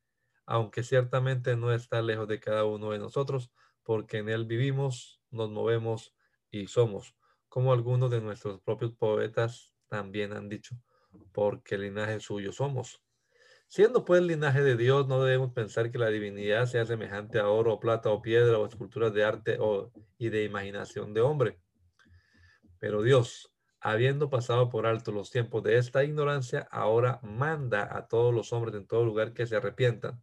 aunque 0.46 0.84
ciertamente 0.84 1.56
no 1.56 1.72
está 1.74 2.02
lejos 2.02 2.28
de 2.28 2.40
cada 2.40 2.66
uno 2.66 2.92
de 2.92 3.00
nosotros, 3.00 3.52
porque 3.84 4.18
en 4.18 4.30
Él 4.30 4.46
vivimos, 4.46 5.22
nos 5.30 5.50
movemos 5.50 6.14
y 6.52 6.68
somos, 6.68 7.16
como 7.50 7.74
algunos 7.74 8.12
de 8.12 8.22
nuestros 8.22 8.62
propios 8.62 8.92
poetas 8.94 9.74
también 9.88 10.34
han 10.34 10.50
dicho 10.50 10.76
porque 11.32 11.78
linaje 11.78 12.20
suyo 12.20 12.52
somos. 12.52 13.02
Siendo 13.68 14.06
pues 14.06 14.22
el 14.22 14.28
linaje 14.28 14.64
de 14.64 14.78
Dios, 14.78 15.08
no 15.08 15.22
debemos 15.22 15.52
pensar 15.52 15.92
que 15.92 15.98
la 15.98 16.08
divinidad 16.08 16.68
sea 16.68 16.86
semejante 16.86 17.40
a 17.40 17.50
oro, 17.50 17.80
plata 17.80 18.10
o 18.10 18.22
piedra 18.22 18.58
o 18.58 18.66
esculturas 18.66 19.14
de 19.14 19.26
arte 19.26 19.58
o, 19.60 19.92
y 20.18 20.30
de 20.30 20.46
imaginación 20.46 21.14
de 21.14 21.22
hombre. 21.22 21.60
Pero 22.80 23.02
Dios, 23.02 23.54
habiendo 23.82 24.30
pasado 24.30 24.70
por 24.70 24.86
alto 24.86 25.12
los 25.12 25.32
tiempos 25.32 25.64
de 25.64 25.78
esta 25.78 26.06
ignorancia, 26.06 26.68
ahora 26.72 27.20
manda 27.24 27.96
a 27.98 28.08
todos 28.08 28.34
los 28.34 28.54
hombres 28.54 28.74
en 28.76 28.88
todo 28.88 29.04
lugar 29.04 29.34
que 29.34 29.46
se 29.46 29.58
arrepientan, 29.58 30.22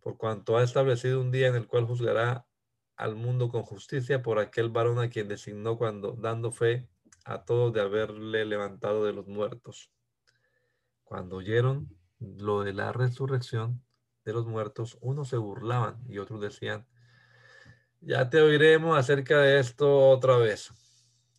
por 0.00 0.16
cuanto 0.16 0.56
ha 0.56 0.62
establecido 0.62 1.20
un 1.20 1.32
día 1.32 1.48
en 1.48 1.56
el 1.56 1.66
cual 1.66 1.86
juzgará 1.86 2.46
al 2.96 3.16
mundo 3.16 3.48
con 3.48 3.62
justicia 3.62 4.22
por 4.22 4.38
aquel 4.38 4.68
varón 4.68 5.00
a 5.00 5.10
quien 5.10 5.26
designó 5.26 5.76
cuando, 5.76 6.12
dando 6.12 6.52
fe 6.52 6.88
a 7.24 7.44
todos 7.44 7.72
de 7.72 7.80
haberle 7.80 8.44
levantado 8.44 9.04
de 9.04 9.12
los 9.12 9.26
muertos. 9.26 9.90
Cuando 11.04 11.36
oyeron 11.36 11.88
lo 12.20 12.62
de 12.62 12.72
la 12.72 12.92
resurrección 12.92 13.82
de 14.24 14.32
los 14.32 14.46
muertos, 14.46 14.98
unos 15.00 15.28
se 15.28 15.36
burlaban 15.36 16.02
y 16.08 16.18
otros 16.18 16.40
decían, 16.40 16.86
Ya 18.00 18.28
te 18.30 18.40
oiremos 18.40 18.98
acerca 18.98 19.38
de 19.38 19.58
esto 19.58 20.08
otra 20.08 20.36
vez. 20.36 20.72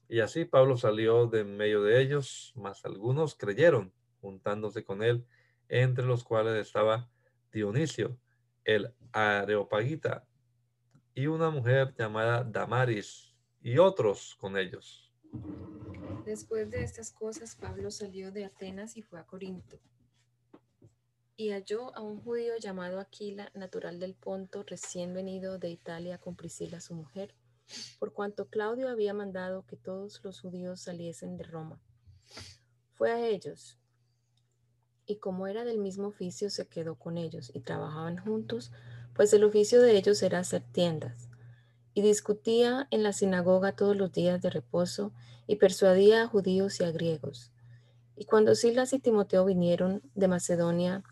Y 0.08 0.20
así 0.20 0.46
Pablo 0.46 0.78
salió 0.78 1.28
de 1.28 1.42
en 1.42 1.58
medio 1.58 1.84
de 1.84 2.02
ellos, 2.02 2.54
mas 2.56 2.86
algunos 2.86 3.36
creyeron, 3.36 3.94
juntándose 4.22 4.84
con 4.84 5.02
él, 5.02 5.26
entre 5.68 6.06
los 6.06 6.24
cuales 6.24 6.66
estaba 6.66 7.10
Dionisio, 7.52 8.20
el 8.64 8.94
Areopagita, 9.12 10.28
y 11.16 11.28
una 11.28 11.50
mujer 11.50 11.94
llamada 11.98 12.44
Damaris, 12.44 13.36
y 13.62 13.80
otros 13.80 14.36
con 14.36 14.58
ellos. 14.58 15.05
Después 16.26 16.72
de 16.72 16.84
estas 16.84 17.12
cosas, 17.12 17.56
Pablo 17.56 17.92
salió 17.92 18.32
de 18.32 18.46
Atenas 18.46 18.98
y 18.98 19.02
fue 19.02 19.20
a 19.20 19.26
Corinto. 19.26 19.80
Y 21.38 21.52
halló 21.52 21.96
a 21.96 22.02
un 22.02 22.22
judío 22.22 22.54
llamado 22.58 23.00
Aquila, 23.00 23.52
natural 23.54 24.00
del 24.00 24.16
Ponto, 24.16 24.64
recién 24.64 25.14
venido 25.14 25.60
de 25.60 25.70
Italia 25.70 26.18
con 26.18 26.36
Priscila 26.36 26.80
su 26.80 26.96
mujer, 26.96 27.36
por 28.00 28.14
cuanto 28.14 28.48
Claudio 28.48 28.90
había 28.90 29.14
mandado 29.14 29.66
que 29.66 29.76
todos 29.76 30.24
los 30.24 30.42
judíos 30.42 30.82
saliesen 30.82 31.38
de 31.38 31.44
Roma. 31.44 31.82
Fue 32.94 33.12
a 33.12 33.28
ellos, 33.28 33.78
y 35.06 35.18
como 35.18 35.48
era 35.48 35.64
del 35.64 35.78
mismo 35.78 36.08
oficio, 36.08 36.50
se 36.50 36.68
quedó 36.68 36.96
con 36.96 37.18
ellos, 37.18 37.52
y 37.54 37.60
trabajaban 37.60 38.18
juntos, 38.18 38.72
pues 39.14 39.32
el 39.34 39.44
oficio 39.44 39.82
de 39.82 39.98
ellos 39.98 40.24
era 40.24 40.40
hacer 40.40 40.64
tiendas. 40.72 41.25
Y 41.96 42.04
discutía 42.04 42.88
en 42.92 43.02
la 43.02 43.12
sinagoga 43.12 43.72
todos 43.72 43.96
los 43.96 44.12
días 44.12 44.40
de 44.44 44.52
reposo, 44.52 45.12
y 45.48 45.56
persuadía 45.56 46.22
a 46.22 46.28
judíos 46.28 46.80
y 46.80 46.84
a 46.84 46.92
griegos. 46.92 47.52
Y 48.16 48.26
cuando 48.26 48.54
Silas 48.54 48.94
y 48.94 49.00
Timoteo 49.00 49.46
vinieron 49.46 50.02
de 50.14 50.28
Macedonia, 50.28 51.04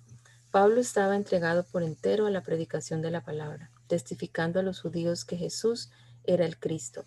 Pablo 0.51 0.79
estaba 0.79 1.15
entregado 1.15 1.65
por 1.65 1.81
entero 1.81 2.27
a 2.27 2.31
la 2.31 2.43
predicación 2.43 3.01
de 3.01 3.09
la 3.09 3.23
palabra, 3.23 3.71
testificando 3.87 4.59
a 4.59 4.63
los 4.63 4.81
judíos 4.81 5.25
que 5.25 5.35
Jesús 5.35 5.89
era 6.23 6.45
el 6.45 6.59
Cristo. 6.59 7.05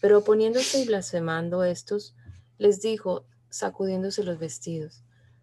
Pero 0.00 0.18
oponiéndose 0.18 0.80
y 0.80 0.86
blasfemando 0.86 1.62
estos, 1.62 2.14
les 2.58 2.80
dijo, 2.80 3.26
sacudiéndose 3.50 4.24
los 4.24 4.38
vestidos, 4.38 5.02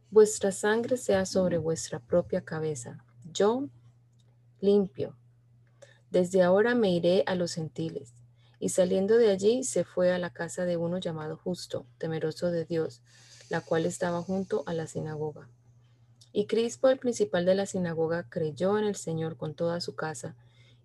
vuestra 0.10 0.52
sangre 0.52 0.98
sea 0.98 1.26
sobre 1.26 1.58
vuestra 1.58 2.00
propia 2.00 2.42
cabeza. 2.42 3.04
Yo 3.32 3.70
limpio. 4.60 5.16
Desde 6.14 6.44
ahora 6.44 6.76
me 6.76 6.92
iré 6.92 7.24
a 7.26 7.34
los 7.34 7.56
gentiles. 7.56 8.14
Y 8.60 8.70
saliendo 8.70 9.18
de 9.18 9.32
allí 9.32 9.64
se 9.64 9.84
fue 9.84 10.14
a 10.14 10.20
la 10.20 10.30
casa 10.30 10.64
de 10.64 10.78
uno 10.78 11.00
llamado 11.00 11.38
justo, 11.38 11.88
temeroso 11.98 12.52
de 12.52 12.66
Dios, 12.66 13.02
la 13.50 13.62
cual 13.62 13.88
estaba 13.88 14.22
junto 14.22 14.62
a 14.68 14.74
la 14.74 14.86
sinagoga. 14.86 15.50
Y 16.32 16.46
Crispo, 16.46 16.90
el 16.90 17.00
principal 17.00 17.46
de 17.46 17.56
la 17.56 17.66
sinagoga, 17.66 18.30
creyó 18.30 18.78
en 18.78 18.84
el 18.84 18.96
Señor 18.96 19.38
con 19.38 19.56
toda 19.56 19.82
su 19.82 19.96
casa, 19.96 20.36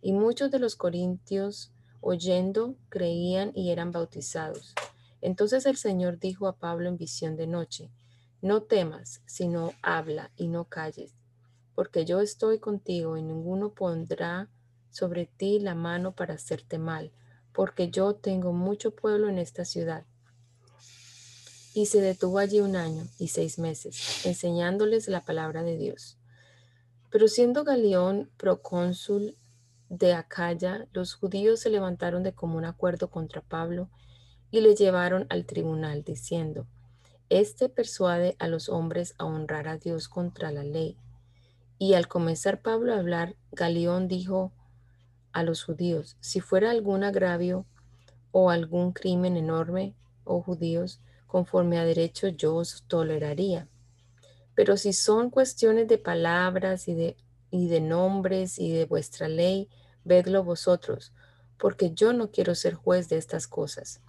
y 0.01 0.15
muchos 0.15 0.51
de 0.51 0.61
los 0.61 0.77
corintios, 0.77 1.73
oyendo, 2.01 2.77
creían 2.89 3.53
y 3.55 3.71
eran 3.71 3.93
bautizados. 3.93 4.73
Entonces 5.21 5.67
el 5.67 5.77
Señor 5.77 6.19
dijo 6.19 6.49
a 6.49 6.57
Pablo 6.57 6.89
en 6.89 6.97
visión 6.97 7.37
de 7.37 7.47
noche, 7.47 7.91
no 8.41 8.63
temas, 8.63 9.21
sino 9.27 9.73
habla 9.83 10.31
y 10.37 10.49
no 10.49 10.65
calles, 10.65 11.13
porque 11.75 12.07
yo 12.07 12.23
estoy 12.23 12.61
contigo 12.61 13.19
y 13.19 13.23
ninguno 13.23 13.75
pondrá 13.75 14.49
sobre 14.91 15.27
ti 15.27 15.59
la 15.61 15.75
mano 15.75 16.13
para 16.13 16.35
hacerte 16.35 16.79
mal, 16.79 17.13
porque 17.53 17.91
yo 17.91 18.15
tengo 18.15 18.53
mucho 18.53 18.95
pueblo 18.95 19.29
en 19.29 19.39
esta 19.39 19.65
ciudad 19.65 20.05
y 21.75 21.87
se 21.87 22.01
detuvo 22.01 22.39
allí 22.39 22.61
un 22.61 22.75
año 22.75 23.07
y 23.19 23.29
seis 23.29 23.59
meses, 23.59 24.27
enseñándoles 24.27 25.07
la 25.07 25.25
palabra 25.25 25.63
de 25.63 25.77
Dios. 25.77 26.19
Pero 27.11 27.29
siendo 27.29 27.63
Galeón 27.63 28.31
procónsul 28.37 29.37
de 29.89 30.13
Acaya, 30.13 30.89
los 30.93 31.15
judíos 31.15 31.61
se 31.61 31.71
levantaron 31.71 32.25
de 32.25 32.35
común 32.35 32.65
acuerdo 32.65 33.11
contra 33.11 33.43
Pablo 33.43 33.91
y 34.51 34.61
le 34.61 34.75
llevaron 34.75 35.27
al 35.31 35.47
tribunal, 35.47 36.03
diciendo, 36.03 36.67
Este 37.29 37.69
persuade 37.69 38.35
a 38.41 38.49
los 38.49 38.69
hombres 38.69 39.15
a 39.19 39.27
honrar 39.27 39.69
a 39.69 39.79
Dios 39.79 40.09
contra 40.09 40.51
la 40.51 40.65
ley. 40.65 40.97
Y 41.79 41.95
al 41.95 42.09
comenzar 42.09 42.61
Pablo 42.61 42.93
a 42.93 42.99
hablar, 42.99 43.37
Galeón 43.53 44.09
dijo 44.09 44.53
a 45.33 45.43
los 45.43 45.65
judíos, 45.65 46.17
si 46.21 46.41
fuera 46.41 46.71
algún 46.71 47.05
agravio 47.05 47.67
o 48.31 48.51
algún 48.51 48.93
crimen 48.93 49.37
enorme, 49.37 49.95
oh 50.25 50.43
judíos, 50.43 51.01
conforme 51.27 51.79
a 51.79 51.85
derecho 51.85 52.29
yo 52.29 52.57
os 52.57 52.85
toleraría. 52.89 53.69
Pero 54.55 54.77
si 54.77 54.93
son 54.93 55.31
cuestiones 55.31 55.87
de 55.89 55.99
palabras 55.99 56.89
y 56.89 56.95
de, 56.95 57.17
y 57.51 57.69
de 57.69 57.81
nombres 57.81 58.59
y 58.59 58.73
de 58.73 58.87
vuestra 58.87 59.29
ley, 59.29 59.69
vedlo 60.05 60.43
vosotros, 60.43 61.13
porque 61.59 61.93
yo 61.93 62.13
no 62.13 62.31
quiero 62.31 62.55
ser 62.55 62.75
juez 62.75 63.09
de 63.09 63.19
estas 63.19 63.47
cosas. 63.47 64.01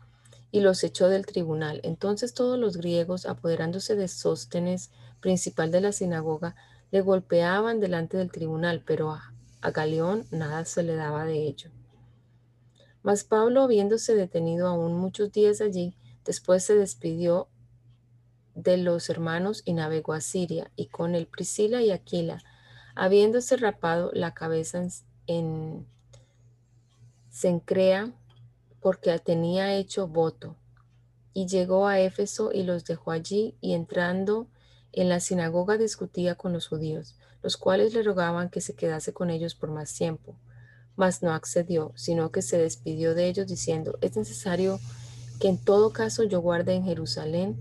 Y 0.51 0.61
los 0.61 0.84
echó 0.84 1.09
del 1.09 1.28
tribunal. 1.28 1.80
Entonces 1.84 2.34
todos 2.34 2.57
los 2.57 2.78
griegos, 2.78 3.28
apoderándose 3.28 3.95
de 3.95 4.07
Sóstenes, 4.07 4.89
principal 5.20 5.70
de 5.70 5.82
la 5.82 5.91
sinagoga, 5.91 6.55
le 6.89 7.01
golpeaban 7.01 7.80
delante 7.80 8.17
del 8.17 8.32
tribunal, 8.32 8.82
pero 8.86 9.15
a, 9.62 9.72
Galeón 9.72 10.26
nada 10.32 10.66
se 10.66 10.84
le 10.84 10.95
daba 10.95 11.26
de 11.26 11.47
ello. 11.47 11.72
Mas 13.01 13.24
Pablo, 13.24 13.64
habiéndose 13.64 14.16
detenido 14.16 14.68
aún 14.68 14.95
muchos 14.95 15.32
días 15.32 15.62
allí, 15.62 15.95
Después 16.30 16.64
se 16.64 16.76
despidió 16.76 17.47
de 18.53 18.78
los 18.78 19.10
hermanos 19.10 19.64
y 19.66 19.74
navegó 19.74 20.14
a 20.14 20.22
Siria, 20.22 20.70
y 20.76 20.86
con 20.86 21.16
él 21.16 21.26
Priscila 21.26 21.82
y 21.82 21.89
Aquila, 21.89 22.43
habiéndose 22.93 23.57
rapado 23.57 24.12
la 24.14 24.36
cabeza 24.36 24.86
en, 25.26 25.88
Sencrea, 27.32 28.14
porque 28.80 29.18
tenía 29.18 29.76
hecho 29.76 30.07
voto, 30.07 30.55
y 31.34 31.47
llegó 31.47 31.88
a 31.88 31.99
Éfeso 31.99 32.51
y 32.53 32.62
los 32.62 32.86
dejó 32.86 33.10
allí, 33.10 33.55
y 33.60 33.74
entrando 33.74 34.47
en 34.91 35.10
la 35.10 35.20
sinagoga 35.20 35.78
discutía 35.78 36.36
con 36.36 36.53
los 36.53 36.68
judíos, 36.68 37.16
los 37.42 37.58
cuales 37.58 37.94
le 37.94 38.04
rogaban 38.04 38.50
que 38.50 38.62
se 38.62 38.76
quedase 38.76 39.14
con 39.14 39.30
ellos 39.30 39.56
por 39.56 39.72
más 39.72 39.94
tiempo. 39.94 40.36
Mas 40.96 41.24
no 41.24 41.32
accedió, 41.32 41.94
sino 41.96 42.32
que 42.32 42.42
se 42.42 42.58
despidió 42.58 43.16
de 43.16 43.28
ellos 43.28 43.48
diciendo, 43.48 43.98
es 44.02 44.18
necesario 44.18 44.80
que 45.40 45.48
en 45.48 45.58
todo 45.58 45.94
caso 45.94 46.24
yo 46.24 46.42
guarde 46.42 46.74
en 46.74 46.84
Jerusalén 46.84 47.58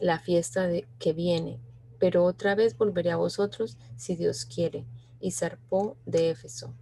la 0.00 0.18
fiesta 0.18 0.66
de, 0.66 0.88
que 0.98 1.12
viene, 1.12 1.60
pero 1.98 2.24
otra 2.24 2.54
vez 2.54 2.76
volveré 2.76 3.10
a 3.10 3.16
vosotros 3.16 3.76
si 3.96 4.16
Dios 4.16 4.46
quiere. 4.46 4.86
Y 5.22 5.32
zarpó 5.32 5.98
de 6.06 6.30
Éfeso. 6.30 6.74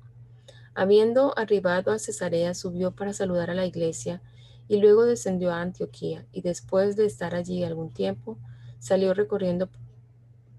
Habiendo 0.74 1.36
arribado 1.36 1.90
a 1.90 1.98
Cesarea, 1.98 2.54
subió 2.54 2.92
para 2.94 3.12
saludar 3.12 3.50
a 3.50 3.54
la 3.54 3.66
iglesia 3.66 4.22
y 4.68 4.76
luego 4.76 5.06
descendió 5.06 5.50
a 5.50 5.60
Antioquía 5.60 6.24
y 6.30 6.42
después 6.42 6.94
de 6.94 7.04
estar 7.04 7.34
allí 7.34 7.64
algún 7.64 7.92
tiempo, 7.92 8.38
salió 8.78 9.12
recorriendo 9.12 9.68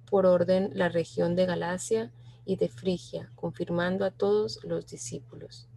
por 0.10 0.26
orden 0.26 0.72
la 0.74 0.90
región 0.90 1.36
de 1.36 1.46
Galacia 1.46 2.12
y 2.46 2.56
de 2.56 2.70
Frigia, 2.70 3.32
confirmando 3.36 4.06
a 4.06 4.12
todos 4.12 4.60
los 4.64 4.88
discípulos. 4.88 5.68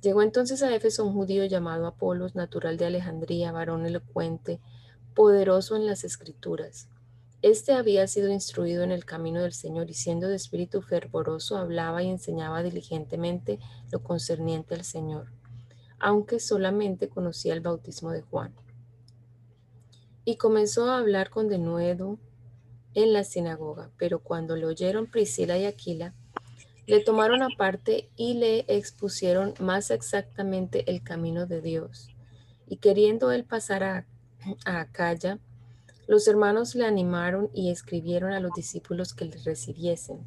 Llegó 0.00 0.22
entonces 0.22 0.62
a 0.62 0.74
Éfeso 0.74 1.04
un 1.04 1.14
judío 1.14 1.44
llamado 1.44 1.86
Apolos, 1.86 2.34
natural 2.34 2.76
de 2.76 2.86
Alejandría, 2.86 3.52
varón 3.52 3.86
elocuente, 3.86 4.60
poderoso 5.14 5.76
en 5.76 5.86
las 5.86 6.04
escrituras. 6.04 6.88
Este 7.42 7.72
había 7.72 8.06
sido 8.06 8.30
instruido 8.30 8.82
en 8.82 8.92
el 8.92 9.04
camino 9.04 9.42
del 9.42 9.52
Señor 9.52 9.90
y 9.90 9.94
siendo 9.94 10.28
de 10.28 10.36
espíritu 10.36 10.82
fervoroso 10.82 11.56
hablaba 11.56 12.02
y 12.02 12.08
enseñaba 12.08 12.62
diligentemente 12.62 13.58
lo 13.90 14.02
concerniente 14.02 14.74
al 14.74 14.84
Señor, 14.84 15.32
aunque 15.98 16.40
solamente 16.40 17.08
conocía 17.08 17.52
el 17.52 17.60
bautismo 17.60 18.10
de 18.10 18.22
Juan. 18.22 18.54
Y 20.24 20.36
comenzó 20.36 20.90
a 20.90 20.98
hablar 20.98 21.30
con 21.30 21.48
denuedo 21.48 22.18
en 22.96 23.12
la 23.12 23.22
sinagoga, 23.22 23.90
pero 23.98 24.18
cuando 24.18 24.56
le 24.56 24.66
oyeron 24.66 25.06
Priscila 25.06 25.56
y 25.58 25.66
Aquila, 25.66 26.14
le 26.86 27.00
tomaron 27.00 27.42
aparte 27.42 28.08
y 28.16 28.34
le 28.34 28.64
expusieron 28.68 29.54
más 29.60 29.90
exactamente 29.90 30.90
el 30.90 31.02
camino 31.02 31.46
de 31.46 31.60
Dios. 31.60 32.08
Y 32.66 32.78
queriendo 32.78 33.30
él 33.30 33.44
pasar 33.44 33.84
a, 33.84 34.06
a 34.64 34.80
Acaya, 34.80 35.38
los 36.08 36.26
hermanos 36.26 36.74
le 36.74 36.86
animaron 36.86 37.50
y 37.52 37.70
escribieron 37.70 38.32
a 38.32 38.40
los 38.40 38.52
discípulos 38.54 39.14
que 39.14 39.26
le 39.26 39.36
recibiesen. 39.44 40.20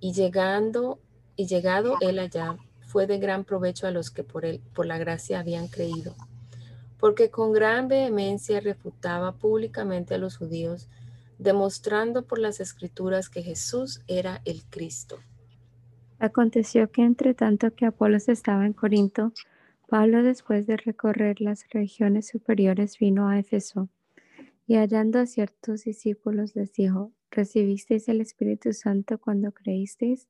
Y 0.00 0.12
llegando 0.12 0.98
y 1.36 1.46
llegado 1.46 1.96
él 2.00 2.18
allá, 2.18 2.58
fue 2.92 3.06
de 3.06 3.18
gran 3.18 3.44
provecho 3.44 3.86
a 3.86 3.90
los 3.92 4.10
que 4.10 4.24
por 4.24 4.44
él 4.44 4.60
por 4.74 4.86
la 4.86 4.98
gracia 4.98 5.38
habían 5.38 5.68
creído, 5.68 6.14
porque 6.98 7.30
con 7.30 7.52
gran 7.52 7.88
vehemencia 7.88 8.60
refutaba 8.60 9.32
públicamente 9.32 10.14
a 10.14 10.18
los 10.18 10.36
judíos, 10.36 10.88
demostrando 11.42 12.26
por 12.26 12.38
las 12.38 12.60
escrituras 12.60 13.28
que 13.28 13.42
Jesús 13.42 14.02
era 14.06 14.40
el 14.44 14.64
Cristo. 14.64 15.18
Aconteció 16.18 16.90
que 16.90 17.02
entre 17.02 17.34
tanto 17.34 17.74
que 17.74 17.86
Apolos 17.86 18.28
estaba 18.28 18.64
en 18.64 18.72
Corinto, 18.72 19.32
Pablo 19.88 20.22
después 20.22 20.66
de 20.66 20.76
recorrer 20.76 21.40
las 21.40 21.68
regiones 21.70 22.28
superiores 22.28 22.98
vino 22.98 23.28
a 23.28 23.38
Éfeso 23.38 23.88
y 24.66 24.76
hallando 24.76 25.18
a 25.18 25.26
ciertos 25.26 25.84
discípulos 25.84 26.54
les 26.54 26.72
dijo, 26.72 27.12
¿recibisteis 27.30 28.08
el 28.08 28.20
Espíritu 28.20 28.72
Santo 28.72 29.18
cuando 29.18 29.52
creísteis? 29.52 30.28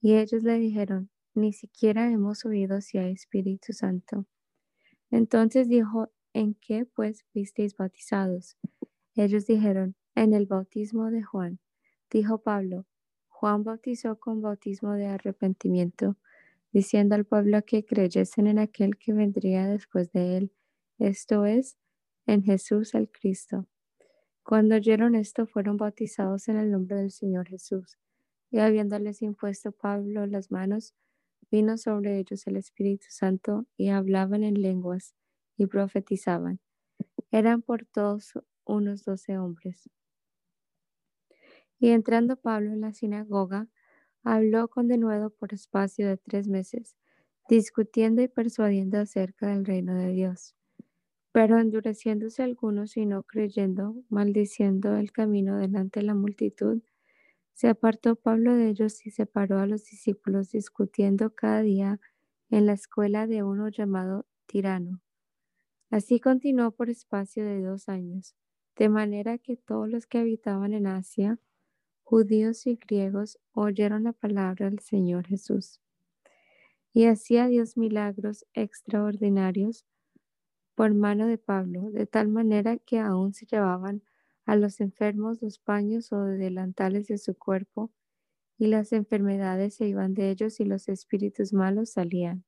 Y 0.00 0.14
ellos 0.14 0.42
le 0.42 0.58
dijeron, 0.58 1.10
ni 1.34 1.52
siquiera 1.52 2.10
hemos 2.10 2.44
oído 2.44 2.80
si 2.80 2.98
hay 2.98 3.12
Espíritu 3.12 3.72
Santo. 3.72 4.26
Entonces 5.10 5.68
dijo, 5.68 6.10
¿en 6.32 6.54
qué 6.54 6.84
pues 6.84 7.24
fuisteis 7.32 7.76
bautizados? 7.76 8.56
Ellos 9.16 9.46
dijeron, 9.46 9.96
en 10.14 10.34
el 10.34 10.46
bautismo 10.46 11.10
de 11.10 11.22
Juan. 11.22 11.58
Dijo 12.10 12.38
Pablo, 12.38 12.86
Juan 13.28 13.64
bautizó 13.64 14.18
con 14.18 14.40
bautismo 14.40 14.92
de 14.92 15.06
arrepentimiento, 15.06 16.16
diciendo 16.72 17.14
al 17.14 17.24
pueblo 17.24 17.62
que 17.64 17.84
creyesen 17.84 18.46
en 18.46 18.58
aquel 18.58 18.96
que 18.96 19.12
vendría 19.12 19.66
después 19.66 20.10
de 20.12 20.36
él, 20.36 20.52
esto 20.98 21.44
es, 21.44 21.76
en 22.26 22.42
Jesús 22.42 22.94
el 22.94 23.10
Cristo. 23.10 23.66
Cuando 24.42 24.76
oyeron 24.76 25.14
esto, 25.14 25.46
fueron 25.46 25.76
bautizados 25.76 26.48
en 26.48 26.56
el 26.56 26.70
nombre 26.70 26.96
del 26.96 27.10
Señor 27.10 27.48
Jesús. 27.48 27.98
Y 28.50 28.58
habiéndoles 28.58 29.22
impuesto 29.22 29.72
Pablo 29.72 30.26
las 30.26 30.50
manos, 30.50 30.94
vino 31.50 31.76
sobre 31.76 32.18
ellos 32.18 32.46
el 32.46 32.56
Espíritu 32.56 33.06
Santo 33.08 33.66
y 33.76 33.88
hablaban 33.88 34.44
en 34.44 34.60
lenguas 34.60 35.14
y 35.56 35.66
profetizaban. 35.66 36.60
Eran 37.30 37.62
por 37.62 37.84
todos 37.84 38.32
unos 38.64 39.04
doce 39.04 39.38
hombres. 39.38 39.88
Y 41.78 41.90
entrando 41.90 42.36
Pablo 42.36 42.72
en 42.72 42.80
la 42.80 42.92
sinagoga, 42.92 43.68
habló 44.24 44.68
con 44.68 44.88
denuedo 44.88 45.30
por 45.30 45.54
espacio 45.54 46.08
de 46.08 46.16
tres 46.16 46.48
meses, 46.48 46.96
discutiendo 47.48 48.22
y 48.22 48.28
persuadiendo 48.28 48.98
acerca 48.98 49.48
del 49.48 49.64
reino 49.64 49.94
de 49.94 50.12
Dios. 50.12 50.54
Pero 51.32 51.58
endureciéndose 51.58 52.42
algunos 52.42 52.96
y 52.96 53.06
no 53.06 53.22
creyendo, 53.24 53.96
maldiciendo 54.08 54.96
el 54.96 55.12
camino 55.12 55.58
delante 55.58 56.00
de 56.00 56.06
la 56.06 56.14
multitud, 56.14 56.82
se 57.54 57.68
apartó 57.68 58.16
Pablo 58.16 58.54
de 58.54 58.68
ellos 58.70 59.06
y 59.06 59.10
separó 59.10 59.58
a 59.58 59.66
los 59.66 59.84
discípulos 59.84 60.50
discutiendo 60.50 61.34
cada 61.34 61.62
día 61.62 62.00
en 62.50 62.66
la 62.66 62.72
escuela 62.74 63.26
de 63.26 63.42
uno 63.42 63.68
llamado 63.68 64.26
Tirano. 64.46 65.02
Así 65.90 66.20
continuó 66.20 66.72
por 66.72 66.90
espacio 66.90 67.44
de 67.44 67.62
dos 67.62 67.88
años, 67.88 68.34
de 68.76 68.88
manera 68.88 69.38
que 69.38 69.56
todos 69.56 69.88
los 69.88 70.06
que 70.06 70.18
habitaban 70.18 70.74
en 70.74 70.86
Asia, 70.86 71.38
judíos 72.04 72.66
y 72.66 72.76
griegos, 72.76 73.38
oyeron 73.52 74.04
la 74.04 74.12
palabra 74.12 74.70
del 74.70 74.78
Señor 74.78 75.26
Jesús. 75.26 75.80
Y 76.92 77.06
hacía 77.06 77.48
Dios 77.48 77.76
milagros 77.76 78.46
extraordinarios 78.54 79.84
por 80.74 80.94
mano 80.94 81.26
de 81.26 81.38
Pablo, 81.38 81.90
de 81.90 82.06
tal 82.06 82.28
manera 82.28 82.76
que 82.76 82.98
aún 82.98 83.32
se 83.32 83.46
llevaban 83.46 84.02
a 84.44 84.56
los 84.56 84.80
enfermos 84.80 85.40
los 85.40 85.58
paños 85.58 86.12
o 86.12 86.22
delantales 86.22 87.08
de 87.08 87.18
su 87.18 87.36
cuerpo, 87.36 87.90
y 88.58 88.68
las 88.68 88.92
enfermedades 88.92 89.74
se 89.74 89.88
iban 89.88 90.14
de 90.14 90.30
ellos 90.30 90.60
y 90.60 90.64
los 90.64 90.88
espíritus 90.88 91.52
malos 91.52 91.90
salían. 91.90 92.44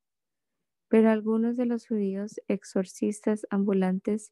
Pero 0.87 1.09
algunos 1.09 1.57
de 1.57 1.65
los 1.65 1.87
judíos 1.87 2.39
exorcistas 2.47 3.45
ambulantes 3.49 4.31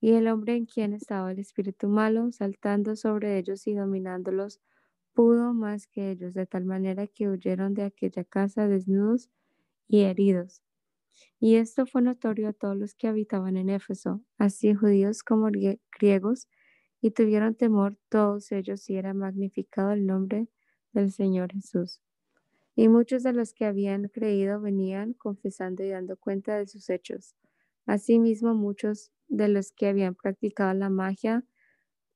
Y 0.00 0.12
el 0.12 0.28
hombre 0.28 0.56
en 0.56 0.66
quien 0.66 0.92
estaba 0.92 1.32
el 1.32 1.38
espíritu 1.38 1.88
malo, 1.88 2.30
saltando 2.32 2.96
sobre 2.96 3.38
ellos 3.38 3.66
y 3.66 3.74
dominándolos, 3.74 4.60
pudo 5.14 5.54
más 5.54 5.86
que 5.86 6.10
ellos, 6.10 6.34
de 6.34 6.46
tal 6.46 6.64
manera 6.64 7.06
que 7.06 7.28
huyeron 7.28 7.74
de 7.74 7.84
aquella 7.84 8.24
casa 8.24 8.68
desnudos 8.68 9.30
y 9.88 10.02
heridos. 10.02 10.62
Y 11.40 11.56
esto 11.56 11.86
fue 11.86 12.02
notorio 12.02 12.48
a 12.48 12.52
todos 12.52 12.76
los 12.76 12.94
que 12.94 13.08
habitaban 13.08 13.56
en 13.56 13.70
Éfeso, 13.70 14.22
así 14.38 14.74
judíos 14.74 15.22
como 15.22 15.48
griegos, 15.98 16.48
y 17.00 17.10
tuvieron 17.10 17.54
temor 17.54 17.96
todos 18.08 18.52
ellos 18.52 18.88
y 18.90 18.96
era 18.96 19.14
magnificado 19.14 19.92
el 19.92 20.06
nombre 20.06 20.48
del 20.92 21.12
Señor 21.12 21.52
Jesús. 21.52 22.00
Y 22.74 22.88
muchos 22.88 23.22
de 23.22 23.32
los 23.32 23.54
que 23.54 23.64
habían 23.64 24.08
creído 24.08 24.60
venían 24.60 25.14
confesando 25.14 25.82
y 25.84 25.90
dando 25.90 26.16
cuenta 26.16 26.56
de 26.58 26.66
sus 26.66 26.90
hechos. 26.90 27.34
Asimismo, 27.86 28.54
muchos 28.54 29.12
de 29.28 29.48
los 29.48 29.72
que 29.72 29.88
habían 29.88 30.14
practicado 30.14 30.74
la 30.74 30.90
magia 30.90 31.44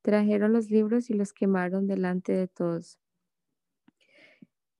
trajeron 0.02 0.52
los 0.52 0.70
libros 0.70 1.11
y 1.11 1.14
los 1.14 1.32
quemaron 1.32 1.86
delante 1.86 2.32
de 2.32 2.48
todos. 2.48 2.98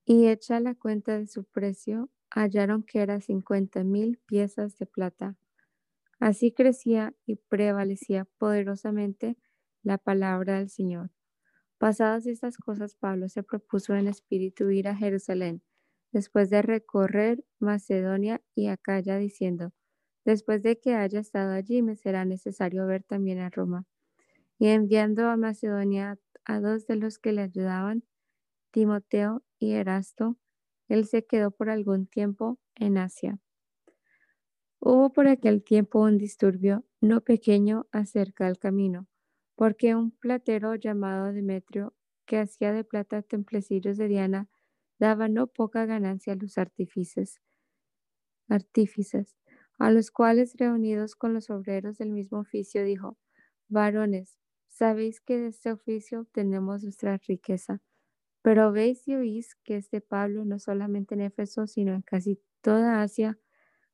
Y 0.05 0.27
hecha 0.27 0.59
la 0.59 0.75
cuenta 0.75 1.17
de 1.17 1.27
su 1.27 1.43
precio, 1.43 2.09
hallaron 2.31 2.83
que 2.83 2.99
era 3.01 3.21
cincuenta 3.21 3.83
mil 3.83 4.19
piezas 4.25 4.77
de 4.77 4.85
plata. 4.85 5.35
Así 6.19 6.51
crecía 6.51 7.13
y 7.25 7.35
prevalecía 7.35 8.25
poderosamente 8.37 9.37
la 9.83 9.97
palabra 9.97 10.59
del 10.59 10.69
Señor. 10.69 11.11
Pasadas 11.77 12.27
estas 12.27 12.57
cosas, 12.57 12.95
Pablo 12.95 13.27
se 13.27 13.41
propuso 13.43 13.95
en 13.95 14.07
espíritu 14.07 14.69
ir 14.69 14.87
a 14.87 14.95
Jerusalén, 14.95 15.63
después 16.11 16.49
de 16.49 16.61
recorrer 16.61 17.43
Macedonia 17.59 18.41
y 18.53 18.67
Acaya, 18.67 19.17
diciendo, 19.17 19.73
después 20.25 20.63
de 20.63 20.79
que 20.79 20.95
haya 20.95 21.19
estado 21.19 21.53
allí, 21.53 21.81
me 21.81 21.95
será 21.95 22.25
necesario 22.25 22.85
ver 22.85 23.03
también 23.03 23.39
a 23.39 23.49
Roma. 23.49 23.85
Y 24.59 24.67
enviando 24.67 25.27
a 25.27 25.37
Macedonia 25.37 26.19
a 26.45 26.59
dos 26.59 26.87
de 26.87 26.95
los 26.95 27.19
que 27.19 27.31
le 27.33 27.41
ayudaban, 27.41 28.03
Timoteo 28.71 29.43
y 29.59 29.73
Erasto, 29.73 30.37
él 30.87 31.05
se 31.05 31.25
quedó 31.25 31.51
por 31.51 31.69
algún 31.69 32.07
tiempo 32.07 32.59
en 32.75 32.97
Asia. 32.97 33.39
Hubo 34.79 35.13
por 35.13 35.27
aquel 35.27 35.63
tiempo 35.63 36.01
un 36.01 36.17
disturbio 36.17 36.85
no 37.01 37.21
pequeño 37.21 37.87
acerca 37.91 38.45
del 38.45 38.59
camino 38.59 39.07
porque 39.61 39.93
un 39.93 40.09
platero 40.09 40.73
llamado 40.73 41.31
Demetrio, 41.31 41.93
que 42.25 42.39
hacía 42.39 42.73
de 42.73 42.83
plata 42.83 43.21
templecillos 43.21 43.95
de 43.95 44.07
Diana, 44.07 44.49
daba 44.97 45.27
no 45.27 45.45
poca 45.45 45.85
ganancia 45.85 46.33
a 46.33 46.35
los 46.35 46.57
artífices, 46.57 47.39
artífices, 48.49 49.37
a 49.81 49.91
los 49.91 50.11
cuales 50.11 50.55
reunidos 50.57 51.15
con 51.15 51.33
los 51.33 51.49
obreros 51.49 51.97
del 51.97 52.11
mismo 52.11 52.39
oficio 52.39 52.83
dijo, 52.83 53.17
varones, 53.67 54.37
sabéis 54.67 55.21
que 55.21 55.37
de 55.39 55.47
este 55.49 55.71
oficio 55.71 56.21
obtenemos 56.21 56.83
nuestra 56.83 57.17
riqueza, 57.27 57.81
pero 58.41 58.71
veis 58.71 59.07
y 59.07 59.15
oís 59.15 59.55
que 59.63 59.77
este 59.77 60.01
Pablo 60.01 60.45
no 60.45 60.59
solamente 60.59 61.15
en 61.15 61.21
Éfeso, 61.21 61.67
sino 61.67 61.93
en 61.93 62.01
casi 62.01 62.39
toda 62.61 63.01
Asia, 63.01 63.39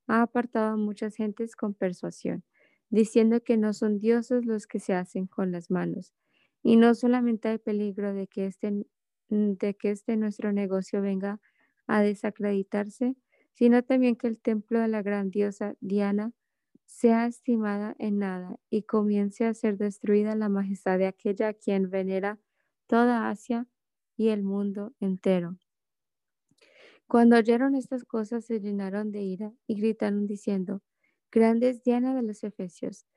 ha 0.07 0.21
apartado 0.21 0.73
a 0.73 0.77
muchas 0.77 1.15
gentes 1.15 1.55
con 1.55 1.73
persuasión 1.73 2.43
diciendo 2.89 3.41
que 3.43 3.57
no 3.57 3.73
son 3.73 3.99
dioses 3.99 4.45
los 4.45 4.67
que 4.67 4.79
se 4.79 4.93
hacen 4.93 5.27
con 5.27 5.51
las 5.51 5.69
manos. 5.71 6.13
Y 6.63 6.77
no 6.77 6.95
solamente 6.95 7.49
hay 7.49 7.57
peligro 7.57 8.13
de 8.13 8.27
que 8.27 8.45
este, 8.45 8.87
de 9.29 9.75
que 9.75 9.91
este 9.91 10.15
nuestro 10.17 10.53
negocio 10.53 11.01
venga 11.01 11.41
a 11.87 12.01
desacreditarse, 12.01 13.15
sino 13.57 13.81
también 13.83 14.15
que 14.15 14.27
el 14.27 14.39
templo 14.39 14.79
de 14.79 14.87
la 14.87 15.01
gran 15.01 15.31
diosa 15.31 15.75
Diana 15.81 16.31
sea 16.85 17.25
estimada 17.25 17.95
en 17.97 18.19
nada 18.19 18.59
y 18.69 18.83
comience 18.83 19.45
a 19.45 19.55
ser 19.55 19.77
destruida 19.77 20.35
la 20.35 20.47
majestad 20.47 20.99
de 20.99 21.07
aquella 21.07 21.47
a 21.47 21.53
quien 21.53 21.89
venera 21.89 22.39
toda 22.85 23.29
Asia 23.31 23.65
y 24.15 24.29
el 24.29 24.43
mundo 24.43 24.93
entero. 24.99 25.57
Cuando 27.07 27.37
oyeron 27.37 27.73
estas 27.73 28.03
cosas 28.03 28.45
se 28.45 28.59
llenaron 28.59 29.11
de 29.11 29.21
ira 29.21 29.51
y 29.65 29.81
gritaron 29.81 30.27
diciendo, 30.27 30.83
Grandes 31.31 31.81
Diana 31.81 32.13
de 32.13 32.21
los 32.21 32.43
Efesios, 32.43 33.07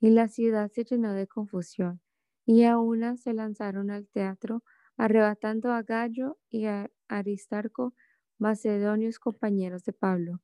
y 0.00 0.08
la 0.08 0.28
ciudad 0.28 0.70
se 0.72 0.84
llenó 0.84 1.12
de 1.12 1.26
confusión, 1.26 2.00
y 2.46 2.64
a 2.64 2.78
una 2.78 3.18
se 3.18 3.34
lanzaron 3.34 3.90
al 3.90 4.08
teatro, 4.08 4.64
arrebatando 4.96 5.72
a 5.72 5.82
Gallo 5.82 6.38
y 6.48 6.64
a 6.64 6.90
Aristarco, 7.06 7.92
macedonios 8.40 9.18
compañeros 9.20 9.84
de 9.84 9.92
Pablo. 9.92 10.40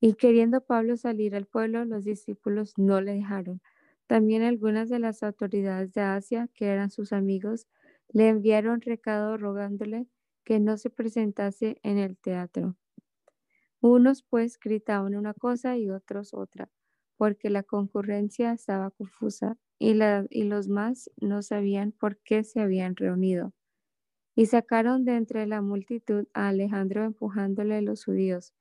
Y 0.00 0.14
queriendo 0.14 0.60
Pablo 0.60 0.96
salir 0.96 1.34
al 1.34 1.46
pueblo, 1.46 1.84
los 1.84 2.04
discípulos 2.04 2.74
no 2.78 3.00
le 3.00 3.14
dejaron. 3.14 3.60
También 4.06 4.42
algunas 4.42 4.88
de 4.88 5.00
las 5.00 5.22
autoridades 5.24 5.92
de 5.94 6.00
Asia, 6.02 6.48
que 6.54 6.66
eran 6.66 6.90
sus 6.90 7.12
amigos, 7.12 7.66
le 8.12 8.28
enviaron 8.28 8.80
recado 8.82 9.36
rogándole 9.36 10.06
que 10.44 10.60
no 10.60 10.76
se 10.76 10.90
presentase 10.90 11.80
en 11.82 11.98
el 11.98 12.16
teatro. 12.18 12.76
Unos 13.82 14.24
pues 14.24 14.58
gritaban 14.58 15.14
una 15.14 15.32
cosa 15.32 15.76
y 15.78 15.88
otros 15.88 16.34
otra, 16.34 16.72
porque 17.16 17.50
la 17.50 17.62
concurrencia 17.62 18.52
estaba 18.52 18.90
confusa 18.90 19.56
y, 19.78 19.96
y 20.30 20.42
los 20.42 20.66
más 20.68 21.08
no 21.20 21.40
sabían 21.40 21.92
por 21.92 22.18
qué 22.18 22.42
se 22.42 22.60
habían 22.60 22.96
reunido. 22.96 23.52
Y 24.36 24.46
sacaron 24.46 25.04
de 25.04 25.16
entre 25.16 25.46
la 25.46 25.60
multitud 25.60 26.26
a 26.34 26.48
Alejandro 26.48 27.04
empujándole 27.04 27.82
los 27.82 28.04
judíos. 28.04 28.52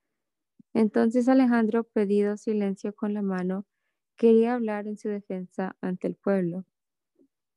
Entonces 0.73 1.29
Alejandro, 1.29 1.83
pedido 1.85 2.37
silencio 2.37 2.95
con 2.95 3.13
la 3.13 3.21
mano, 3.21 3.65
quería 4.17 4.55
hablar 4.55 4.87
en 4.87 4.97
su 4.97 5.09
defensa 5.09 5.75
ante 5.81 6.07
el 6.07 6.15
pueblo. 6.15 6.65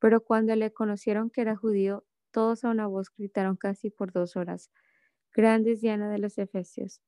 Pero 0.00 0.22
cuando 0.22 0.56
le 0.56 0.72
conocieron 0.72 1.30
que 1.30 1.42
era 1.42 1.56
judío, 1.56 2.04
todos 2.32 2.64
a 2.64 2.70
una 2.70 2.86
voz 2.86 3.08
gritaron 3.16 3.56
casi 3.56 3.90
por 3.90 4.12
dos 4.12 4.36
horas, 4.36 4.70
grandes 5.32 5.80
Diana 5.80 6.10
de 6.10 6.18
los 6.18 6.38
Efesios. 6.38 7.00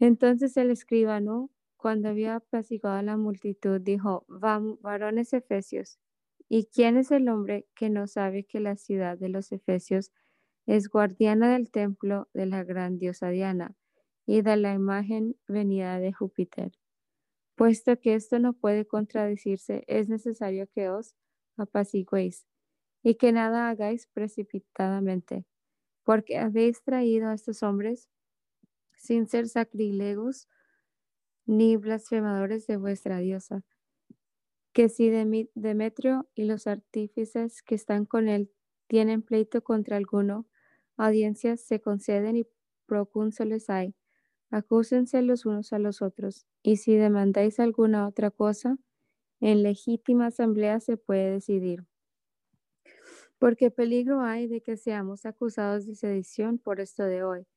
Entonces 0.00 0.56
el 0.56 0.70
escribano, 0.70 1.50
cuando 1.76 2.08
había 2.08 2.36
apaciguado 2.36 2.98
a 2.98 3.02
la 3.02 3.16
multitud, 3.16 3.80
dijo, 3.80 4.24
Vamos, 4.28 4.80
varones 4.80 5.32
Efesios, 5.32 5.98
¿y 6.48 6.66
quién 6.66 6.96
es 6.96 7.10
el 7.10 7.28
hombre 7.28 7.66
que 7.74 7.90
no 7.90 8.06
sabe 8.06 8.44
que 8.44 8.60
la 8.60 8.76
ciudad 8.76 9.18
de 9.18 9.28
los 9.28 9.52
Efesios 9.52 10.12
es 10.66 10.88
guardiana 10.88 11.52
del 11.52 11.70
templo 11.70 12.28
de 12.34 12.46
la 12.46 12.64
gran 12.64 12.98
diosa 12.98 13.30
Diana 13.30 13.76
y 14.26 14.42
de 14.42 14.56
la 14.56 14.74
imagen 14.74 15.36
venida 15.48 15.98
de 16.00 16.12
Júpiter? 16.12 16.72
Puesto 17.56 17.98
que 18.00 18.14
esto 18.14 18.38
no 18.38 18.54
puede 18.54 18.86
contradecirse, 18.86 19.84
es 19.88 20.08
necesario 20.08 20.68
que 20.74 20.88
os 20.90 21.14
apaciguéis 21.58 22.46
y 23.02 23.16
que 23.16 23.32
nada 23.32 23.70
hagáis 23.70 24.08
precipitadamente, 24.08 25.46
porque 26.04 26.38
habéis 26.38 26.82
traído 26.84 27.28
a 27.30 27.34
estos 27.34 27.62
hombres 27.62 28.08
sin 28.96 29.26
ser 29.28 29.48
sacrílegos 29.48 30.48
ni 31.46 31.76
blasfemadores 31.76 32.66
de 32.68 32.76
vuestra 32.76 33.18
diosa. 33.18 33.64
Que 34.78 34.88
si 34.88 35.10
Demetrio 35.10 36.28
y 36.36 36.44
los 36.44 36.68
artífices 36.68 37.62
que 37.62 37.74
están 37.74 38.04
con 38.06 38.28
él 38.28 38.52
tienen 38.86 39.22
pleito 39.22 39.64
contra 39.64 39.96
alguno, 39.96 40.46
audiencias 40.96 41.62
se 41.62 41.80
conceden 41.80 42.36
y 42.36 42.46
procúnsoles 42.86 43.70
hay. 43.70 43.96
Acúsense 44.52 45.20
los 45.22 45.46
unos 45.46 45.72
a 45.72 45.80
los 45.80 46.00
otros, 46.00 46.46
y 46.62 46.76
si 46.76 46.94
demandáis 46.94 47.58
alguna 47.58 48.06
otra 48.06 48.30
cosa, 48.30 48.78
en 49.40 49.64
legítima 49.64 50.26
asamblea 50.26 50.78
se 50.78 50.96
puede 50.96 51.32
decidir. 51.32 51.84
Porque 53.40 53.72
peligro 53.72 54.20
hay 54.20 54.46
de 54.46 54.60
que 54.60 54.76
seamos 54.76 55.26
acusados 55.26 55.86
de 55.86 55.96
sedición 55.96 56.56
por 56.56 56.78
esto 56.78 57.02
de 57.02 57.24
hoy, 57.24 57.48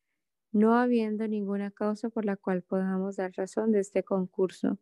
no 0.52 0.76
habiendo 0.76 1.28
ninguna 1.28 1.72
causa 1.72 2.10
por 2.10 2.26
la 2.26 2.38
cual 2.38 2.64
podamos 2.64 3.18
dar 3.18 3.32
razón 3.36 3.72
de 3.72 3.82
este 3.82 4.04
concurso. 4.04 4.80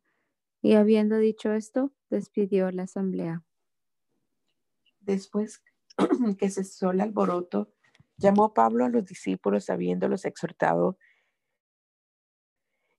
Y 0.62 0.74
habiendo 0.74 1.18
dicho 1.18 1.54
esto, 1.54 1.94
despidió 2.10 2.72
la 2.72 2.84
asamblea. 2.84 3.44
Después 5.00 5.64
que 6.38 6.50
cesó 6.50 6.92
el 6.92 7.02
alboroto, 7.02 7.74
llamó 8.18 8.54
Pablo 8.54 8.86
a 8.86 8.90
los 8.90 9.06
discípulos, 9.06 9.70
habiéndolos 9.70 10.26
exhortado, 10.26 10.98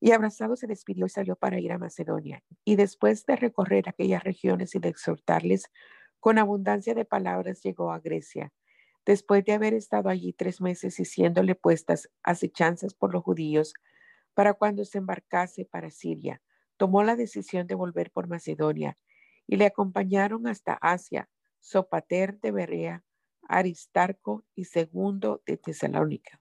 y 0.03 0.13
abrazado 0.13 0.57
se 0.57 0.67
despidió 0.67 1.05
y 1.05 1.11
salió 1.11 1.37
para 1.37 1.61
ir 1.61 1.73
a 1.73 1.79
Macedonia. 1.79 2.43
Y 2.65 2.77
después 2.77 3.27
de 3.27 3.37
recorrer 3.37 3.89
aquellas 3.89 4.25
regiones 4.25 4.75
y 4.75 4.79
de 4.79 4.89
exhortarles 4.89 5.65
con 6.21 6.39
abundancia 6.39 6.95
de 6.95 7.05
palabras, 7.05 7.63
llegó 7.63 7.93
a 7.93 8.01
Grecia 8.01 8.51
después 9.07 9.45
de 9.45 9.53
haber 9.53 9.75
estado 9.75 10.09
allí 10.09 10.33
tres 10.33 10.61
meses 10.61 11.01
y 11.01 11.05
siéndole 11.05 11.55
puestas 11.55 12.11
acechanzas 12.23 12.95
por 12.95 13.13
los 13.13 13.23
judíos 13.23 13.75
para 14.35 14.55
cuando 14.55 14.85
se 14.85 14.99
embarcase 14.99 15.65
para 15.65 15.91
Siria, 15.91 16.41
tomó 16.81 17.03
la 17.03 17.15
decisión 17.15 17.67
de 17.67 17.75
volver 17.75 18.11
por 18.11 18.27
Macedonia 18.27 18.97
y 19.47 19.57
le 19.57 19.67
acompañaron 19.67 20.47
hasta 20.47 20.79
Asia, 20.81 21.29
Sopater 21.59 22.41
de 22.41 22.53
Berea, 22.53 23.05
Aristarco 23.43 24.47
y 24.55 24.65
Segundo 24.65 25.43
de 25.45 25.59
Tesalónica, 25.59 26.41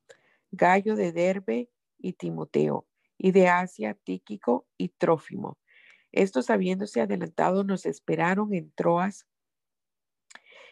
Gallo 0.50 0.96
de 0.96 1.12
Derbe 1.12 1.70
y 1.98 2.14
Timoteo, 2.14 2.88
y 3.18 3.34
de 3.34 3.50
Asia 3.50 3.96
Tíquico 3.96 4.66
y 4.78 4.88
Trófimo. 4.98 5.58
Estos 6.14 6.50
habiéndose 6.50 7.02
adelantado 7.02 7.66
nos 7.66 7.86
esperaron 7.86 8.54
en 8.54 8.72
Troas 8.72 9.28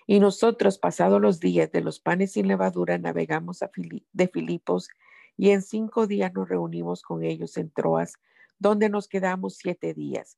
y 0.05 0.22
nosotros, 0.22 0.80
pasados 0.80 1.20
los 1.20 1.41
días 1.41 1.74
de 1.74 1.82
los 1.82 1.99
panes 1.99 2.32
sin 2.32 2.47
levadura, 2.47 2.97
navegamos 2.99 3.61
a 3.61 3.70
de 4.13 4.28
Filipos 4.30 4.88
y 5.36 5.49
en 5.49 5.61
cinco 5.61 6.07
días 6.07 6.32
nos 6.34 6.47
reunimos 6.47 7.01
con 7.01 7.22
ellos 7.22 7.57
en 7.57 7.70
Troas, 7.70 8.13
donde 8.60 8.89
nos 8.89 9.08
quedamos 9.08 9.55
siete 9.58 9.93
días. 9.93 10.38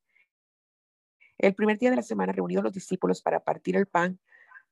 El 1.38 1.56
primer 1.56 1.80
día 1.80 1.90
de 1.90 1.96
la 1.96 2.02
semana, 2.04 2.34
reunidos 2.34 2.64
los 2.64 2.74
discípulos 2.74 3.22
para 3.22 3.40
partir 3.40 3.78
el 3.78 3.86
pan, 3.86 4.20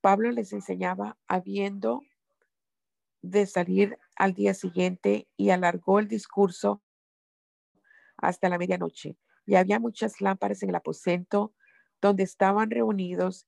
Pablo 0.01 0.31
les 0.31 0.51
enseñaba 0.53 1.17
habiendo 1.27 2.01
de 3.21 3.45
salir 3.45 3.97
al 4.15 4.33
día 4.33 4.53
siguiente 4.53 5.27
y 5.37 5.49
alargó 5.49 5.99
el 5.99 6.07
discurso 6.07 6.81
hasta 8.17 8.49
la 8.49 8.57
medianoche. 8.57 9.17
Y 9.45 9.55
había 9.55 9.79
muchas 9.79 10.19
lámparas 10.21 10.61
en 10.63 10.69
el 10.69 10.75
aposento 10.75 11.53
donde 12.01 12.23
estaban 12.23 12.69
reunidos 12.69 13.47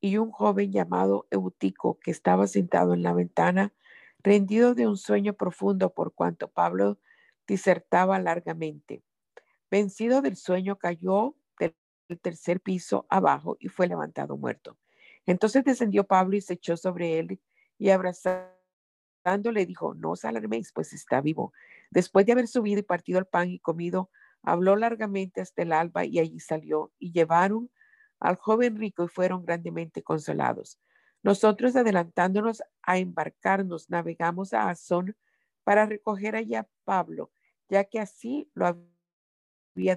y 0.00 0.16
un 0.18 0.30
joven 0.30 0.72
llamado 0.72 1.26
Eutico 1.30 1.98
que 2.00 2.10
estaba 2.10 2.46
sentado 2.46 2.94
en 2.94 3.02
la 3.02 3.12
ventana, 3.12 3.72
rendido 4.18 4.74
de 4.74 4.86
un 4.86 4.96
sueño 4.96 5.34
profundo 5.34 5.92
por 5.94 6.12
cuanto 6.14 6.48
Pablo 6.48 6.98
disertaba 7.46 8.18
largamente. 8.18 9.02
Vencido 9.70 10.22
del 10.22 10.36
sueño, 10.36 10.76
cayó 10.76 11.34
del 11.58 11.74
tercer 12.20 12.60
piso 12.60 13.06
abajo 13.10 13.56
y 13.60 13.68
fue 13.68 13.86
levantado 13.86 14.36
muerto. 14.36 14.78
Entonces 15.26 15.62
descendió 15.64 16.04
Pablo 16.04 16.36
y 16.36 16.40
se 16.40 16.54
echó 16.54 16.76
sobre 16.76 17.18
él 17.18 17.40
y 17.76 17.90
abrazándole 17.90 19.66
dijo, 19.66 19.94
no 19.94 20.12
os 20.12 20.24
alarméis, 20.24 20.72
pues 20.72 20.94
está 20.94 21.20
vivo. 21.20 21.52
Después 21.90 22.24
de 22.24 22.32
haber 22.32 22.48
subido 22.48 22.80
y 22.80 22.82
partido 22.82 23.18
el 23.18 23.26
pan 23.26 23.50
y 23.50 23.58
comido, 23.58 24.10
habló 24.42 24.74
largamente 24.76 25.42
hasta 25.42 25.62
el 25.62 25.72
alba 25.72 26.06
y 26.06 26.18
allí 26.18 26.40
salió 26.40 26.92
y 26.98 27.12
llevaron 27.12 27.70
al 28.20 28.36
joven 28.36 28.76
rico 28.76 29.04
y 29.04 29.08
fueron 29.08 29.44
grandemente 29.44 30.02
consolados. 30.02 30.80
Nosotros, 31.22 31.76
adelantándonos 31.76 32.62
a 32.82 32.98
embarcarnos, 32.98 33.90
navegamos 33.90 34.54
a 34.54 34.70
Azón 34.70 35.16
para 35.64 35.86
recoger 35.86 36.36
allá 36.36 36.60
a 36.60 36.68
Pablo, 36.84 37.30
ya 37.68 37.84
que 37.84 38.00
así 38.00 38.50
lo 38.54 38.66
había 38.66 38.97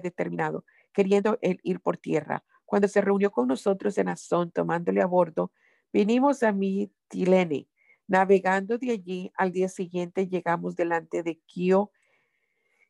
determinado, 0.00 0.64
queriendo 0.92 1.38
él 1.42 1.60
ir 1.62 1.80
por 1.80 1.96
tierra. 1.96 2.44
Cuando 2.64 2.88
se 2.88 3.00
reunió 3.00 3.30
con 3.30 3.48
nosotros 3.48 3.98
en 3.98 4.08
Azón, 4.08 4.50
tomándole 4.50 5.02
a 5.02 5.06
bordo, 5.06 5.52
vinimos 5.92 6.42
a 6.42 6.52
Mitilene. 6.52 7.68
Navegando 8.06 8.78
de 8.78 8.90
allí, 8.90 9.32
al 9.36 9.52
día 9.52 9.68
siguiente 9.68 10.26
llegamos 10.26 10.76
delante 10.76 11.22
de 11.22 11.38
Quío 11.46 11.90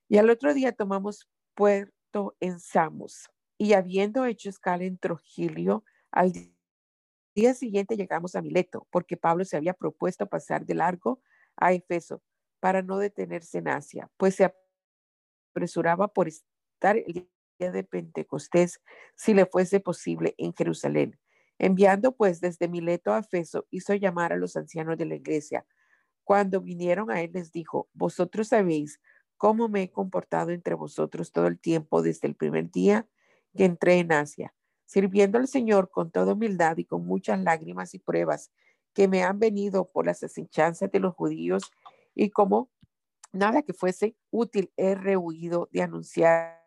y 0.08 0.18
al 0.18 0.30
otro 0.30 0.52
día 0.54 0.72
tomamos 0.72 1.28
puerto 1.54 2.36
en 2.40 2.60
Samos 2.60 3.28
y 3.62 3.74
habiendo 3.74 4.24
hecho 4.26 4.48
escala 4.48 4.84
en 4.84 4.98
Trogilio, 4.98 5.84
al 6.10 6.32
día 7.34 7.54
siguiente 7.54 7.96
llegamos 7.96 8.34
a 8.34 8.42
Mileto, 8.42 8.88
porque 8.90 9.16
Pablo 9.16 9.44
se 9.44 9.56
había 9.56 9.72
propuesto 9.72 10.26
pasar 10.26 10.66
de 10.66 10.74
largo 10.74 11.22
a 11.56 11.72
Efeso 11.72 12.22
para 12.58 12.82
no 12.82 12.98
detenerse 12.98 13.58
en 13.58 13.68
Asia, 13.68 14.10
pues 14.16 14.34
se 14.34 14.52
apresuraba 15.54 16.08
por 16.08 16.28
el 16.90 17.28
día 17.58 17.70
de 17.70 17.84
Pentecostés, 17.84 18.80
si 19.14 19.34
le 19.34 19.46
fuese 19.46 19.80
posible, 19.80 20.34
en 20.38 20.52
Jerusalén. 20.52 21.18
Enviando 21.58 22.12
pues 22.16 22.40
desde 22.40 22.68
Mileto 22.68 23.12
a 23.12 23.20
Efeso, 23.20 23.66
hizo 23.70 23.94
llamar 23.94 24.32
a 24.32 24.36
los 24.36 24.56
ancianos 24.56 24.98
de 24.98 25.06
la 25.06 25.14
iglesia. 25.14 25.64
Cuando 26.24 26.60
vinieron 26.60 27.10
a 27.10 27.20
él 27.22 27.30
les 27.34 27.52
dijo, 27.52 27.88
vosotros 27.92 28.48
sabéis 28.48 29.00
cómo 29.36 29.68
me 29.68 29.82
he 29.82 29.90
comportado 29.90 30.50
entre 30.50 30.74
vosotros 30.74 31.32
todo 31.32 31.46
el 31.46 31.58
tiempo 31.58 32.02
desde 32.02 32.28
el 32.28 32.34
primer 32.34 32.70
día 32.70 33.08
que 33.56 33.64
entré 33.64 33.98
en 33.98 34.12
Asia, 34.12 34.54
sirviendo 34.84 35.38
al 35.38 35.48
Señor 35.48 35.90
con 35.90 36.10
toda 36.10 36.32
humildad 36.32 36.76
y 36.78 36.84
con 36.84 37.06
muchas 37.06 37.40
lágrimas 37.40 37.94
y 37.94 37.98
pruebas 37.98 38.50
que 38.92 39.08
me 39.08 39.22
han 39.22 39.38
venido 39.38 39.90
por 39.90 40.06
las 40.06 40.22
asechanzas 40.22 40.90
de 40.90 41.00
los 41.00 41.14
judíos 41.14 41.70
y 42.14 42.30
como 42.30 42.70
nada 43.32 43.62
que 43.62 43.72
fuese 43.72 44.16
útil 44.30 44.72
he 44.76 44.94
rehuido 44.94 45.68
de 45.72 45.82
anunciaros 45.82 46.61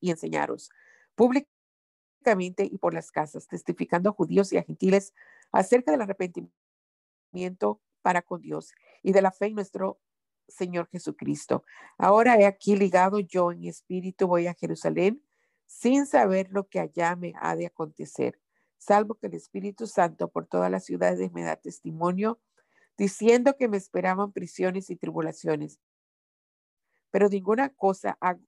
y 0.00 0.10
enseñaros 0.10 0.70
públicamente 1.14 2.64
y 2.64 2.78
por 2.78 2.94
las 2.94 3.10
casas, 3.10 3.46
testificando 3.46 4.10
a 4.10 4.12
judíos 4.12 4.52
y 4.52 4.58
a 4.58 4.62
gentiles 4.62 5.14
acerca 5.52 5.92
del 5.92 6.02
arrepentimiento 6.02 7.80
para 8.02 8.22
con 8.22 8.40
Dios 8.40 8.72
y 9.02 9.12
de 9.12 9.22
la 9.22 9.32
fe 9.32 9.46
en 9.46 9.54
nuestro 9.54 10.00
Señor 10.48 10.88
Jesucristo. 10.88 11.64
Ahora 11.98 12.36
he 12.38 12.46
aquí 12.46 12.76
ligado 12.76 13.20
yo 13.20 13.52
en 13.52 13.64
espíritu, 13.64 14.26
voy 14.26 14.46
a 14.46 14.54
Jerusalén 14.54 15.22
sin 15.66 16.06
saber 16.06 16.48
lo 16.50 16.68
que 16.68 16.80
allá 16.80 17.14
me 17.14 17.34
ha 17.40 17.54
de 17.54 17.66
acontecer, 17.66 18.40
salvo 18.78 19.16
que 19.16 19.26
el 19.26 19.34
Espíritu 19.34 19.86
Santo 19.86 20.30
por 20.30 20.46
todas 20.46 20.70
las 20.70 20.84
ciudades 20.84 21.30
me 21.32 21.42
da 21.42 21.56
testimonio, 21.56 22.40
diciendo 22.96 23.54
que 23.58 23.68
me 23.68 23.76
esperaban 23.76 24.32
prisiones 24.32 24.88
y 24.88 24.96
tribulaciones. 24.96 25.78
Pero 27.10 27.28
ninguna 27.28 27.68
cosa 27.68 28.16
hago, 28.20 28.40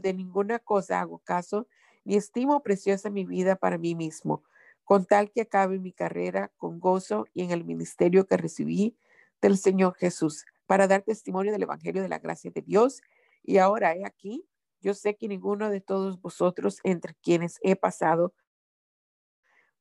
de 0.00 0.14
ninguna 0.14 0.58
cosa 0.58 1.00
hago 1.00 1.18
caso, 1.20 1.66
ni 2.04 2.16
estimo 2.16 2.62
preciosa 2.62 3.10
mi 3.10 3.24
vida 3.24 3.56
para 3.56 3.78
mí 3.78 3.94
mismo, 3.94 4.42
con 4.84 5.04
tal 5.06 5.30
que 5.30 5.42
acabe 5.42 5.78
mi 5.78 5.92
carrera 5.92 6.52
con 6.56 6.80
gozo 6.80 7.26
y 7.34 7.42
en 7.42 7.50
el 7.50 7.64
ministerio 7.64 8.26
que 8.26 8.36
recibí 8.36 8.96
del 9.40 9.56
Señor 9.58 9.94
Jesús, 9.96 10.44
para 10.66 10.86
dar 10.86 11.02
testimonio 11.02 11.52
del 11.52 11.62
Evangelio 11.62 12.02
de 12.02 12.08
la 12.08 12.18
gracia 12.18 12.50
de 12.50 12.62
Dios 12.62 13.00
Y 13.42 13.58
ahora 13.58 13.94
he 13.94 14.04
aquí, 14.04 14.46
yo 14.80 14.94
sé 14.94 15.16
que 15.16 15.28
ninguno 15.28 15.70
de 15.70 15.80
todos 15.80 16.20
vosotros 16.20 16.78
entre 16.84 17.14
quienes 17.22 17.58
he 17.62 17.76
pasado 17.76 18.34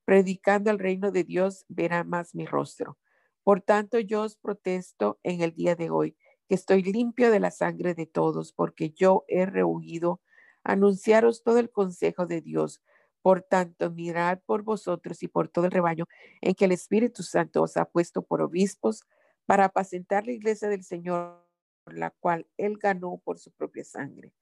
predicando 0.06 0.72
el 0.72 0.80
reino 0.80 1.12
de 1.12 1.24
Dios 1.24 1.66
verá 1.68 2.04
más 2.04 2.34
mi 2.34 2.48
rostro. 2.48 2.98
Por 3.44 3.62
tanto, 3.62 4.00
yo 4.00 4.24
os 4.24 4.38
protesto 4.38 5.20
en 5.22 5.42
el 5.42 5.54
día 5.54 5.76
de 5.76 5.92
hoy 5.92 6.18
que 6.50 6.56
estoy 6.56 6.82
limpio 6.82 7.30
de 7.30 7.40
la 7.40 7.52
sangre 7.52 7.94
de 7.94 8.08
todos, 8.08 8.54
porque 8.54 8.90
yo 8.90 9.24
he 9.28 9.46
rehuido 9.46 10.20
anunciaros 10.64 11.44
todo 11.44 11.60
el 11.60 11.70
consejo 11.70 12.26
de 12.26 12.42
Dios. 12.42 12.82
Por 13.22 13.44
tanto, 13.44 13.92
mirad 13.92 14.40
por 14.48 14.64
vosotros 14.64 15.22
y 15.22 15.28
por 15.28 15.48
todo 15.48 15.66
el 15.66 15.72
rebaño 15.72 16.06
en 16.42 16.56
que 16.56 16.66
el 16.66 16.72
Espíritu 16.72 17.22
Santo 17.22 17.62
os 17.62 17.78
ha 17.78 17.86
puesto 17.86 18.24
por 18.24 18.42
obispos 18.42 19.04
para 19.46 19.66
apacentar 19.66 20.26
la 20.26 20.32
iglesia 20.32 20.70
del 20.70 20.84
Señor, 20.84 21.46
la 21.86 22.10
cual 22.10 22.48
él 22.58 22.80
ganó 22.80 23.22
por 23.24 23.38
su 23.38 23.52
propia 23.52 23.84
sangre. 23.84 24.34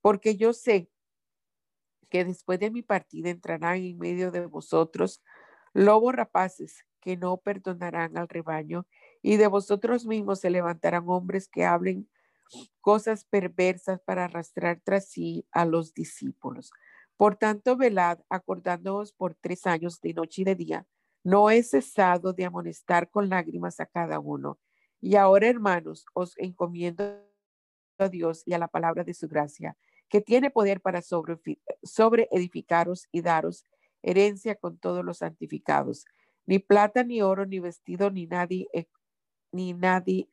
Porque 0.00 0.34
yo 0.36 0.52
sé 0.52 0.90
que 2.08 2.24
después 2.24 2.58
de 2.58 2.72
mi 2.72 2.82
partida 2.82 3.30
entrarán 3.30 3.76
en 3.76 3.98
medio 3.98 4.32
de 4.32 4.46
vosotros 4.46 5.22
lobos 5.74 6.12
rapaces 6.12 6.84
que 7.00 7.16
no 7.16 7.36
perdonarán 7.36 8.18
al 8.18 8.28
rebaño, 8.28 8.84
y 9.22 9.36
de 9.36 9.46
vosotros 9.46 10.04
mismos 10.04 10.40
se 10.40 10.50
levantarán 10.50 11.04
hombres 11.06 11.48
que 11.48 11.64
hablen 11.64 12.08
cosas 12.80 13.24
perversas 13.24 14.00
para 14.00 14.24
arrastrar 14.24 14.80
tras 14.84 15.08
sí 15.08 15.46
a 15.52 15.64
los 15.64 15.94
discípulos. 15.94 16.70
Por 17.16 17.36
tanto, 17.36 17.76
velad, 17.76 18.18
acordándoos 18.28 19.12
por 19.12 19.34
tres 19.34 19.66
años 19.66 20.00
de 20.00 20.12
noche 20.14 20.42
y 20.42 20.44
de 20.44 20.54
día, 20.56 20.86
no 21.24 21.50
he 21.50 21.62
cesado 21.62 22.32
de 22.32 22.44
amonestar 22.44 23.08
con 23.10 23.28
lágrimas 23.28 23.78
a 23.80 23.86
cada 23.86 24.18
uno. 24.18 24.58
Y 25.00 25.14
ahora, 25.16 25.48
hermanos, 25.48 26.04
os 26.14 26.36
encomiendo 26.36 27.04
a 27.98 28.08
Dios 28.08 28.42
y 28.44 28.54
a 28.54 28.58
la 28.58 28.68
palabra 28.68 29.04
de 29.04 29.14
su 29.14 29.28
gracia, 29.28 29.76
que 30.08 30.20
tiene 30.20 30.50
poder 30.50 30.80
para 30.80 31.00
sobre, 31.00 31.38
sobre 31.82 32.28
edificaros 32.32 33.08
y 33.12 33.22
daros 33.22 33.64
herencia 34.02 34.56
con 34.56 34.78
todos 34.78 35.04
los 35.04 35.18
santificados. 35.18 36.04
Ni 36.44 36.58
plata, 36.58 37.04
ni 37.04 37.22
oro, 37.22 37.46
ni 37.46 37.60
vestido, 37.60 38.10
ni 38.10 38.26
nadie, 38.26 38.66
ni 39.52 39.74
nadie, 39.74 40.28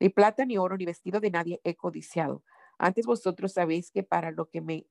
ni 0.00 0.08
plata, 0.08 0.44
ni 0.44 0.58
oro, 0.58 0.76
ni 0.76 0.84
vestido 0.84 1.20
de 1.20 1.30
nadie 1.30 1.60
he 1.64 1.76
codiciado. 1.76 2.42
Antes 2.78 3.06
vosotros 3.06 3.52
sabéis 3.52 3.90
que 3.90 4.02
para 4.02 4.32
lo 4.32 4.48
que 4.50 4.60
me 4.60 4.86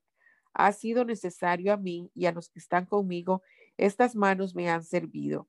ha 0.53 0.71
sido 0.71 1.05
necesario 1.05 1.73
a 1.73 1.77
mí 1.77 2.11
y 2.13 2.25
a 2.25 2.31
los 2.31 2.49
que 2.49 2.59
están 2.59 2.85
conmigo, 2.85 3.41
estas 3.77 4.15
manos 4.15 4.55
me 4.55 4.69
han 4.69 4.83
servido. 4.83 5.47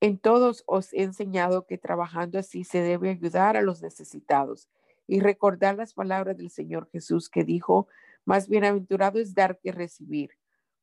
En 0.00 0.18
todos 0.18 0.62
os 0.66 0.92
he 0.92 1.02
enseñado 1.02 1.66
que 1.66 1.78
trabajando 1.78 2.38
así 2.38 2.64
se 2.64 2.80
debe 2.80 3.10
ayudar 3.10 3.56
a 3.56 3.62
los 3.62 3.82
necesitados 3.82 4.68
y 5.06 5.20
recordar 5.20 5.76
las 5.76 5.94
palabras 5.94 6.36
del 6.36 6.50
Señor 6.50 6.88
Jesús 6.92 7.28
que 7.28 7.42
dijo, 7.42 7.88
más 8.24 8.48
bienaventurado 8.48 9.18
es 9.18 9.34
dar 9.34 9.58
que 9.58 9.72
recibir. 9.72 10.30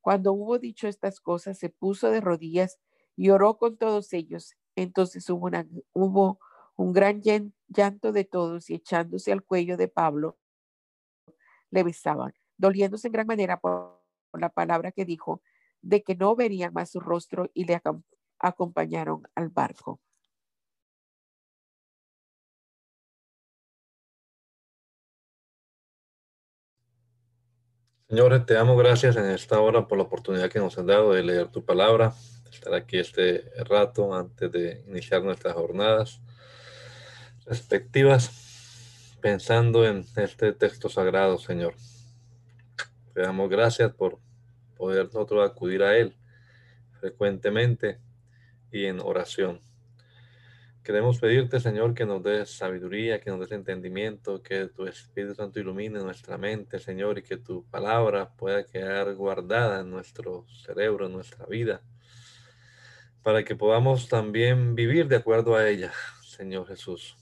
Cuando 0.00 0.32
hubo 0.32 0.58
dicho 0.58 0.88
estas 0.88 1.20
cosas, 1.20 1.58
se 1.58 1.68
puso 1.68 2.10
de 2.10 2.20
rodillas 2.20 2.78
y 3.16 3.30
oró 3.30 3.58
con 3.58 3.76
todos 3.76 4.12
ellos. 4.12 4.56
Entonces 4.76 5.28
hubo, 5.30 5.50
hubo 5.92 6.38
un 6.76 6.92
gran 6.92 7.22
llanto 7.68 8.12
de 8.12 8.24
todos 8.24 8.70
y 8.70 8.74
echándose 8.74 9.32
al 9.32 9.42
cuello 9.42 9.76
de 9.76 9.88
Pablo, 9.88 10.38
le 11.70 11.82
besaban, 11.82 12.34
doliéndose 12.56 13.08
en 13.08 13.12
gran 13.12 13.26
manera 13.26 13.60
por 13.60 14.02
la 14.34 14.50
palabra 14.50 14.92
que 14.92 15.04
dijo, 15.04 15.42
de 15.82 16.02
que 16.02 16.14
no 16.14 16.36
verían 16.36 16.72
más 16.72 16.90
su 16.90 17.00
rostro 17.00 17.50
y 17.54 17.64
le 17.64 17.80
acompañaron 18.38 19.22
al 19.34 19.48
barco. 19.48 20.00
Señores, 28.08 28.46
te 28.46 28.54
damos 28.54 28.78
gracias 28.78 29.16
en 29.16 29.26
esta 29.30 29.60
hora 29.60 29.88
por 29.88 29.98
la 29.98 30.04
oportunidad 30.04 30.48
que 30.48 30.60
nos 30.60 30.78
has 30.78 30.86
dado 30.86 31.12
de 31.12 31.24
leer 31.24 31.48
tu 31.48 31.64
palabra, 31.64 32.14
estar 32.56 32.74
aquí 32.74 32.98
este 32.98 33.44
rato 33.64 34.14
antes 34.14 34.50
de 34.50 34.82
iniciar 34.88 35.22
nuestras 35.22 35.54
jornadas 35.54 36.20
respectivas, 37.44 39.18
pensando 39.20 39.86
en 39.86 40.04
este 40.16 40.52
texto 40.52 40.88
sagrado, 40.88 41.38
Señor. 41.38 41.74
Te 43.14 43.22
damos 43.22 43.48
gracias 43.48 43.92
por 43.92 44.18
poder 44.76 45.06
nosotros 45.06 45.48
acudir 45.48 45.82
a 45.82 45.96
Él 45.96 46.16
frecuentemente 47.00 47.98
y 48.72 48.86
en 48.86 49.00
oración. 49.00 49.60
Queremos 50.82 51.18
pedirte, 51.18 51.60
Señor, 51.60 51.94
que 51.94 52.06
nos 52.06 52.22
des 52.22 52.48
sabiduría, 52.48 53.20
que 53.20 53.30
nos 53.30 53.40
des 53.40 53.52
entendimiento, 53.52 54.42
que 54.42 54.68
tu 54.68 54.86
Espíritu 54.86 55.34
Santo 55.34 55.58
ilumine 55.58 55.98
nuestra 55.98 56.38
mente, 56.38 56.78
Señor, 56.78 57.18
y 57.18 57.22
que 57.22 57.36
tu 57.36 57.64
palabra 57.64 58.30
pueda 58.36 58.64
quedar 58.64 59.12
guardada 59.14 59.80
en 59.80 59.90
nuestro 59.90 60.46
cerebro, 60.48 61.06
en 61.06 61.12
nuestra 61.12 61.44
vida, 61.46 61.82
para 63.26 63.42
que 63.42 63.56
podamos 63.56 64.08
también 64.08 64.76
vivir 64.76 65.08
de 65.08 65.16
acuerdo 65.16 65.56
a 65.56 65.68
ella, 65.68 65.92
Señor 66.22 66.68
Jesús. 66.68 67.16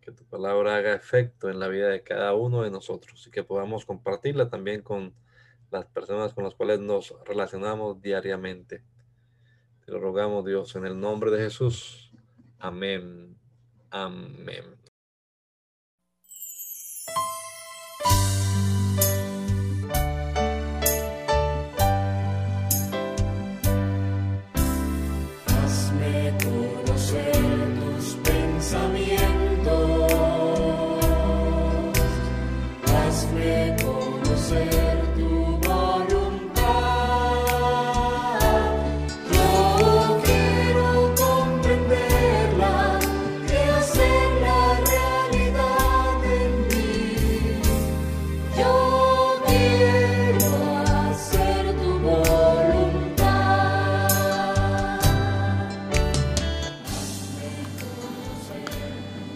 Que 0.00 0.10
tu 0.10 0.24
palabra 0.24 0.76
haga 0.76 0.94
efecto 0.94 1.50
en 1.50 1.60
la 1.60 1.68
vida 1.68 1.88
de 1.88 2.02
cada 2.02 2.32
uno 2.32 2.62
de 2.62 2.70
nosotros 2.70 3.26
y 3.26 3.30
que 3.30 3.44
podamos 3.44 3.84
compartirla 3.84 4.48
también 4.48 4.80
con 4.80 5.12
las 5.70 5.84
personas 5.84 6.32
con 6.32 6.44
las 6.44 6.54
cuales 6.54 6.80
nos 6.80 7.14
relacionamos 7.26 8.00
diariamente. 8.00 8.82
Te 9.84 9.92
lo 9.92 10.00
rogamos, 10.00 10.42
Dios, 10.46 10.74
en 10.74 10.86
el 10.86 10.98
nombre 10.98 11.30
de 11.30 11.42
Jesús. 11.42 12.10
Amén. 12.58 13.36
Amén. 13.90 14.85